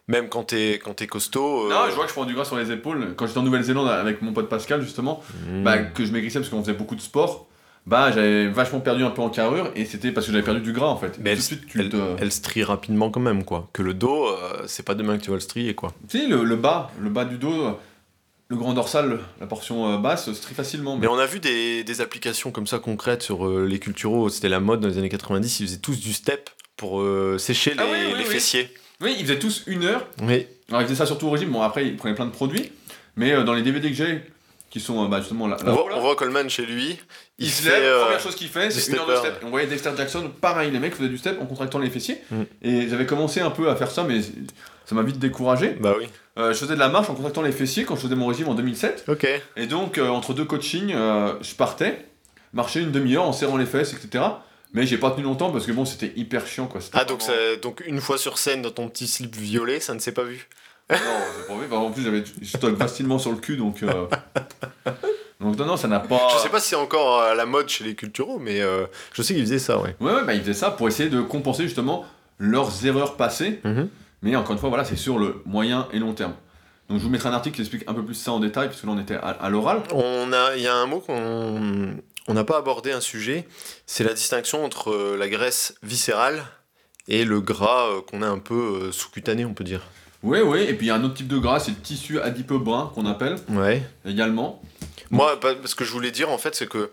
même 0.09 0.27
quand 0.27 0.43
t'es 0.43 0.79
quand 0.83 0.95
costaud. 1.07 1.67
euh, 1.67 1.69
Non, 1.69 1.85
je 1.89 1.95
vois 1.95 2.03
que 2.03 2.09
je 2.09 2.15
prends 2.15 2.25
du 2.25 2.33
gras 2.33 2.43
sur 2.43 2.57
les 2.57 2.71
épaules. 2.71 3.13
Quand 3.15 3.27
j'étais 3.27 3.37
en 3.37 3.43
Nouvelle-Zélande 3.43 3.87
avec 3.87 4.21
mon 4.23 4.33
pote 4.33 4.49
Pascal, 4.49 4.81
justement, 4.81 5.21
hmm. 5.47 5.63
bah, 5.63 5.77
que 5.77 6.03
je 6.03 6.11
maigrissais 6.11 6.39
parce 6.39 6.49
qu'on 6.49 6.61
faisait 6.61 6.73
beaucoup 6.73 6.95
de 6.95 7.01
sport, 7.01 7.47
bah 7.85 8.11
j'avais 8.11 8.47
vachement 8.47 8.79
perdu 8.79 9.03
un 9.03 9.11
peu 9.11 9.21
en 9.21 9.29
carrure 9.29 9.71
et 9.75 9.85
c'était 9.85 10.11
parce 10.11 10.25
que 10.25 10.31
j'avais 10.31 10.43
perdu 10.43 10.61
du 10.61 10.73
gras 10.73 10.87
en 10.87 10.97
fait. 10.97 11.17
Mais 11.21 11.35
de 11.35 11.41
suite, 11.41 11.67
tu 11.67 11.79
elle, 11.79 11.89
te. 11.89 11.97
elle 12.19 12.31
se 12.31 12.41
trie 12.41 12.63
rapidement 12.63 13.11
quand 13.11 13.19
même, 13.19 13.43
quoi. 13.45 13.69
Que 13.71 13.83
le 13.83 13.93
dos, 13.93 14.27
euh, 14.27 14.63
c'est 14.65 14.83
pas 14.83 14.95
demain 14.95 15.17
que 15.17 15.23
tu 15.23 15.29
vas 15.29 15.35
le 15.37 15.41
strier, 15.41 15.75
quoi. 15.75 15.93
Tu 16.09 16.19
sais, 16.19 16.27
le, 16.27 16.43
le 16.43 16.55
bas, 16.55 16.91
le 16.99 17.09
bas 17.09 17.25
du 17.25 17.37
dos, 17.37 17.77
le 18.47 18.55
grand 18.55 18.73
dorsal, 18.73 19.19
la 19.39 19.45
portion 19.45 19.93
euh, 19.93 19.97
basse, 19.97 20.31
se 20.33 20.41
trie 20.41 20.55
facilement. 20.55 20.97
Mais 20.97 21.07
on 21.07 21.19
a 21.19 21.27
vu 21.27 21.39
des, 21.39 21.83
des 21.83 22.01
applications 22.01 22.49
comme 22.51 22.65
ça 22.67 22.79
concrètes 22.79 23.21
sur 23.21 23.45
euh, 23.47 23.65
les 23.65 23.77
culturaux. 23.79 24.29
C'était 24.29 24.49
la 24.49 24.59
mode 24.59 24.79
dans 24.81 24.87
les 24.87 24.97
années 24.97 25.09
90. 25.09 25.59
Ils 25.59 25.67
faisaient 25.67 25.77
tous 25.77 25.99
du 25.99 26.13
step 26.13 26.49
pour 26.77 27.03
sécher 27.37 27.71
les, 27.75 27.79
Ah 27.79 27.85
oui, 27.91 27.97
oui, 28.07 28.13
les 28.17 28.25
oui. 28.25 28.31
fessiers. 28.33 28.73
Oui, 29.01 29.15
ils 29.17 29.25
faisaient 29.25 29.39
tous 29.39 29.63
une 29.67 29.85
heure. 29.85 30.07
Oui. 30.21 30.47
Alors 30.69 30.81
ils 30.81 30.85
faisaient 30.85 30.97
ça 30.97 31.05
surtout 31.05 31.27
au 31.27 31.31
régime. 31.31 31.51
Bon, 31.51 31.61
après, 31.61 31.85
ils 31.85 31.95
prenaient 31.95 32.15
plein 32.15 32.25
de 32.25 32.31
produits. 32.31 32.71
Mais 33.15 33.33
euh, 33.33 33.43
dans 33.43 33.53
les 33.53 33.61
DVD 33.61 33.89
que 33.89 33.95
j'ai, 33.95 34.21
qui 34.69 34.79
sont 34.79 35.03
euh, 35.03 35.07
bah, 35.07 35.19
justement 35.19 35.47
là. 35.47 35.57
On 35.65 35.73
voit, 35.73 35.89
là, 35.89 35.95
on 35.97 36.01
voit 36.01 36.15
Coleman 36.15 36.49
chez 36.49 36.65
lui. 36.65 36.99
Il, 37.37 37.45
Il 37.45 37.49
se 37.49 37.67
lève, 37.67 37.83
euh, 37.83 38.03
première 38.03 38.19
chose 38.19 38.35
qu'il 38.35 38.49
fait, 38.49 38.69
c'est 38.71 38.91
une 38.91 38.99
heure 38.99 39.07
de 39.07 39.15
step. 39.15 39.41
On 39.43 39.49
voyait 39.49 39.67
Dexter 39.67 39.91
Jackson, 39.97 40.31
pareil, 40.41 40.71
les 40.71 40.79
mecs 40.79 40.95
faisaient 40.95 41.09
du 41.09 41.17
step 41.17 41.39
en 41.41 41.45
contractant 41.45 41.79
les 41.79 41.89
fessiers. 41.89 42.21
Mm. 42.31 42.41
Et 42.61 42.89
j'avais 42.89 43.05
commencé 43.05 43.39
un 43.41 43.49
peu 43.49 43.69
à 43.69 43.75
faire 43.75 43.91
ça, 43.91 44.03
mais 44.03 44.21
ça 44.85 44.95
m'a 44.95 45.03
vite 45.03 45.19
découragé. 45.19 45.77
Bah 45.79 45.95
oui. 45.97 46.07
Euh, 46.37 46.53
je 46.53 46.59
faisais 46.59 46.75
de 46.75 46.79
la 46.79 46.89
marche 46.89 47.09
en 47.09 47.15
contractant 47.15 47.41
les 47.41 47.51
fessiers 47.51 47.83
quand 47.83 47.95
je 47.95 48.01
faisais 48.01 48.15
mon 48.15 48.27
régime 48.27 48.47
en 48.47 48.53
2007. 48.53 49.05
Ok. 49.07 49.27
Et 49.57 49.65
donc, 49.65 49.97
entre 49.97 50.33
deux 50.33 50.45
coachings, 50.45 50.93
je 50.93 51.55
partais, 51.55 52.05
marchais 52.53 52.81
une 52.81 52.91
demi-heure 52.91 53.25
en 53.25 53.33
serrant 53.33 53.57
les 53.57 53.65
fesses, 53.65 53.93
etc. 53.93 54.23
Mais 54.73 54.85
j'ai 54.85 54.97
pas 54.97 55.11
tenu 55.11 55.23
longtemps 55.23 55.51
parce 55.51 55.65
que 55.65 55.71
bon, 55.71 55.83
c'était 55.85 56.13
hyper 56.15 56.45
chiant 56.45 56.67
quoi. 56.67 56.79
Ah, 56.93 57.03
donc, 57.05 57.21
vraiment- 57.21 57.33
ça- 57.37 57.55
donc 57.57 57.83
une 57.87 57.99
fois 58.01 58.17
sur 58.17 58.37
scène 58.37 58.61
dans 58.61 58.69
ton 58.71 58.87
petit 58.89 59.07
slip 59.07 59.35
violet, 59.35 59.79
ça 59.79 59.93
ne 59.95 59.99
s'est 59.99 60.11
pas 60.11 60.23
vu 60.23 60.47
Non, 60.91 60.97
c'est 61.37 61.47
pas 61.47 61.53
vrai. 61.55 61.67
Bah, 61.69 61.77
en 61.77 61.91
plus, 61.91 62.03
j'avais, 62.03 62.23
je 62.41 62.45
stocke 62.57 62.77
facilement 62.77 63.17
sur 63.19 63.31
le 63.31 63.37
cul, 63.37 63.57
donc. 63.57 63.81
euh, 63.83 64.05
Donc, 65.39 65.57
non, 65.57 65.65
non, 65.65 65.77
ça 65.77 65.87
n'a 65.87 65.99
pas. 66.01 66.27
Je 66.35 66.39
sais 66.43 66.49
pas 66.49 66.59
si 66.59 66.69
c'est 66.69 66.75
encore 66.75 67.21
à 67.21 67.33
la 67.33 67.45
mode 67.45 67.69
chez 67.69 67.85
les 67.85 67.95
culturaux, 67.95 68.39
mais 68.39 68.59
euh, 68.59 68.85
je 69.13 69.21
sais 69.21 69.33
qu'ils 69.33 69.43
faisaient 69.43 69.57
ça, 69.59 69.79
ouais. 69.79 69.95
Ouais, 70.01 70.11
ouais, 70.11 70.23
bah, 70.25 70.33
ils 70.33 70.41
faisaient 70.41 70.53
ça 70.53 70.69
pour 70.71 70.87
essayer 70.89 71.09
de 71.09 71.21
compenser 71.21 71.63
justement 71.63 72.05
leurs 72.39 72.85
erreurs 72.85 73.15
passées. 73.15 73.61
Mais 74.21 74.35
encore 74.35 74.51
une 74.51 74.57
fois, 74.59 74.67
voilà, 74.67 74.83
c'est 74.83 74.97
sur 74.97 75.17
le 75.17 75.41
moyen 75.45 75.87
et 75.93 75.99
long 75.99 76.13
terme. 76.13 76.33
Donc, 76.89 76.97
je 76.99 77.03
vous 77.03 77.09
mettrai 77.09 77.29
un 77.29 77.33
article 77.33 77.55
qui 77.55 77.61
explique 77.61 77.85
un 77.87 77.93
peu 77.93 78.03
plus 78.03 78.15
ça 78.15 78.33
en 78.33 78.39
détail, 78.41 78.67
parce 78.67 78.81
que 78.81 78.87
là, 78.87 78.93
on 78.95 78.99
était 78.99 79.15
à, 79.15 79.29
à 79.29 79.49
l'oral. 79.49 79.81
On 79.93 80.33
a, 80.33 80.55
il 80.57 80.61
y 80.63 80.67
a 80.67 80.75
un 80.75 80.87
mot 80.87 80.99
qu'on 80.99 81.93
on 82.29 82.33
n'a 82.33 82.43
pas 82.45 82.57
abordé 82.57 82.91
un 82.91 83.01
sujet, 83.01 83.47
c'est 83.85 84.03
la 84.03 84.13
distinction 84.13 84.63
entre 84.63 84.91
euh, 84.91 85.17
la 85.17 85.27
graisse 85.27 85.75
viscérale 85.83 86.45
et 87.07 87.25
le 87.25 87.41
gras 87.41 87.87
euh, 87.89 88.01
qu'on 88.01 88.21
a 88.21 88.27
un 88.27 88.39
peu 88.39 88.83
euh, 88.83 88.91
sous-cutané, 88.91 89.43
on 89.45 89.53
peut 89.53 89.63
dire. 89.63 89.81
Oui, 90.21 90.39
oui, 90.39 90.61
et 90.61 90.73
puis 90.73 90.85
il 90.85 90.89
y 90.89 90.91
a 90.91 90.95
un 90.95 91.03
autre 91.03 91.15
type 91.15 91.27
de 91.27 91.37
gras, 91.37 91.59
c'est 91.59 91.71
le 91.71 91.77
tissu 91.77 92.19
adipeux 92.19 92.59
brun 92.59 92.91
qu'on 92.93 93.05
appelle 93.05 93.37
Ouais. 93.49 93.81
également. 94.05 94.61
Moi, 95.11 95.39
ce 95.65 95.75
que 95.75 95.83
je 95.85 95.91
voulais 95.91 96.11
dire 96.11 96.29
en 96.29 96.37
fait, 96.37 96.55
c'est 96.55 96.67
que 96.67 96.91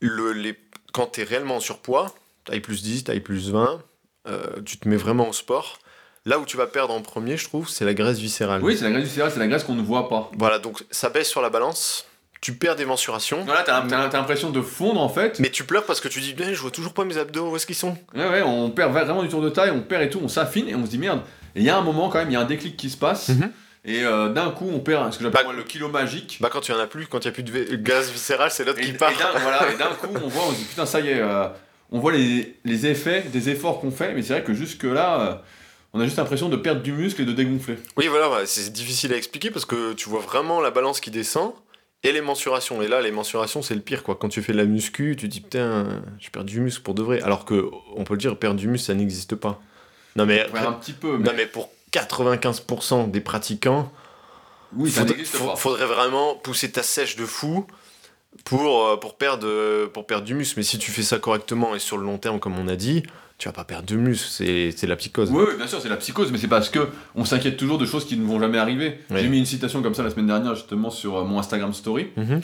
le, 0.00 0.32
les, 0.32 0.54
quand 0.92 1.06
tu 1.12 1.20
es 1.22 1.24
réellement 1.24 1.56
en 1.56 1.60
surpoids, 1.60 2.14
taille 2.44 2.60
plus 2.60 2.82
10, 2.82 3.04
taille 3.04 3.20
plus 3.20 3.50
20, 3.50 3.80
euh, 4.28 4.46
tu 4.64 4.76
te 4.78 4.88
mets 4.88 4.96
vraiment 4.96 5.28
au 5.28 5.32
sport. 5.32 5.78
Là 6.26 6.38
où 6.38 6.44
tu 6.44 6.56
vas 6.56 6.66
perdre 6.66 6.92
en 6.94 7.02
premier, 7.02 7.36
je 7.36 7.44
trouve, 7.44 7.68
c'est 7.68 7.84
la 7.84 7.94
graisse 7.94 8.18
viscérale. 8.18 8.62
Oui, 8.62 8.76
c'est 8.76 8.84
la 8.84 8.90
graisse 8.90 9.04
viscérale, 9.04 9.30
c'est 9.32 9.38
la 9.38 9.46
graisse 9.46 9.62
qu'on 9.64 9.74
ne 9.74 9.82
voit 9.82 10.08
pas. 10.08 10.30
Voilà, 10.36 10.58
donc 10.58 10.84
ça 10.90 11.10
baisse 11.10 11.28
sur 11.28 11.40
la 11.42 11.50
balance, 11.50 12.06
tu 12.44 12.52
perds 12.52 12.76
des 12.76 12.84
mensurations, 12.84 13.42
Voilà, 13.46 13.62
t'as 13.62 13.80
t'as- 13.80 14.08
t'as 14.10 14.18
l'impression 14.18 14.50
de 14.50 14.60
fondre 14.60 15.00
en 15.00 15.08
fait. 15.08 15.40
mais 15.40 15.48
tu 15.48 15.64
pleures 15.64 15.84
parce 15.86 16.00
que 16.02 16.08
tu 16.08 16.20
dis, 16.20 16.34
Putain, 16.34 16.52
je 16.52 16.60
vois 16.60 16.70
toujours 16.70 16.92
pas 16.92 17.04
mes 17.06 17.16
abdos, 17.16 17.50
où 17.50 17.56
est-ce 17.56 17.64
qu'ils 17.64 17.74
sont? 17.74 17.96
Ouais, 18.14 18.28
ouais, 18.28 18.42
on 18.42 18.70
perd 18.70 18.92
vraiment 18.92 19.22
du 19.22 19.28
tour 19.30 19.40
de 19.40 19.48
taille, 19.48 19.70
on 19.70 19.80
perd 19.80 20.02
et 20.02 20.10
tout, 20.10 20.20
on 20.22 20.28
s'affine 20.28 20.68
et 20.68 20.74
on 20.74 20.84
se 20.84 20.90
dit 20.90 20.98
merde. 20.98 21.20
Et 21.56 21.60
il 21.60 21.64
y 21.64 21.70
a 21.70 21.76
un 21.78 21.80
moment 21.80 22.10
quand 22.10 22.18
même, 22.18 22.28
il 22.28 22.34
y 22.34 22.36
a 22.36 22.40
un 22.40 22.44
déclic 22.44 22.76
qui 22.76 22.90
se 22.90 22.98
passe. 22.98 23.30
Mhm. 23.30 23.50
Et 23.86 24.02
euh, 24.04 24.28
d'un 24.28 24.50
coup, 24.50 24.70
on 24.70 24.78
perd 24.80 25.10
ce 25.12 25.18
que 25.18 25.24
j'appelle 25.24 25.40
Bah, 25.44 25.52
moi, 25.52 25.54
le 25.54 25.62
kilo 25.62 25.88
magique. 25.88 26.36
Bah 26.40 26.50
quand 26.52 26.68
il 26.68 26.72
y 26.72 26.74
en 26.74 26.80
a 26.80 26.86
plus, 26.86 27.06
quand 27.06 27.20
il 27.20 27.24
y 27.24 27.28
a 27.28 27.32
plus 27.32 27.42
de 27.42 27.76
gaz 27.76 28.10
viscéral, 28.10 28.50
c'est 28.50 28.64
l'autre 28.64 28.78
Et, 28.80 28.84
qui 28.84 28.90
et 28.90 28.94
part. 28.94 29.10
d'un 29.10 29.38
voilà, 29.40 29.72
et 29.72 29.76
d'un 29.76 29.86
coup, 29.94 30.08
on 30.22 30.28
voit, 30.28 30.44
on 30.48 30.52
se 30.52 30.56
dit 30.58 30.64
putain, 30.64 30.84
ça 30.86 31.00
y 31.00 31.08
est, 31.08 31.20
euh, 31.20 31.46
on 31.90 31.98
voit 31.98 32.12
les, 32.12 32.56
les 32.66 32.86
effets 32.86 33.22
des 33.32 33.48
efforts 33.48 33.80
qu'on 33.80 33.90
fait, 33.90 34.12
mais 34.14 34.20
c'est 34.22 34.34
vrai 34.34 34.42
que 34.44 34.52
jusque-là, 34.54 35.20
euh, 35.20 35.34
on 35.94 36.00
a 36.00 36.04
juste 36.04 36.16
l'impression 36.18 36.48
de 36.48 36.56
perdre 36.56 36.82
du 36.82 36.92
muscle 36.92 37.22
et 37.22 37.24
de 37.24 37.32
dégonfler. 37.32 37.78
Oui, 37.96 38.08
voilà, 38.08 38.44
c'est 38.46 38.70
difficile 38.72 39.12
à 39.12 39.16
expliquer 39.16 39.50
parce 39.50 39.64
que 39.64 39.92
tu 39.94 40.08
vois 40.08 40.20
vraiment 40.20 40.60
la 40.60 40.70
balance 40.70 40.98
qui 41.00 41.10
descend 41.10 41.52
et 42.04 42.12
les 42.12 42.20
mensurations. 42.20 42.80
Et 42.82 42.86
là, 42.88 43.00
les 43.00 43.10
mensurations, 43.10 43.62
c'est 43.62 43.74
le 43.74 43.80
pire, 43.80 44.02
quoi. 44.04 44.14
Quand 44.14 44.28
tu 44.28 44.40
fais 44.42 44.52
de 44.52 44.58
la 44.58 44.64
muscu, 44.66 45.16
tu 45.18 45.26
te 45.26 45.32
dis, 45.32 45.40
putain, 45.40 46.02
je 46.20 46.30
perds 46.30 46.44
du 46.44 46.60
muscle 46.60 46.82
pour 46.82 46.94
de 46.94 47.02
vrai. 47.02 47.20
Alors 47.22 47.44
que, 47.44 47.68
on 47.96 48.04
peut 48.04 48.14
le 48.14 48.18
dire, 48.20 48.36
perdre 48.38 48.60
du 48.60 48.68
muscle, 48.68 48.86
ça 48.86 48.94
n'existe 48.94 49.34
pas. 49.34 49.60
Non, 50.14 50.26
mais, 50.26 50.46
Ouais, 50.52 50.60
un 50.60 50.72
petit 50.72 50.92
peu, 50.92 51.16
mais, 51.18 51.24
non, 51.24 51.32
mais 51.36 51.46
pour 51.46 51.70
95% 51.92 53.10
des 53.10 53.20
pratiquants, 53.20 53.90
oui, 54.76 54.90
ça 54.90 55.00
faudrait, 55.00 55.16
n'existe 55.16 55.36
faut- 55.36 55.46
pas. 55.46 55.56
faudrait 55.56 55.86
vraiment 55.86 56.34
pousser 56.36 56.70
ta 56.70 56.82
sèche 56.82 57.16
de 57.16 57.24
fou 57.26 57.66
pour, 58.44 58.86
euh, 58.86 58.96
pour, 58.96 59.16
perdre, 59.16 59.46
euh, 59.46 59.86
pour 59.86 60.06
perdre 60.06 60.24
du 60.24 60.34
muscle. 60.34 60.54
Mais 60.58 60.64
si 60.64 60.78
tu 60.78 60.90
fais 60.90 61.02
ça 61.02 61.18
correctement 61.18 61.74
et 61.74 61.78
sur 61.78 61.96
le 61.96 62.04
long 62.04 62.18
terme, 62.18 62.40
comme 62.40 62.58
on 62.58 62.68
a 62.68 62.76
dit, 62.76 63.02
tu 63.38 63.48
vas 63.48 63.52
pas 63.52 63.64
perdre 63.64 63.86
de 63.86 63.96
muscle. 63.96 64.28
C'est 64.28 64.86
la 64.86 64.96
psychose. 64.96 65.30
Oui, 65.30 65.44
oui, 65.48 65.56
bien 65.56 65.66
sûr, 65.66 65.80
c'est 65.80 65.88
la 65.88 65.96
psychose, 65.96 66.30
mais 66.32 66.38
c'est 66.38 66.48
parce 66.48 66.68
que 66.68 66.88
on 67.14 67.24
s'inquiète 67.24 67.56
toujours 67.56 67.78
de 67.78 67.86
choses 67.86 68.06
qui 68.06 68.16
ne 68.16 68.24
vont 68.24 68.38
jamais 68.40 68.58
arriver. 68.58 69.00
J'ai 69.10 69.28
mis 69.28 69.38
une 69.38 69.46
citation 69.46 69.82
comme 69.82 69.94
ça 69.94 70.02
la 70.02 70.10
semaine 70.10 70.26
dernière, 70.26 70.54
justement, 70.54 70.90
sur 70.90 71.16
euh, 71.16 71.24
mon 71.24 71.38
Instagram 71.38 71.72
Story. 71.72 72.08
Mhm. 72.16 72.40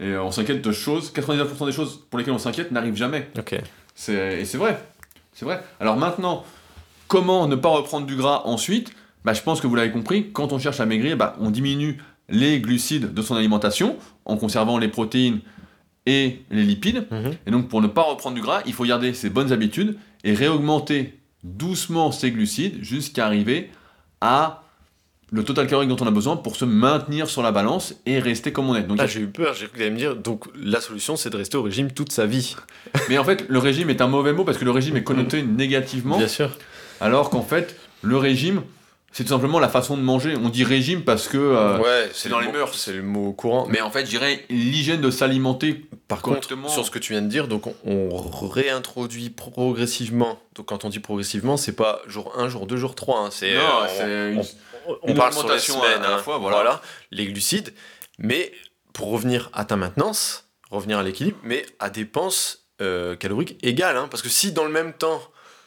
Et 0.00 0.04
euh, 0.08 0.22
on 0.22 0.30
s'inquiète 0.32 0.62
de 0.62 0.72
choses, 0.72 1.12
99% 1.14 1.66
des 1.66 1.72
choses 1.72 2.00
pour 2.10 2.18
lesquelles 2.18 2.34
on 2.34 2.38
s'inquiète 2.38 2.72
n'arrivent 2.72 2.96
jamais. 2.96 3.30
Ok. 3.38 3.54
C'est- 3.94 4.40
Et 4.40 4.44
c'est 4.44 4.58
vrai. 4.58 4.82
C'est 5.32 5.44
vrai. 5.44 5.62
Alors 5.80 5.96
maintenant, 5.96 6.44
comment 7.08 7.46
ne 7.46 7.54
pas 7.56 7.68
reprendre 7.68 8.06
du 8.06 8.16
gras 8.16 8.42
ensuite? 8.44 8.92
Bah, 9.24 9.32
Je 9.34 9.42
pense 9.42 9.60
que 9.60 9.66
vous 9.66 9.74
l'avez 9.76 9.92
compris, 9.92 10.30
quand 10.32 10.52
on 10.52 10.58
cherche 10.58 10.80
à 10.80 10.86
maigrir, 10.86 11.16
bah, 11.16 11.36
on 11.40 11.50
diminue 11.50 11.98
les 12.28 12.60
glucides 12.60 13.12
de 13.14 13.22
son 13.22 13.36
alimentation 13.36 13.96
en 14.24 14.36
conservant 14.36 14.78
les 14.78 14.88
protéines 14.88 15.40
et 16.06 16.40
les 16.50 16.64
lipides. 16.64 17.06
Mhm. 17.10 17.32
Et 17.46 17.50
donc 17.50 17.68
pour 17.68 17.80
ne 17.80 17.86
pas 17.86 18.02
reprendre 18.02 18.34
du 18.34 18.42
gras, 18.42 18.62
il 18.66 18.72
faut 18.72 18.84
garder 18.84 19.12
ses 19.14 19.30
bonnes 19.30 19.52
habitudes 19.52 19.96
et 20.24 20.34
réaugmenter 20.34 21.18
doucement 21.44 22.12
ses 22.12 22.30
glucides 22.30 22.82
jusqu'à 22.82 23.26
arriver 23.26 23.70
à 24.20 24.62
le 25.32 25.42
total 25.44 25.66
calorique 25.66 25.88
dont 25.88 25.96
on 26.00 26.06
a 26.06 26.10
besoin 26.10 26.36
pour 26.36 26.56
se 26.56 26.66
maintenir 26.66 27.28
sur 27.28 27.42
la 27.42 27.52
balance 27.52 27.94
et 28.04 28.18
rester 28.18 28.52
comme 28.52 28.68
on 28.68 28.76
est. 28.76 28.82
Donc, 28.82 28.98
Ah, 29.00 29.06
j'ai 29.06 29.20
eu 29.20 29.26
peur, 29.28 29.54
j'ai 29.54 29.66
cru 29.66 29.90
me 29.90 29.96
dire, 29.96 30.14
donc 30.14 30.44
la 30.54 30.80
solution 30.80 31.16
c'est 31.16 31.30
de 31.30 31.36
rester 31.38 31.56
au 31.56 31.62
régime 31.62 31.90
toute 31.90 32.12
sa 32.12 32.26
vie. 32.26 32.54
mais 33.08 33.16
en 33.16 33.24
fait, 33.24 33.46
le 33.48 33.58
régime 33.58 33.88
est 33.88 34.02
un 34.02 34.08
mauvais 34.08 34.34
mot 34.34 34.44
parce 34.44 34.58
que 34.58 34.64
le 34.64 34.70
régime 34.70 34.96
est 34.96 35.02
connoté 35.02 35.42
négativement. 35.42 36.18
Bien 36.18 36.28
sûr. 36.28 36.50
Alors 37.00 37.30
qu'en 37.30 37.42
fait, 37.42 37.76
le 38.02 38.18
régime, 38.18 38.62
c'est 39.12 39.24
tout 39.24 39.30
simplement 39.30 39.58
la 39.60 39.68
façon 39.68 39.96
de 39.96 40.02
manger. 40.02 40.34
On 40.36 40.48
dit 40.48 40.64
régime 40.64 41.02
parce 41.04 41.28
que. 41.28 41.36
euh, 41.38 41.78
ouais, 41.78 42.10
c'est 42.14 42.28
dans 42.28 42.40
le 42.40 42.46
les 42.46 42.52
mœurs. 42.52 42.74
C'est 42.74 42.92
le 42.92 43.02
mot 43.02 43.32
courant. 43.32 43.66
Mais 43.68 43.80
en 43.80 43.90
fait, 43.90 44.04
je 44.06 44.10
dirais 44.10 44.44
l'hygiène 44.48 45.00
de 45.00 45.10
s'alimenter. 45.10 45.84
par 46.08 46.22
correctement. 46.22 46.62
contre, 46.62 46.74
sur 46.74 46.84
ce 46.86 46.90
que 46.90 46.98
tu 46.98 47.12
viens 47.12 47.22
de 47.22 47.28
dire, 47.28 47.46
donc 47.48 47.66
on, 47.66 47.74
on 47.86 48.48
réintroduit 48.48 49.30
progressivement. 49.30 50.38
Donc 50.54 50.66
quand 50.66 50.84
on 50.84 50.88
dit 50.88 51.00
progressivement, 51.00 51.56
c'est 51.56 51.72
pas 51.76 52.00
jour 52.06 52.32
1, 52.38 52.48
jour 52.48 52.66
2, 52.66 52.76
jour 52.76 52.94
3. 52.94 53.20
hein, 53.20 53.28
c'est, 53.30 53.54
Non, 53.54 53.60
euh, 53.60 53.86
c'est 53.88 54.32
une- 54.34 54.40
on, 54.86 54.92
on- 54.92 55.12
on 55.12 55.14
parle 55.14 55.32
sur 55.60 55.82
à 55.84 55.98
la 55.98 56.14
hein, 56.14 56.18
fois, 56.18 56.38
voilà. 56.38 56.80
les 57.10 57.26
glucides. 57.26 57.72
Mais 58.18 58.52
pour 58.92 59.10
revenir 59.10 59.48
à 59.52 59.64
ta 59.64 59.76
maintenance, 59.76 60.44
revenir 60.70 60.98
à 60.98 61.02
l'équilibre, 61.02 61.38
mais 61.42 61.64
à 61.78 61.88
dépenses 61.90 62.66
euh, 62.80 63.14
caloriques 63.16 63.58
égales. 63.62 63.96
hein, 63.96 64.08
parce 64.10 64.22
que 64.22 64.28
si 64.28 64.52
dans 64.52 64.64
le 64.64 64.70
même 64.70 64.92
temps, 64.92 65.22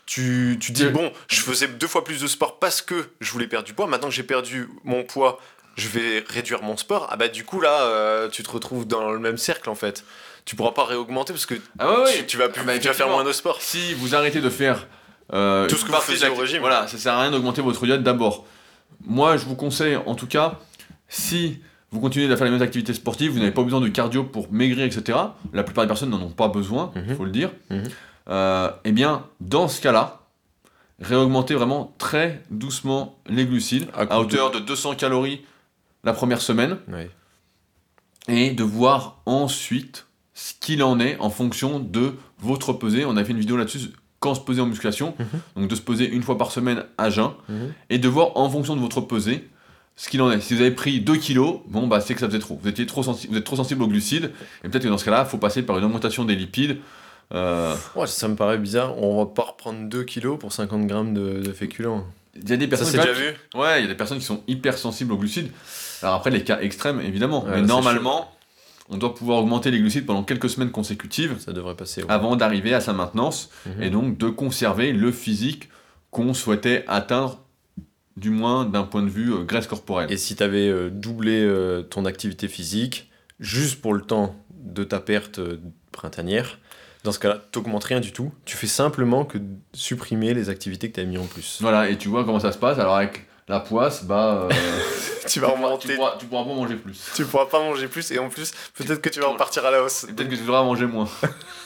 tu, 0.06 0.58
tu 0.60 0.72
dis, 0.72 0.86
bon, 0.86 1.12
je 1.28 1.39
faisais 1.41 1.68
deux 1.68 1.88
fois 1.88 2.03
plus 2.03 2.22
de 2.22 2.28
sport 2.28 2.60
parce 2.60 2.82
que 2.82 3.10
je 3.22 3.32
voulais 3.32 3.47
perdre 3.47 3.66
du 3.66 3.74
poids, 3.74 3.88
maintenant 3.88 4.10
que 4.10 4.14
j'ai 4.14 4.24
perdu 4.24 4.70
mon 4.84 5.03
poids, 5.03 5.39
je 5.76 5.88
vais 5.89 6.24
réduire 6.30 6.62
mon 6.64 6.78
sport, 6.78 7.08
ah 7.10 7.18
bah 7.18 7.28
du 7.28 7.43
coup 7.43 7.60
là, 7.60 7.82
euh, 7.82 8.30
tu 8.30 8.43
te 8.43 8.49
retrouves 8.51 8.88
dans 8.88 9.12
le 9.12 9.20
même 9.20 9.38
cercle 9.38 9.70
en 9.70 9.76
fait. 9.76 10.03
Tu 10.45 10.56
pourras 10.56 10.72
pas 10.74 10.86
réaugmenter 10.86 11.34
parce 11.34 11.47
que 11.47 11.56
Ah 11.80 11.89
ouais, 11.91 12.03
ouais. 12.03 12.14
tu, 12.20 12.26
tu 12.28 12.38
vas, 12.38 12.49
plus, 12.49 12.62
Ah 12.62 12.66
bah, 12.68 12.78
tu 12.78 12.88
vas 12.88 12.93
faire 12.93 13.10
moins 13.10 13.24
de 13.24 13.32
sport. 13.32 13.62
Si 13.62 13.93
vous 13.95 14.14
arrêtez 14.16 14.41
de 14.41 14.49
faire 14.49 14.88
euh, 15.34 15.68
Tout 15.68 15.76
ce 15.76 15.84
que 15.86 15.91
vous 15.91 15.97
faisiez 15.97 16.30
au 16.30 16.36
régime. 16.36 16.60
Voilà, 16.60 16.88
ça 16.88 16.99
sert 16.99 17.14
à 17.14 17.22
rien 17.22 17.32
d'augmenter 17.32 17.62
votre 17.64 17.84
diète 17.86 18.03
d'abord. 18.03 18.45
Moi, 19.03 19.38
je 19.38 19.45
vous 19.45 19.56
conseille, 19.56 19.95
en 19.95 20.14
tout 20.14 20.28
cas, 20.28 20.60
si 21.10 21.60
vous 21.91 21.99
continuez 21.99 22.32
à 22.32 22.38
faire 22.38 22.45
les 22.45 22.51
mêmes 22.51 22.62
activités 22.62 22.93
sportives, 22.93 23.32
vous 23.32 23.39
n'avez 23.39 23.51
pas 23.51 23.64
besoin 23.64 23.82
de 23.82 23.88
cardio 23.88 24.24
pour 24.24 24.51
maigrir, 24.51 24.86
etc. 24.86 25.18
La 25.51 25.64
plupart 25.64 25.84
des 25.84 25.88
personnes 25.88 26.10
n'en 26.12 26.22
ont 26.22 26.30
pas 26.30 26.47
besoin, 26.47 26.91
il 26.95 27.01
Mhm. 27.01 27.16
faut 27.18 27.26
le 27.26 27.32
dire. 27.32 27.49
Mhm. 27.72 27.84
Euh, 28.30 28.71
eh 28.86 28.91
bien, 28.91 29.26
dans 29.39 29.67
ce 29.67 29.82
cas-là, 29.82 30.21
réaugmentez 30.99 31.53
vraiment 31.53 31.93
très 31.97 32.41
doucement 32.49 33.19
les 33.28 33.45
glucides 33.45 33.88
À 33.93 34.19
hauteur 34.19 34.51
de 34.51 34.59
200 34.59 34.95
calories 34.95 35.41
la 36.03 36.13
première 36.13 36.41
semaine 36.41 36.78
et 38.28 38.51
de 38.51 38.63
voir 38.63 39.21
ensuite 39.26 40.05
ce 40.34 40.53
qu'il 40.59 40.84
en 40.84 40.99
est 40.99 41.17
en 41.19 41.30
fonction 41.30 41.80
de 41.80 42.13
votre 42.39 42.73
pesée. 42.73 43.05
On 43.05 43.15
a 43.17 43.23
fait 43.23 43.32
une 43.32 43.39
vidéo 43.39 43.57
là-dessus, 43.57 43.91
quand 44.19 44.34
se 44.36 44.41
peser 44.41 44.61
en 44.61 44.65
musculation, 44.65 45.13
Mhm. 45.19 45.28
donc 45.57 45.67
de 45.69 45.76
se 45.76 45.82
peser 45.82 46.09
une 46.09 46.23
fois 46.23 46.38
par 46.38 46.51
semaine 46.51 46.84
à 46.97 47.09
jeun, 47.09 47.32
Mhm. 47.49 47.73
et 47.89 47.99
de 47.99 48.07
voir 48.07 48.36
en 48.38 48.49
fonction 48.49 48.76
de 48.76 48.82
votre 48.82 49.01
pesée 49.01 49.47
ce 49.95 50.09
qu'il 50.09 50.21
en 50.21 50.32
est. 50.32 50.41
Si 50.41 50.55
vous 50.55 50.61
avez 50.61 50.71
pris 50.71 50.99
2 50.99 51.15
kilos, 51.17 51.59
bon 51.67 51.88
bah 51.88 52.01
c'est 52.01 52.15
que 52.15 52.19
ça 52.19 52.28
faisait 52.28 52.39
trop. 52.39 52.59
Vous, 52.61 52.67
étiez 52.67 52.86
trop 52.86 53.03
sensi- 53.03 53.28
vous 53.28 53.38
êtes 53.38 53.43
trop 53.45 53.55
sensible 53.55 53.84
aux 53.84 53.88
glucides, 53.88 54.32
et 54.63 54.69
peut-être 54.69 54.84
que 54.84 54.89
dans 54.89 54.97
ce 54.97 55.05
cas-là, 55.05 55.23
il 55.28 55.30
faut 55.30 55.38
passer 55.38 55.61
par 55.63 55.78
une 55.78 55.86
augmentation 55.86 56.26
des 56.26 56.36
lipides. 56.36 56.78
Euh, 57.34 57.76
Ouais, 57.95 58.07
ça 58.07 58.28
me 58.28 58.36
paraît 58.36 58.57
bizarre. 58.57 58.97
On 59.01 59.17
va 59.17 59.26
pas 59.26 59.43
reprendre 59.43 59.88
2 59.89 60.03
kilos 60.03 60.38
pour 60.39 60.53
50 60.53 60.86
grammes 60.88 61.13
de, 61.13 61.41
de 61.41 61.51
féculents. 61.53 62.05
Il 62.36 62.49
y 62.49 62.53
a 62.53 62.57
des 62.57 62.67
personnes 62.67 62.91
déjà 62.91 63.05
même 63.05 63.13
vu 63.15 63.34
Ouais, 63.55 63.80
il 63.80 63.84
y 63.84 63.86
a 63.86 63.88
des 63.88 63.95
personnes 63.95 64.19
qui 64.19 64.26
sont 64.26 64.41
hyper 64.47 64.78
sensibles 64.78 65.13
aux 65.13 65.17
glucides. 65.17 65.51
Alors 66.01 66.15
après, 66.15 66.30
les 66.32 66.43
cas 66.43 66.59
extrêmes, 66.59 66.99
évidemment. 67.01 67.45
Ouais, 67.45 67.51
mais 67.55 67.61
normalement, 67.61 68.32
on 68.89 68.97
doit 68.97 69.15
pouvoir 69.15 69.39
augmenter 69.39 69.71
les 69.71 69.80
glucides 69.80 70.05
pendant 70.05 70.23
quelques 70.23 70.49
semaines 70.49 70.69
consécutives 70.71 71.39
Ça 71.39 71.53
devrait 71.53 71.76
passer. 71.76 72.03
ouais. 72.03 72.11
avant 72.11 72.36
d'arriver 72.36 72.73
à 72.73 72.82
sa 72.82 72.93
maintenance 72.93 73.49
Mhm. 73.65 73.84
et 73.84 73.89
donc 73.89 74.17
de 74.17 74.30
conserver 74.30 74.91
le 74.93 75.11
physique 75.11 75.69
qu'on 76.11 76.34
souhaitait 76.34 76.84
atteindre, 76.88 77.39
du 78.17 78.30
moins 78.30 78.65
d'un 78.65 78.84
point 78.84 79.01
de 79.01 79.09
vue 79.09 79.34
euh, 79.34 79.43
graisse 79.43 79.67
corporelle. 79.67 80.11
Et 80.11 80.17
si 80.17 80.36
tu 80.36 80.43
avais 80.43 80.89
doublé 80.89 81.41
euh, 81.41 81.82
ton 81.82 82.05
activité 82.05 82.47
physique, 82.47 83.09
juste 83.39 83.82
pour 83.82 83.93
le 83.93 84.01
temps 84.01 84.36
de 84.53 84.84
ta 84.84 84.99
perte 84.99 85.39
euh, 85.39 85.57
printanière, 85.91 86.59
dans 87.06 87.12
ce 87.12 87.20
cas-là, 87.20 87.38
t'augmentes 87.51 87.84
rien 87.84 87.99
du 87.99 88.12
tout. 88.12 88.32
Tu 88.45 88.58
fais 88.58 88.68
simplement 88.68 89.24
que 89.24 89.38
supprimer 89.74 90.34
les 90.34 90.49
activités 90.49 90.89
que 90.89 90.95
tu 90.95 91.01
as 91.01 91.06
mis 91.06 91.18
en 91.18 91.26
plus. 91.26 91.60
Voilà, 91.62 91.89
et 91.89 91.97
tu 91.97 92.10
vois 92.10 92.26
comment 92.26 92.39
ça 92.39 92.51
se 92.51 92.58
passe. 92.58 92.80
Alors 92.80 92.95
avec 92.95 93.28
la 93.47 93.60
poisse, 93.60 94.03
bah, 94.03 94.49
euh, 94.49 94.49
tu 95.22 95.34
tu, 95.34 95.39
pourras, 95.39 95.78
tu, 95.78 95.95
pourras, 95.95 96.18
tu 96.18 96.26
pourras 96.26 96.43
pas 96.43 96.53
manger 96.56 96.76
plus. 96.76 97.12
tu 97.16 97.26
pourras 97.26 97.45
pas 97.45 97.60
manger 97.60 97.88
plus 97.88 98.10
et 98.12 98.18
en 98.18 98.30
plus, 98.30 98.51
peut-être 98.74 99.01
que 99.01 99.10
tu 99.10 99.20
vas 99.20 99.28
repartir 99.28 99.64
à 99.66 99.72
la 99.72 99.84
hausse. 99.84 100.06
Et 100.06 100.14
peut-être 100.14 100.30
que 100.30 100.36
tu 100.36 100.41
devras 100.41 100.64
manger 100.64 100.88
moins. 100.88 101.08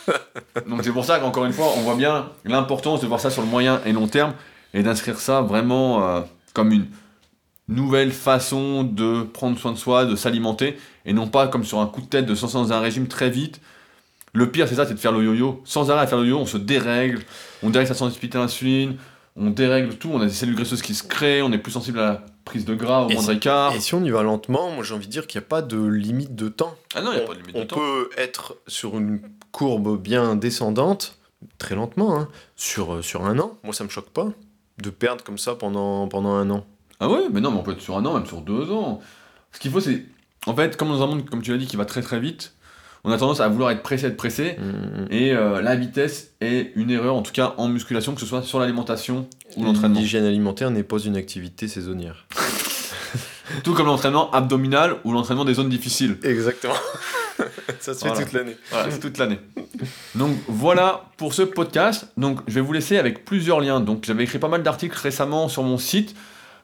Donc 0.67 0.83
c'est 0.83 0.91
pour 0.91 1.05
ça 1.05 1.19
qu'encore 1.19 1.45
une 1.45 1.53
fois, 1.53 1.71
on 1.77 1.81
voit 1.81 1.95
bien 1.95 2.29
l'importance 2.43 2.99
de 2.99 3.07
voir 3.07 3.21
ça 3.21 3.31
sur 3.31 3.41
le 3.41 3.47
moyen 3.47 3.81
et 3.85 3.93
long 3.93 4.07
terme 4.07 4.33
et 4.73 4.83
d'inscrire 4.83 5.19
ça 5.19 5.41
vraiment 5.41 6.05
euh, 6.05 6.21
comme 6.53 6.73
une 6.73 6.87
nouvelle 7.69 8.11
façon 8.11 8.83
de 8.83 9.23
prendre 9.23 9.57
soin 9.57 9.71
de 9.71 9.77
soi, 9.77 10.03
de 10.03 10.17
s'alimenter 10.17 10.77
et 11.05 11.13
non 11.13 11.27
pas 11.27 11.47
comme 11.47 11.63
sur 11.63 11.79
un 11.79 11.87
coup 11.87 12.01
de 12.01 12.07
tête 12.07 12.25
de 12.25 12.35
se 12.35 12.41
lancer 12.41 12.55
dans 12.55 12.73
un 12.73 12.81
régime 12.81 13.07
très 13.07 13.29
vite. 13.29 13.61
Le 14.33 14.51
pire, 14.51 14.67
c'est 14.67 14.75
ça, 14.75 14.85
c'est 14.85 14.93
de 14.93 14.99
faire 14.99 15.11
le 15.11 15.23
yo-yo. 15.23 15.61
Sans 15.65 15.89
arrêt 15.91 16.01
à 16.01 16.07
faire 16.07 16.19
le 16.19 16.25
yo-yo, 16.25 16.37
on 16.41 16.45
se 16.45 16.57
dérègle, 16.57 17.21
on 17.63 17.69
dérègle 17.69 17.87
sa 17.89 17.95
sensibilité 17.95 18.37
à 18.37 18.41
l'insuline, 18.41 18.97
on 19.35 19.49
dérègle 19.49 19.95
tout, 19.95 20.09
on 20.13 20.21
a 20.21 20.25
des 20.25 20.31
cellules 20.31 20.55
graisseuses 20.55 20.81
qui 20.81 20.93
se 20.93 21.03
créent, 21.03 21.41
on 21.41 21.51
est 21.51 21.57
plus 21.57 21.71
sensible 21.71 21.99
à 21.99 22.05
la 22.05 22.25
prise 22.45 22.65
de 22.65 22.75
gras 22.75 23.03
au 23.05 23.09
Et 23.09 23.13
moindre 23.13 23.29
si- 23.31 23.37
écart. 23.37 23.73
Et 23.75 23.79
si 23.79 23.93
on 23.95 24.03
y 24.03 24.09
va 24.11 24.21
lentement, 24.23 24.69
moi 24.71 24.83
j'ai 24.83 24.93
envie 24.93 25.07
de 25.07 25.11
dire 25.11 25.25
qu'il 25.27 25.39
n'y 25.39 25.45
a 25.45 25.47
pas 25.47 25.61
de 25.61 25.81
limite 25.83 26.35
de 26.35 26.49
temps. 26.49 26.75
Ah 26.95 27.01
non, 27.01 27.11
il 27.11 27.15
n'y 27.15 27.21
a 27.21 27.23
on 27.23 27.27
pas 27.27 27.33
de 27.33 27.39
limite 27.39 27.55
on 27.55 27.59
de 27.61 27.65
temps. 27.65 27.75
peut 27.77 28.09
être 28.17 28.57
sur 28.67 28.97
une 28.97 29.21
courbe 29.51 29.99
bien 30.01 30.35
descendante, 30.35 31.17
très 31.57 31.75
lentement, 31.75 32.17
hein, 32.17 32.27
sur, 32.55 32.95
euh, 32.95 33.01
sur 33.01 33.25
un 33.25 33.39
an. 33.39 33.57
Moi 33.63 33.73
ça 33.73 33.83
me 33.83 33.89
choque 33.89 34.09
pas 34.09 34.27
de 34.81 34.89
perdre 34.89 35.23
comme 35.23 35.37
ça 35.37 35.55
pendant, 35.55 36.07
pendant 36.07 36.33
un 36.33 36.49
an. 36.49 36.65
Ah 36.99 37.09
ouais, 37.09 37.23
mais 37.31 37.41
non, 37.41 37.51
mais 37.51 37.59
on 37.59 37.63
peut 37.63 37.71
être 37.71 37.81
sur 37.81 37.97
un 37.97 38.05
an, 38.05 38.13
même 38.13 38.25
sur 38.25 38.41
deux 38.41 38.71
ans. 38.71 38.99
Ce 39.51 39.59
qu'il 39.59 39.71
faut, 39.71 39.79
c'est. 39.79 40.05
En 40.47 40.55
fait, 40.55 40.75
comme 40.77 40.89
dans 40.89 41.01
un 41.03 41.07
monde, 41.07 41.29
comme 41.29 41.41
tu 41.41 41.51
l'as 41.51 41.57
dit, 41.57 41.65
qui 41.67 41.75
va 41.77 41.85
très 41.85 42.01
très 42.01 42.19
vite, 42.19 42.53
on 43.03 43.11
a 43.11 43.17
tendance 43.17 43.39
à 43.39 43.47
vouloir 43.47 43.71
être 43.71 43.81
pressé, 43.83 44.07
être 44.07 44.17
pressé. 44.17 44.57
Mm, 44.59 45.11
Et 45.11 45.31
euh, 45.33 45.61
la 45.61 45.75
vitesse 45.75 46.31
est 46.41 46.71
une 46.75 46.91
erreur, 46.91 47.15
en 47.15 47.21
tout 47.21 47.31
cas 47.31 47.53
en 47.57 47.67
musculation, 47.67 48.13
que 48.13 48.19
ce 48.21 48.25
soit 48.25 48.41
sur 48.43 48.59
l'alimentation 48.59 49.27
ou 49.57 49.63
l'entraînement. 49.63 49.99
L'hygiène 49.99 50.25
alimentaire 50.25 50.69
n'est 50.71 50.83
pas 50.83 50.97
une 50.99 51.15
activité 51.15 51.67
saisonnière. 51.67 52.25
Tout 53.63 53.73
comme 53.73 53.87
l'entraînement 53.87 54.29
abdominal 54.31 54.97
ou 55.03 55.11
l'entraînement 55.11 55.43
des 55.45 55.55
zones 55.55 55.69
difficiles. 55.69 56.17
Exactement. 56.23 56.75
ça 57.79 57.93
se 57.95 57.99
fait 57.99 58.09
Voilà. 58.09 58.23
toute 58.23 58.33
l'année. 58.33 58.57
Voilà, 58.69 58.97
toute 58.97 59.17
l'année. 59.17 59.39
Donc 60.15 60.35
voilà 60.47 61.05
pour 61.17 61.33
ce 61.33 61.41
podcast. 61.41 62.11
Donc 62.17 62.41
je 62.47 62.53
vais 62.53 62.61
vous 62.61 62.73
laisser 62.73 62.97
avec 62.99 63.25
plusieurs 63.25 63.59
liens. 63.59 63.79
Donc 63.79 64.03
j'avais 64.05 64.23
écrit 64.23 64.37
pas 64.39 64.49
mal 64.49 64.61
d'articles 64.61 64.97
récemment 65.01 65.49
sur 65.49 65.63
mon 65.63 65.77
site. 65.79 66.15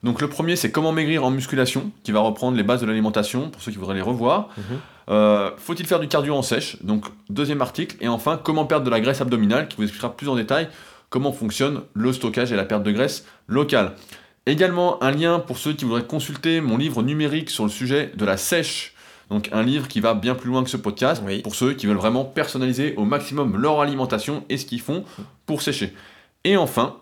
Donc 0.03 0.21
le 0.21 0.27
premier 0.29 0.55
c'est 0.55 0.69
comment 0.71 0.91
maigrir 0.91 1.23
en 1.25 1.31
musculation, 1.31 1.91
qui 2.03 2.11
va 2.11 2.19
reprendre 2.19 2.55
les 2.55 2.63
bases 2.63 2.81
de 2.81 2.85
l'alimentation 2.85 3.49
pour 3.49 3.61
ceux 3.63 3.71
qui 3.71 3.77
voudraient 3.79 3.95
les 3.95 4.01
revoir. 4.01 4.49
Mhm. 4.57 4.63
Euh, 5.09 5.51
Faut-il 5.57 5.85
faire 5.85 5.99
du 5.99 6.07
cardio 6.07 6.33
en 6.35 6.41
sèche 6.41 6.81
Donc 6.83 7.05
deuxième 7.29 7.61
article. 7.61 7.95
Et 8.01 8.07
enfin 8.07 8.39
comment 8.43 8.65
perdre 8.65 8.85
de 8.85 8.89
la 8.89 8.99
graisse 8.99 9.21
abdominale, 9.21 9.67
qui 9.67 9.77
vous 9.77 9.83
expliquera 9.83 10.15
plus 10.15 10.29
en 10.29 10.35
détail 10.35 10.67
comment 11.09 11.31
fonctionne 11.31 11.81
le 11.93 12.11
stockage 12.11 12.51
et 12.51 12.55
la 12.55 12.65
perte 12.65 12.83
de 12.83 12.91
graisse 12.91 13.25
locale. 13.47 13.93
Également 14.47 15.01
un 15.01 15.11
lien 15.11 15.39
pour 15.39 15.57
ceux 15.57 15.73
qui 15.73 15.85
voudraient 15.85 16.05
consulter 16.05 16.61
mon 16.61 16.77
livre 16.77 17.01
numérique 17.03 17.49
sur 17.49 17.63
le 17.63 17.69
sujet 17.69 18.11
de 18.15 18.25
la 18.25 18.37
sèche. 18.37 18.93
Donc 19.29 19.49
un 19.53 19.63
livre 19.63 19.87
qui 19.87 20.01
va 20.01 20.13
bien 20.13 20.35
plus 20.35 20.49
loin 20.51 20.63
que 20.63 20.69
ce 20.69 20.77
podcast 20.77 21.23
Oui. 21.25 21.41
pour 21.41 21.55
ceux 21.55 21.73
qui 21.73 21.87
veulent 21.87 21.97
vraiment 21.97 22.25
personnaliser 22.25 22.93
au 22.97 23.05
maximum 23.05 23.57
leur 23.57 23.81
alimentation 23.81 24.43
et 24.49 24.57
ce 24.57 24.65
qu'ils 24.65 24.81
font 24.81 25.03
pour 25.47 25.61
sécher. 25.63 25.93
Et 26.43 26.57
enfin, 26.57 26.97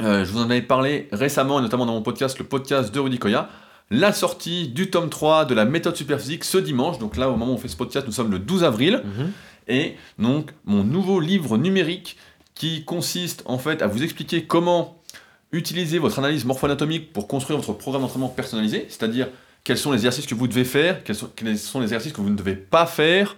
euh, 0.00 0.24
je 0.24 0.30
vous 0.30 0.38
en 0.40 0.44
avais 0.44 0.62
parlé 0.62 1.08
récemment, 1.10 1.58
et 1.58 1.62
notamment 1.62 1.86
dans 1.86 1.92
mon 1.94 2.02
podcast, 2.02 2.38
le 2.38 2.44
podcast 2.44 2.94
de 2.94 3.00
Rudy 3.00 3.18
Koya, 3.18 3.48
la 3.90 4.12
sortie 4.12 4.68
du 4.68 4.90
tome 4.90 5.10
3 5.10 5.44
de 5.44 5.54
la 5.54 5.64
méthode 5.64 5.96
superphysique 5.96 6.44
ce 6.44 6.58
dimanche. 6.58 6.98
Donc 6.98 7.16
là, 7.16 7.28
au 7.28 7.36
moment 7.36 7.52
où 7.52 7.54
on 7.54 7.58
fait 7.58 7.68
ce 7.68 7.76
podcast, 7.76 8.06
nous 8.06 8.12
sommes 8.12 8.30
le 8.30 8.38
12 8.38 8.64
avril. 8.64 9.02
Mhm. 9.04 9.32
Et 9.68 9.96
donc, 10.18 10.50
mon 10.64 10.84
nouveau 10.84 11.20
livre 11.20 11.58
numérique 11.58 12.16
qui 12.54 12.84
consiste 12.84 13.42
en 13.46 13.58
fait 13.58 13.82
à 13.82 13.86
vous 13.86 14.02
expliquer 14.02 14.44
comment 14.44 15.00
utiliser 15.52 15.98
votre 15.98 16.18
analyse 16.18 16.44
morpho-anatomique 16.44 17.12
pour 17.12 17.26
construire 17.26 17.58
votre 17.58 17.72
programme 17.72 18.02
d'entraînement 18.02 18.28
personnalisé, 18.28 18.86
c'est-à-dire 18.88 19.28
quels 19.64 19.78
sont 19.78 19.90
les 19.90 19.98
exercices 19.98 20.26
que 20.26 20.34
vous 20.34 20.46
devez 20.46 20.64
faire, 20.64 21.02
quels 21.02 21.16
sont, 21.16 21.30
quels 21.34 21.58
sont 21.58 21.80
les 21.80 21.86
exercices 21.86 22.12
que 22.12 22.20
vous 22.20 22.30
ne 22.30 22.36
devez 22.36 22.54
pas 22.54 22.86
faire, 22.86 23.36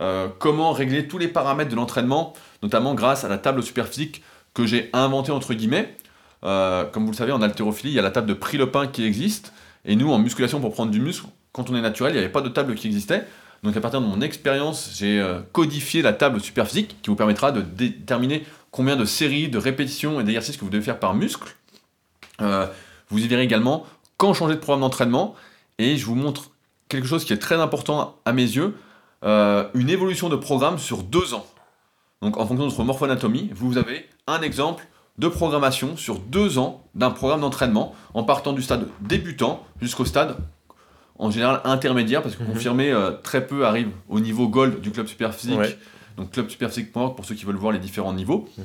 euh, 0.00 0.28
comment 0.38 0.72
régler 0.72 1.08
tous 1.08 1.18
les 1.18 1.28
paramètres 1.28 1.70
de 1.70 1.76
l'entraînement, 1.76 2.34
notamment 2.62 2.94
grâce 2.94 3.24
à 3.24 3.28
la 3.28 3.38
table 3.38 3.62
superphysique 3.62 4.22
que 4.52 4.66
j'ai 4.66 4.90
inventée 4.92 5.32
entre 5.32 5.54
guillemets. 5.54 5.96
Euh, 6.44 6.84
comme 6.84 7.04
vous 7.04 7.12
le 7.12 7.16
savez, 7.16 7.32
en 7.32 7.40
haltérophilie, 7.40 7.92
il 7.92 7.96
y 7.96 7.98
a 7.98 8.02
la 8.02 8.10
table 8.10 8.26
de 8.26 8.34
prix 8.34 8.58
le 8.58 8.70
pain 8.70 8.86
qui 8.86 9.04
existe, 9.04 9.52
et 9.84 9.96
nous, 9.96 10.10
en 10.10 10.18
musculation, 10.18 10.60
pour 10.60 10.72
prendre 10.72 10.90
du 10.90 11.00
muscle, 11.00 11.26
quand 11.52 11.70
on 11.70 11.76
est 11.76 11.80
naturel, 11.80 12.12
il 12.12 12.16
n'y 12.16 12.22
avait 12.22 12.32
pas 12.32 12.40
de 12.40 12.48
table 12.48 12.74
qui 12.74 12.86
existait. 12.86 13.26
Donc 13.62 13.76
à 13.76 13.80
partir 13.80 14.00
de 14.00 14.06
mon 14.06 14.20
expérience, 14.20 14.90
j'ai 14.94 15.20
euh, 15.20 15.40
codifié 15.52 16.02
la 16.02 16.12
table 16.12 16.40
superphysique 16.40 16.96
qui 17.00 17.10
vous 17.10 17.16
permettra 17.16 17.50
de 17.50 17.62
déterminer 17.62 18.44
combien 18.70 18.96
de 18.96 19.04
séries, 19.04 19.48
de 19.48 19.56
répétitions 19.56 20.20
et 20.20 20.24
d'exercices 20.24 20.56
que 20.56 20.64
vous 20.64 20.70
devez 20.70 20.84
faire 20.84 20.98
par 20.98 21.14
muscle. 21.14 21.54
Euh, 22.42 22.66
vous 23.08 23.24
y 23.24 23.28
verrez 23.28 23.42
également 23.42 23.86
quand 24.18 24.34
changer 24.34 24.54
de 24.54 24.60
programme 24.60 24.80
d'entraînement 24.80 25.34
et 25.78 25.96
je 25.96 26.04
vous 26.04 26.14
montre 26.14 26.50
quelque 26.88 27.06
chose 27.06 27.24
qui 27.24 27.32
est 27.32 27.38
très 27.38 27.54
important 27.54 28.16
à 28.24 28.32
mes 28.32 28.42
yeux, 28.42 28.76
euh, 29.24 29.66
une 29.74 29.88
évolution 29.88 30.28
de 30.28 30.36
programme 30.36 30.78
sur 30.78 31.02
deux 31.02 31.32
ans. 31.32 31.46
Donc 32.20 32.36
en 32.36 32.46
fonction 32.46 32.66
de 32.66 32.70
votre 32.70 32.84
morpho-anatomie, 32.84 33.50
vous 33.54 33.78
avez 33.78 34.08
un 34.26 34.42
exemple 34.42 34.86
de 35.18 35.28
programmation 35.28 35.96
sur 35.96 36.18
deux 36.18 36.58
ans 36.58 36.82
d'un 36.94 37.10
programme 37.10 37.40
d'entraînement 37.40 37.94
en 38.14 38.24
partant 38.24 38.52
du 38.52 38.62
stade 38.62 38.86
débutant 39.00 39.62
jusqu'au 39.80 40.04
stade 40.04 40.36
en 41.18 41.30
général 41.30 41.60
intermédiaire 41.64 42.22
parce 42.22 42.34
que 42.34 42.42
Mhm. 42.42 42.52
confirmé 42.52 42.90
euh, 42.90 43.12
très 43.22 43.46
peu 43.46 43.64
arrive 43.66 43.88
au 44.08 44.18
niveau 44.18 44.48
gold 44.48 44.80
du 44.80 44.90
club 44.90 45.06
superphysique 45.06 45.58
Ouais. 45.58 45.78
donc 46.16 46.32
clubsuperphysique.org 46.32 47.14
pour 47.14 47.24
ceux 47.24 47.34
qui 47.36 47.44
veulent 47.44 47.54
voir 47.56 47.72
les 47.72 47.78
différents 47.78 48.12
niveaux, 48.12 48.48
Mhm. 48.58 48.64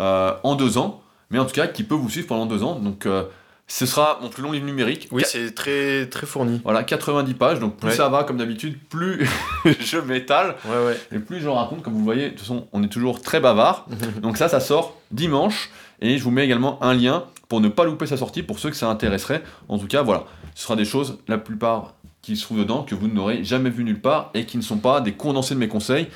euh, 0.00 0.32
en 0.44 0.54
deux 0.54 0.78
ans, 0.78 1.02
mais 1.30 1.38
en 1.40 1.44
tout 1.44 1.54
cas 1.54 1.66
qui 1.66 1.82
peut 1.82 1.96
vous 1.96 2.08
suivre 2.08 2.28
pendant 2.28 2.46
deux 2.46 2.62
ans. 2.62 2.76
Donc 2.78 3.04
euh, 3.06 3.24
ce 3.66 3.84
sera 3.84 4.18
mon 4.22 4.28
plus 4.28 4.42
long 4.44 4.52
livre 4.52 4.64
numérique. 4.64 5.08
Oui, 5.10 5.24
c'est 5.26 5.54
très, 5.54 6.06
très 6.06 6.26
fourni. 6.26 6.60
Voilà, 6.64 6.84
90 6.84 7.34
pages, 7.34 7.58
donc 7.58 7.76
plus 7.76 7.88
Ouais. 7.88 7.94
ça 7.94 8.08
va 8.08 8.22
comme 8.24 8.36
d'habitude, 8.38 8.78
plus 8.88 9.28
je 9.80 9.98
m'étale 9.98 10.54
Ouais, 10.64 10.86
ouais. 10.86 11.00
et 11.12 11.18
plus 11.18 11.40
j'en 11.40 11.54
raconte. 11.56 11.82
Comme 11.82 11.92
vous 11.94 12.04
voyez, 12.04 12.26
de 12.26 12.30
toute 12.30 12.40
façon, 12.40 12.66
on 12.72 12.82
est 12.84 12.88
toujours 12.88 13.20
très 13.20 13.40
bavard. 13.40 13.86
Donc 14.22 14.36
ça, 14.38 14.48
ça 14.48 14.60
sort 14.60 14.96
dimanche 15.10 15.68
et 16.00 16.18
je 16.18 16.24
vous 16.24 16.30
mets 16.30 16.44
également 16.44 16.82
un 16.82 16.94
lien 16.94 17.24
pour 17.48 17.60
ne 17.60 17.68
pas 17.68 17.84
louper 17.84 18.06
sa 18.06 18.16
sortie 18.16 18.42
pour 18.42 18.58
ceux 18.58 18.70
que 18.70 18.76
ça 18.76 18.88
intéresserait. 18.88 19.42
En 19.68 19.78
tout 19.78 19.86
cas, 19.86 20.02
voilà, 20.02 20.24
ce 20.54 20.64
sera 20.64 20.76
des 20.76 20.84
choses, 20.84 21.18
la 21.28 21.38
plupart 21.38 21.94
qui 22.22 22.36
se 22.36 22.42
trouvent 22.42 22.58
dedans, 22.58 22.82
que 22.82 22.94
vous 22.94 23.08
n'aurez 23.08 23.44
jamais 23.44 23.70
vu 23.70 23.84
nulle 23.84 24.00
part 24.00 24.30
et 24.34 24.44
qui 24.44 24.56
ne 24.56 24.62
sont 24.62 24.78
pas 24.78 25.00
des 25.00 25.12
condensés 25.12 25.54
de 25.54 25.60
mes 25.60 25.68
conseils, 25.68 26.08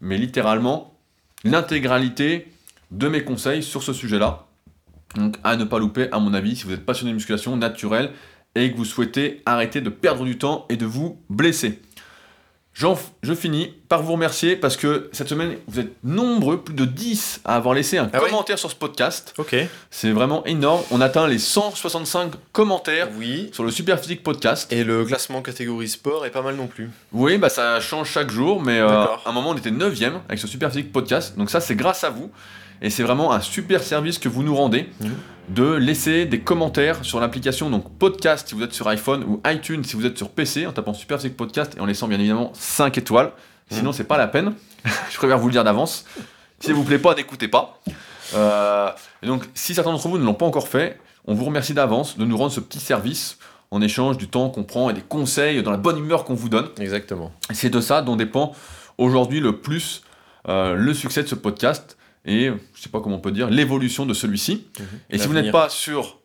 mais 0.00 0.18
littéralement 0.18 0.94
l'intégralité 1.44 2.48
de 2.90 3.08
mes 3.08 3.22
conseils 3.22 3.62
sur 3.62 3.82
ce 3.82 3.92
sujet-là. 3.92 4.46
Donc 5.16 5.36
à 5.44 5.56
ne 5.56 5.64
pas 5.64 5.78
louper, 5.78 6.08
à 6.12 6.18
mon 6.18 6.34
avis, 6.34 6.56
si 6.56 6.64
vous 6.64 6.72
êtes 6.72 6.84
passionné 6.84 7.12
de 7.12 7.16
musculation 7.16 7.56
naturelle 7.56 8.10
et 8.54 8.72
que 8.72 8.76
vous 8.76 8.84
souhaitez 8.84 9.42
arrêter 9.46 9.80
de 9.80 9.90
perdre 9.90 10.24
du 10.24 10.38
temps 10.38 10.66
et 10.68 10.76
de 10.76 10.86
vous 10.86 11.20
blesser. 11.28 11.80
Je 12.74 13.34
finis 13.34 13.74
par 13.88 14.02
vous 14.02 14.12
remercier 14.12 14.56
parce 14.56 14.76
que 14.76 15.10
cette 15.12 15.28
semaine, 15.28 15.56
vous 15.68 15.80
êtes 15.80 15.92
nombreux, 16.02 16.62
plus 16.62 16.74
de 16.74 16.84
10 16.86 17.40
à 17.44 17.56
avoir 17.56 17.74
laissé 17.74 17.98
un 17.98 18.08
Ah 18.12 18.20
commentaire 18.20 18.58
sur 18.58 18.70
ce 18.70 18.74
podcast. 18.76 19.34
Ok. 19.38 19.54
C'est 19.90 20.12
vraiment 20.12 20.44
énorme. 20.46 20.82
On 20.90 21.00
atteint 21.00 21.26
les 21.28 21.38
165 21.38 22.32
commentaires 22.52 23.08
Oui. 23.18 23.50
sur 23.52 23.64
le 23.64 23.70
Superphysique 23.70 24.22
Podcast. 24.22 24.72
Et 24.72 24.84
le 24.84 25.04
classement 25.04 25.42
catégorie 25.42 25.88
sport 25.88 26.24
est 26.24 26.30
pas 26.30 26.42
mal 26.42 26.54
non 26.56 26.68
plus. 26.68 26.90
Oui, 27.12 27.36
bah 27.36 27.48
ça 27.50 27.80
change 27.80 28.08
chaque 28.10 28.30
jour, 28.30 28.62
mais 28.62 28.78
euh, 28.78 28.88
à 28.88 29.20
un 29.26 29.32
moment 29.32 29.50
on 29.50 29.56
était 29.56 29.70
9ème 29.70 30.20
avec 30.28 30.38
ce 30.38 30.46
Superphysique 30.46 30.92
Podcast. 30.92 31.36
Donc 31.36 31.50
ça 31.50 31.60
c'est 31.60 31.74
grâce 31.74 32.02
à 32.04 32.10
vous. 32.10 32.30
Et 32.82 32.90
c'est 32.90 33.02
vraiment 33.02 33.32
un 33.32 33.40
super 33.40 33.82
service 33.82 34.18
que 34.18 34.28
vous 34.28 34.42
nous 34.42 34.54
rendez 34.56 34.88
Mhm. 35.00 35.10
de 35.50 35.72
laisser 35.74 36.24
des 36.26 36.40
commentaires 36.40 37.04
sur 37.04 37.20
l'application 37.20 37.68
donc 37.70 37.90
podcast 37.98 38.48
si 38.48 38.54
vous 38.54 38.62
êtes 38.62 38.72
sur 38.72 38.86
iPhone 38.88 39.24
ou 39.24 39.40
iTunes 39.46 39.82
si 39.84 39.96
vous 39.96 40.06
êtes 40.06 40.16
sur 40.16 40.30
PC 40.30 40.66
en 40.66 40.72
tapant 40.72 40.94
Superphysique 40.94 41.36
Podcast 41.36 41.74
et 41.76 41.80
en 41.80 41.86
laissant 41.86 42.08
bien 42.08 42.18
évidemment 42.18 42.52
5 42.54 42.96
étoiles. 42.98 43.32
Sinon 43.70 43.92
c'est 43.92 44.04
pas 44.04 44.16
la 44.18 44.26
peine. 44.28 44.54
Je 45.10 45.16
préfère 45.16 45.38
vous 45.38 45.46
le 45.48 45.52
dire 45.52 45.64
d'avance. 45.64 46.04
Si 46.60 46.68
ça 46.68 46.72
vous 46.72 46.84
plaît 46.84 46.98
pas, 46.98 47.14
n'écoutez 47.14 47.48
pas. 47.48 47.80
Euh, 48.34 48.90
et 49.22 49.26
donc 49.26 49.44
si 49.54 49.74
certains 49.74 49.90
d'entre 49.92 50.08
vous 50.08 50.18
ne 50.18 50.24
l'ont 50.24 50.34
pas 50.34 50.46
encore 50.46 50.68
fait, 50.68 50.98
on 51.26 51.34
vous 51.34 51.44
remercie 51.44 51.74
d'avance 51.74 52.16
de 52.16 52.24
nous 52.24 52.36
rendre 52.36 52.52
ce 52.52 52.60
petit 52.60 52.80
service 52.80 53.38
en 53.70 53.80
échange 53.82 54.16
du 54.18 54.28
temps 54.28 54.48
qu'on 54.50 54.64
prend 54.64 54.90
et 54.90 54.92
des 54.92 55.00
conseils 55.02 55.62
dans 55.62 55.70
la 55.70 55.76
bonne 55.76 55.98
humeur 55.98 56.24
qu'on 56.24 56.34
vous 56.34 56.48
donne. 56.48 56.68
Exactement. 56.80 57.30
Et 57.50 57.54
C'est 57.54 57.70
de 57.70 57.80
ça 57.80 58.02
dont 58.02 58.16
dépend 58.16 58.52
aujourd'hui 58.98 59.40
le 59.40 59.58
plus 59.60 60.02
euh, 60.48 60.74
le 60.74 60.94
succès 60.94 61.22
de 61.22 61.28
ce 61.28 61.34
podcast 61.34 61.96
et, 62.24 62.50
je 62.74 62.80
sais 62.80 62.88
pas 62.88 63.00
comment 63.00 63.16
on 63.16 63.20
peut 63.20 63.32
dire, 63.32 63.48
l'évolution 63.50 64.06
de 64.06 64.14
celui-ci. 64.14 64.66
Et 65.08 65.18
si 65.18 65.26
vous 65.26 65.34
n'êtes 65.34 65.52
pas 65.52 65.68
sur 65.68 66.18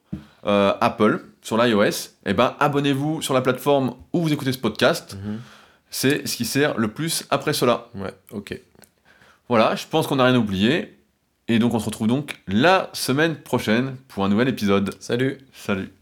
euh, 0.45 0.73
Apple, 0.81 1.23
sur 1.41 1.57
l'iOS, 1.57 2.09
eh 2.25 2.33
ben, 2.33 2.55
abonnez-vous 2.59 3.21
sur 3.21 3.33
la 3.33 3.41
plateforme 3.41 3.95
où 4.13 4.21
vous 4.21 4.33
écoutez 4.33 4.51
ce 4.51 4.57
podcast. 4.57 5.15
Mhm. 5.15 5.39
C'est 5.89 6.27
ce 6.27 6.35
qui 6.35 6.45
sert 6.45 6.77
le 6.77 6.89
plus 6.89 7.25
après 7.29 7.53
cela. 7.53 7.87
Ouais, 7.95 8.13
ok. 8.31 8.59
Voilà, 9.47 9.75
je 9.75 9.85
pense 9.87 10.07
qu'on 10.07 10.17
n'a 10.17 10.25
rien 10.25 10.35
oublié. 10.35 10.97
Et 11.47 11.59
donc 11.59 11.73
on 11.75 11.79
se 11.79 11.85
retrouve 11.85 12.07
donc 12.07 12.41
la 12.47 12.89
semaine 12.93 13.35
prochaine 13.35 13.95
pour 14.07 14.25
un 14.25 14.29
nouvel 14.29 14.47
épisode. 14.47 14.95
Salut. 14.99 15.37
Salut 15.53 15.94